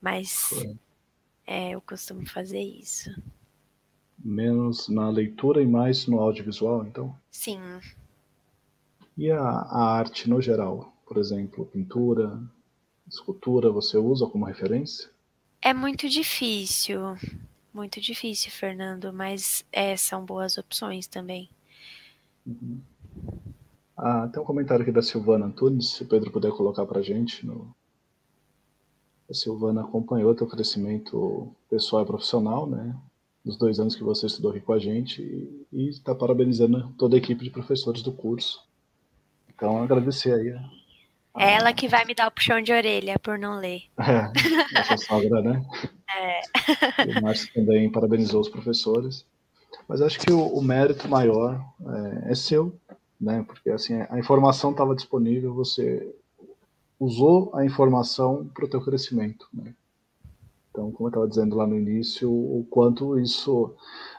[0.00, 0.50] mas
[1.46, 3.10] é, eu costumo fazer isso.
[4.18, 7.16] Menos na leitura e mais no audiovisual, então?
[7.30, 7.58] Sim,
[9.20, 10.94] e a, a arte no geral?
[11.06, 12.40] Por exemplo, pintura,
[13.06, 15.10] escultura, você usa como referência?
[15.60, 17.00] É muito difícil,
[17.72, 21.48] muito difícil, Fernando, mas é, são boas opções também.
[22.46, 22.80] Uhum.
[23.96, 27.02] Ah, tem um comentário aqui da Silvana Antunes, se o Pedro puder colocar para a
[27.02, 27.46] gente.
[27.46, 27.74] No...
[29.28, 32.96] A Silvana acompanhou teu crescimento pessoal e profissional, né?
[33.44, 35.22] Dos dois anos que você estudou aqui com a gente
[35.72, 38.68] e está parabenizando toda a equipe de professores do curso
[39.60, 40.58] então, agradecer aí.
[41.38, 43.82] É ela que vai me dar o puxão de orelha por não ler.
[43.98, 44.32] É,
[44.74, 45.62] nossa sogra, né?
[46.12, 46.40] É.
[47.18, 49.24] o Márcio também parabenizou os professores.
[49.86, 51.64] Mas acho que o, o mérito maior
[52.26, 52.74] é, é, seu,
[53.20, 53.44] né?
[53.46, 56.12] Porque assim, a informação estava disponível, você
[56.98, 59.72] usou a informação para o teu crescimento, né?
[60.70, 63.74] Então, como eu estava dizendo lá no início, o quanto isso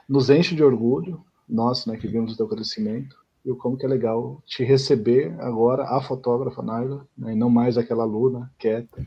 [0.07, 3.85] nos enche de orgulho, nós, né, que vimos o teu crescimento, e o como que
[3.85, 9.05] é legal te receber agora a fotógrafa Naila, né, e não mais aquela aluna quieta.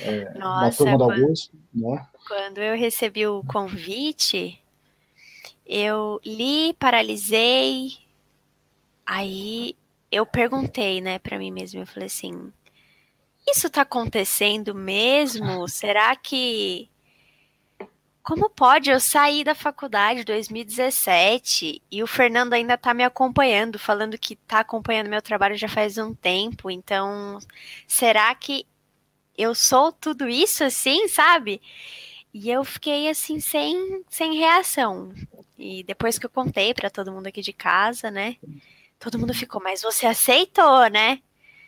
[0.00, 2.06] É, Nossa, na turma do Augusto, né?
[2.26, 4.60] Quando eu recebi o convite,
[5.66, 7.98] eu li, paralisei,
[9.06, 9.76] aí
[10.10, 12.52] eu perguntei, né, para mim mesma, eu falei assim,
[13.46, 15.68] isso tá acontecendo mesmo?
[15.68, 16.88] Será que
[18.24, 23.78] como pode eu sair da faculdade em 2017 e o Fernando ainda tá me acompanhando,
[23.78, 27.38] falando que tá acompanhando meu trabalho já faz um tempo, então
[27.86, 28.66] será que
[29.36, 31.60] eu sou tudo isso assim, sabe?
[32.32, 35.12] E eu fiquei assim sem, sem reação.
[35.58, 38.36] E depois que eu contei para todo mundo aqui de casa, né?
[38.98, 41.20] Todo mundo ficou, mas você aceitou, né?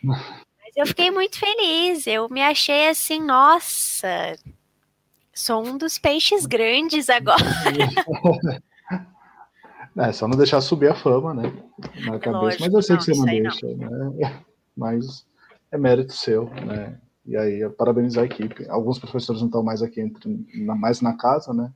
[0.67, 2.05] Mas eu fiquei muito feliz.
[2.07, 4.37] Eu me achei assim, nossa,
[5.37, 7.37] Sou um dos peixes grandes agora.
[9.99, 11.51] É, só não deixar subir a fama, né?
[12.05, 12.29] Na cabeça.
[12.29, 14.13] Lógico, Mas eu sei não, que você não deixa, não.
[14.13, 14.43] né?
[14.77, 15.25] Mas
[15.71, 16.99] é mérito seu, né?
[17.25, 18.69] E aí, parabenizar a equipe.
[18.69, 21.73] Alguns professores não estão mais aqui, entre, mais na casa, né?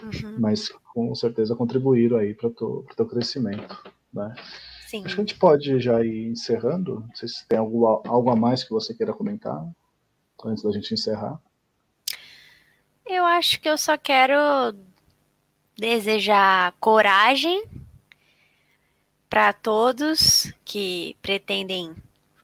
[0.00, 0.36] Uhum.
[0.38, 3.82] Mas com certeza contribuíram aí para o teu, teu crescimento,
[4.14, 4.32] né?
[4.86, 5.04] Sim.
[5.04, 7.00] Acho que a gente pode já ir encerrando.
[7.00, 9.60] Não sei se tem algo, algo a mais que você queira comentar
[10.44, 11.40] antes da gente encerrar.
[13.06, 14.34] Eu acho que eu só quero
[15.78, 17.64] desejar coragem
[19.30, 21.94] para todos que pretendem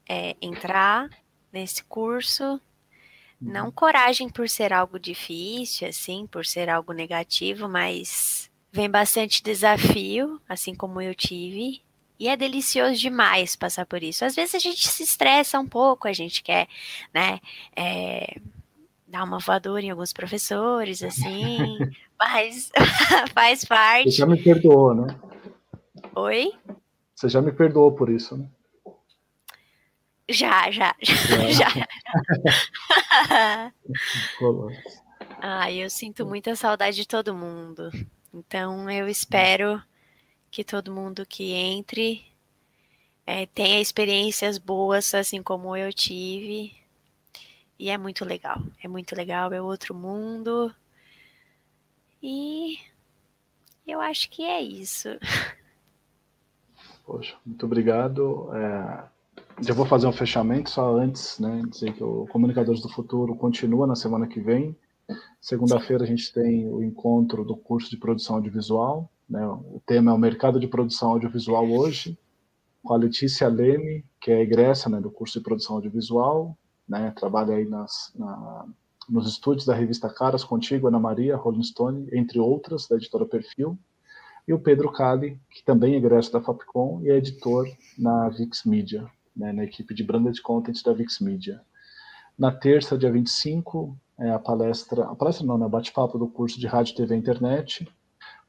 [0.07, 1.09] é, entrar
[1.51, 2.61] nesse curso.
[3.41, 10.41] Não coragem por ser algo difícil, assim, por ser algo negativo, mas vem bastante desafio,
[10.47, 11.81] assim como eu tive.
[12.17, 14.23] E é delicioso demais passar por isso.
[14.23, 16.69] Às vezes a gente se estressa um pouco, a gente quer,
[17.13, 17.41] né,
[17.75, 18.37] é,
[19.13, 21.77] dar uma voadora em alguns professores, assim,
[22.19, 22.71] mas
[23.31, 24.09] faz parte.
[24.09, 25.15] Você já me perdoou, né?
[26.15, 26.51] Oi?
[27.13, 28.47] Você já me perdoou por isso, né?
[30.27, 31.69] Já, já, já.
[31.77, 33.71] já.
[35.39, 37.91] ah, eu sinto muita saudade de todo mundo.
[38.33, 39.79] Então eu espero
[40.49, 42.25] que todo mundo que entre
[43.27, 46.73] é, tenha experiências boas, assim como eu tive,
[47.83, 48.61] e é muito legal.
[48.81, 50.73] É muito legal, é outro mundo.
[52.21, 52.77] E
[53.85, 55.09] eu acho que é isso.
[57.05, 58.49] Poxa, muito obrigado.
[58.55, 59.03] É,
[59.59, 61.61] já vou fazer um fechamento só antes, né?
[61.69, 64.73] Dizer que o Comunicadores do Futuro continua na semana que vem.
[65.41, 69.11] Segunda-feira a gente tem o encontro do curso de produção audiovisual.
[69.29, 69.45] Né?
[69.45, 72.17] O tema é o mercado de produção audiovisual hoje,
[72.81, 76.57] com a Letícia Leme, que é egressa né, do curso de produção audiovisual,
[76.87, 77.11] né?
[77.15, 78.65] Trabalha aí nas, na,
[79.09, 83.77] nos estúdios da revista Caras Contigo, Ana Maria, Rolling Stone, entre outras, da editora Perfil.
[84.47, 88.65] E o Pedro Cali, que também é egresso da Fapcom e é editor na Vix
[88.65, 91.61] Media, né, na equipe de branded content da Vix Media.
[92.37, 96.67] Na terça, dia 25, é a palestra, a palestra não, né, bate-papo do curso de
[96.67, 97.87] Rádio, TV e Internet,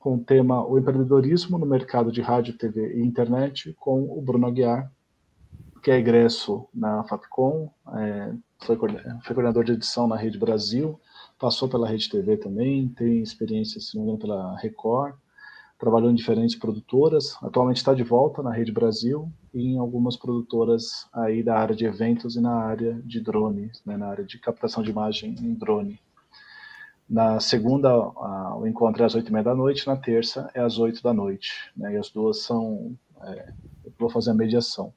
[0.04, 4.46] com o tema O empreendedorismo no mercado de rádio, TV e internet, com o Bruno
[4.46, 4.92] Aguiar,
[5.84, 8.32] que é egresso na Fapcom, é,
[8.64, 10.98] foi, foi, coordenador de edição na Rede Brasil,
[11.38, 15.14] passou pela Rede TV também, tem experiência, se não me engano, pela Record,
[15.78, 21.06] trabalhou em diferentes produtoras, atualmente está de volta na Rede Brasil e em algumas produtoras
[21.12, 24.82] aí da área de eventos e na área de drone, né, na área de captação
[24.82, 26.00] de imagem em drone.
[27.06, 30.60] Na segunda, a, o encontro é às oito e meia da noite, na terça é
[30.60, 33.52] às oito da noite, né, e as duas são, é,
[33.84, 34.94] eu vou fazer a mediação.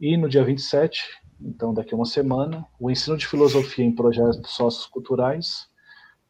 [0.00, 1.02] E no dia 27,
[1.40, 5.68] então daqui a uma semana, o ensino de filosofia em projetos socioculturais,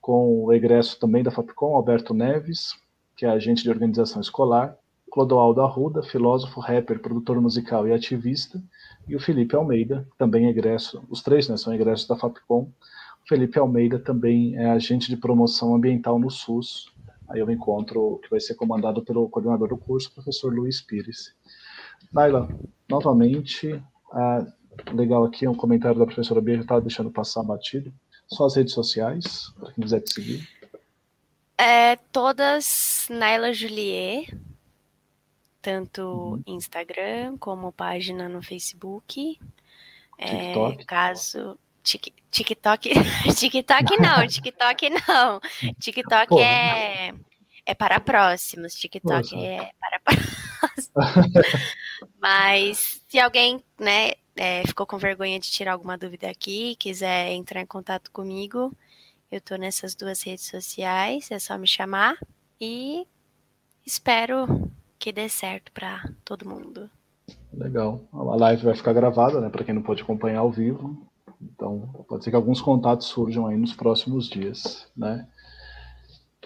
[0.00, 2.74] com o egresso também da FAPCOM, Alberto Neves,
[3.16, 4.76] que é agente de organização escolar,
[5.10, 8.62] Clodoaldo Arruda, filósofo, rapper, produtor musical e ativista,
[9.08, 12.64] e o Felipe Almeida, também egresso, os três né, são egressos da FAPCOM.
[12.64, 16.92] O Felipe Almeida também é agente de promoção ambiental no SUS.
[17.28, 21.34] Aí eu encontro que vai ser comandado pelo coordenador do curso, professor Luiz Pires.
[22.12, 22.48] Naila,
[22.88, 23.82] novamente,
[24.12, 24.46] ah,
[24.92, 27.92] legal aqui um comentário da professora Bia, está deixando passar batido.
[28.28, 30.48] Só as redes sociais, para quem quiser te seguir.
[31.58, 34.36] É, todas Naila Juliet,
[35.62, 36.42] tanto uhum.
[36.46, 39.38] Instagram como página no Facebook.
[40.18, 40.82] É, TikTok.
[40.82, 41.58] É, caso.
[41.82, 42.90] TikTok.
[43.34, 45.40] TikTok não, TikTok não.
[45.80, 47.14] TikTok Pô, é,
[47.64, 48.74] é para próximos.
[48.74, 49.36] TikTok Nossa.
[49.36, 51.76] é para próximos.
[52.20, 57.60] Mas se alguém, né, é, ficou com vergonha de tirar alguma dúvida aqui, quiser entrar
[57.60, 58.72] em contato comigo,
[59.30, 62.16] eu tô nessas duas redes sociais, é só me chamar
[62.60, 63.06] e
[63.84, 66.90] espero que dê certo para todo mundo.
[67.52, 68.00] Legal.
[68.12, 71.06] A live vai ficar gravada, né, para quem não pode acompanhar ao vivo.
[71.40, 75.26] Então, pode ser que alguns contatos surjam aí nos próximos dias, né?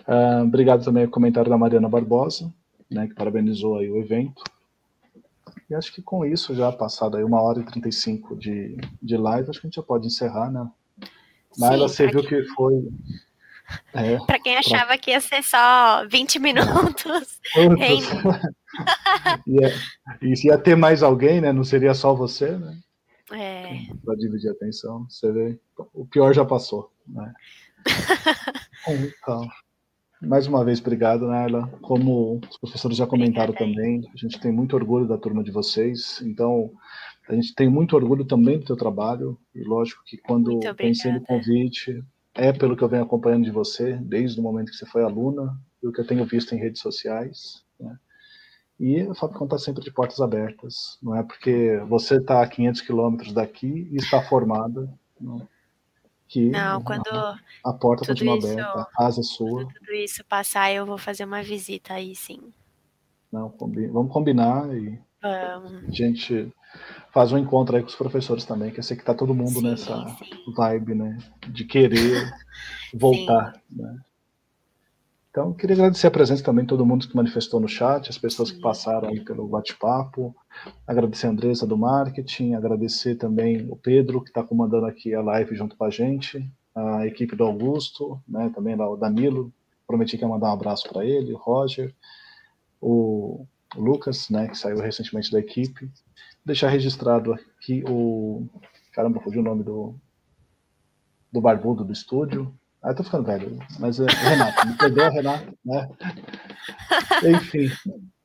[0.00, 2.52] Uh, obrigado também ao comentário da Mariana Barbosa,
[2.90, 4.42] né, que parabenizou aí o evento.
[5.70, 9.48] E acho que com isso, já passado aí uma hora e 35 de, de live,
[9.48, 10.68] acho que a gente já pode encerrar, né?
[11.56, 12.88] Naila, você viu que foi,
[13.94, 14.98] É, para quem achava pra...
[14.98, 17.40] que ia ser só 20 minutos.
[19.46, 19.72] ia,
[20.20, 21.52] e se ia ter mais alguém, né?
[21.52, 22.76] Não seria só você, né?
[23.32, 23.94] É.
[24.04, 25.06] Para dividir a atenção.
[25.08, 25.60] Você vê,
[25.94, 27.32] o pior já passou, né?
[28.88, 29.48] então,
[30.22, 31.68] mais uma vez, obrigado, Naila.
[31.80, 36.20] Como os professores já comentaram também, a gente tem muito orgulho da turma de vocês.
[36.22, 36.70] Então,
[37.28, 39.38] a gente tem muito orgulho também do teu trabalho.
[39.54, 42.02] E lógico que quando pensei no convite,
[42.34, 45.58] é pelo que eu venho acompanhando de você, desde o momento que você foi aluna,
[45.82, 47.64] e o que eu tenho visto em redes sociais.
[47.78, 47.96] Né?
[48.78, 50.98] E a Fapcom está sempre de portas abertas.
[51.02, 54.92] Não é porque você está a 500 quilômetros daqui e está formada.
[55.20, 55.48] Não
[56.30, 57.08] que não, quando
[57.64, 59.64] a, porta continua isso, aberta, a casa é sua.
[59.64, 62.40] Quando tudo isso passar, eu vou fazer uma visita aí, sim.
[63.32, 63.52] Não,
[63.92, 65.88] vamos combinar e vamos.
[65.88, 66.52] a gente
[67.12, 69.58] faz um encontro aí com os professores também, que eu sei que tá todo mundo
[69.58, 70.52] sim, nessa sim.
[70.56, 72.32] vibe, né, de querer
[72.94, 73.98] voltar, né.
[75.30, 78.50] Então, queria agradecer a presença também de todo mundo que manifestou no chat, as pessoas
[78.50, 80.34] que passaram aí pelo bate-papo,
[80.84, 85.54] agradecer a Andressa do marketing, agradecer também o Pedro, que está comandando aqui a live
[85.54, 86.44] junto com a gente,
[86.74, 89.52] a equipe do Augusto, né, também lá o Danilo,
[89.86, 91.94] prometi que ia mandar um abraço para ele, o Roger,
[92.80, 93.46] o,
[93.76, 95.88] o Lucas, né, que saiu recentemente da equipe,
[96.44, 98.48] deixar registrado aqui o,
[98.92, 99.94] caramba, fugiu o nome do,
[101.30, 102.52] do barbudo do estúdio,
[102.82, 105.88] ah, eu tô ficando velho, mas é Renato, me perdoa, Renato, né?
[107.28, 107.68] Enfim,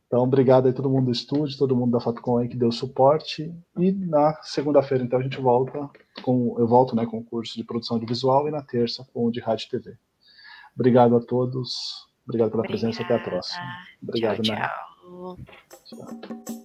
[0.07, 3.53] então obrigado aí todo mundo do estúdio, todo mundo da Fatcom aí que deu suporte,
[3.77, 5.89] e na segunda-feira então a gente volta
[6.21, 9.25] com, eu volto né, com o curso de produção de visual e na terça com
[9.25, 9.97] o de rádio e TV.
[10.73, 12.91] Obrigado a todos, obrigado pela Obrigada.
[12.91, 13.63] presença, até a próxima.
[14.01, 14.69] Obrigado, tchau, né?
[15.09, 15.37] tchau.
[15.85, 16.64] tchau.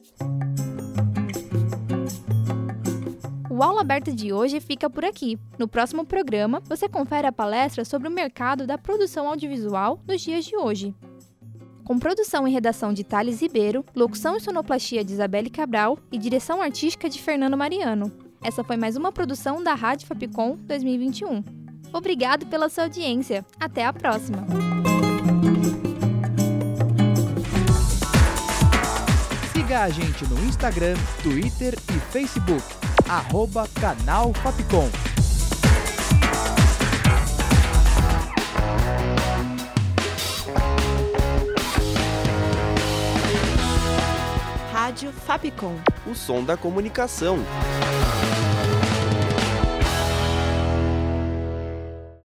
[3.61, 5.39] O Aula Aberta de hoje fica por aqui.
[5.59, 10.47] No próximo programa, você confere a palestra sobre o mercado da produção audiovisual nos dias
[10.47, 10.95] de hoje.
[11.85, 16.63] Com produção e redação de Thales Ribeiro, locução e sonoplastia de Isabelle Cabral e direção
[16.63, 18.11] artística de Fernando Mariano.
[18.43, 21.45] Essa foi mais uma produção da Rádio Fapcom 2021.
[21.93, 23.45] Obrigado pela sua audiência.
[23.61, 24.47] Até a próxima!
[29.53, 34.89] Siga a gente no Instagram, Twitter e Facebook arroba canal Fapcom.
[44.73, 45.75] Rádio Fapcom.
[46.07, 47.39] O som da comunicação.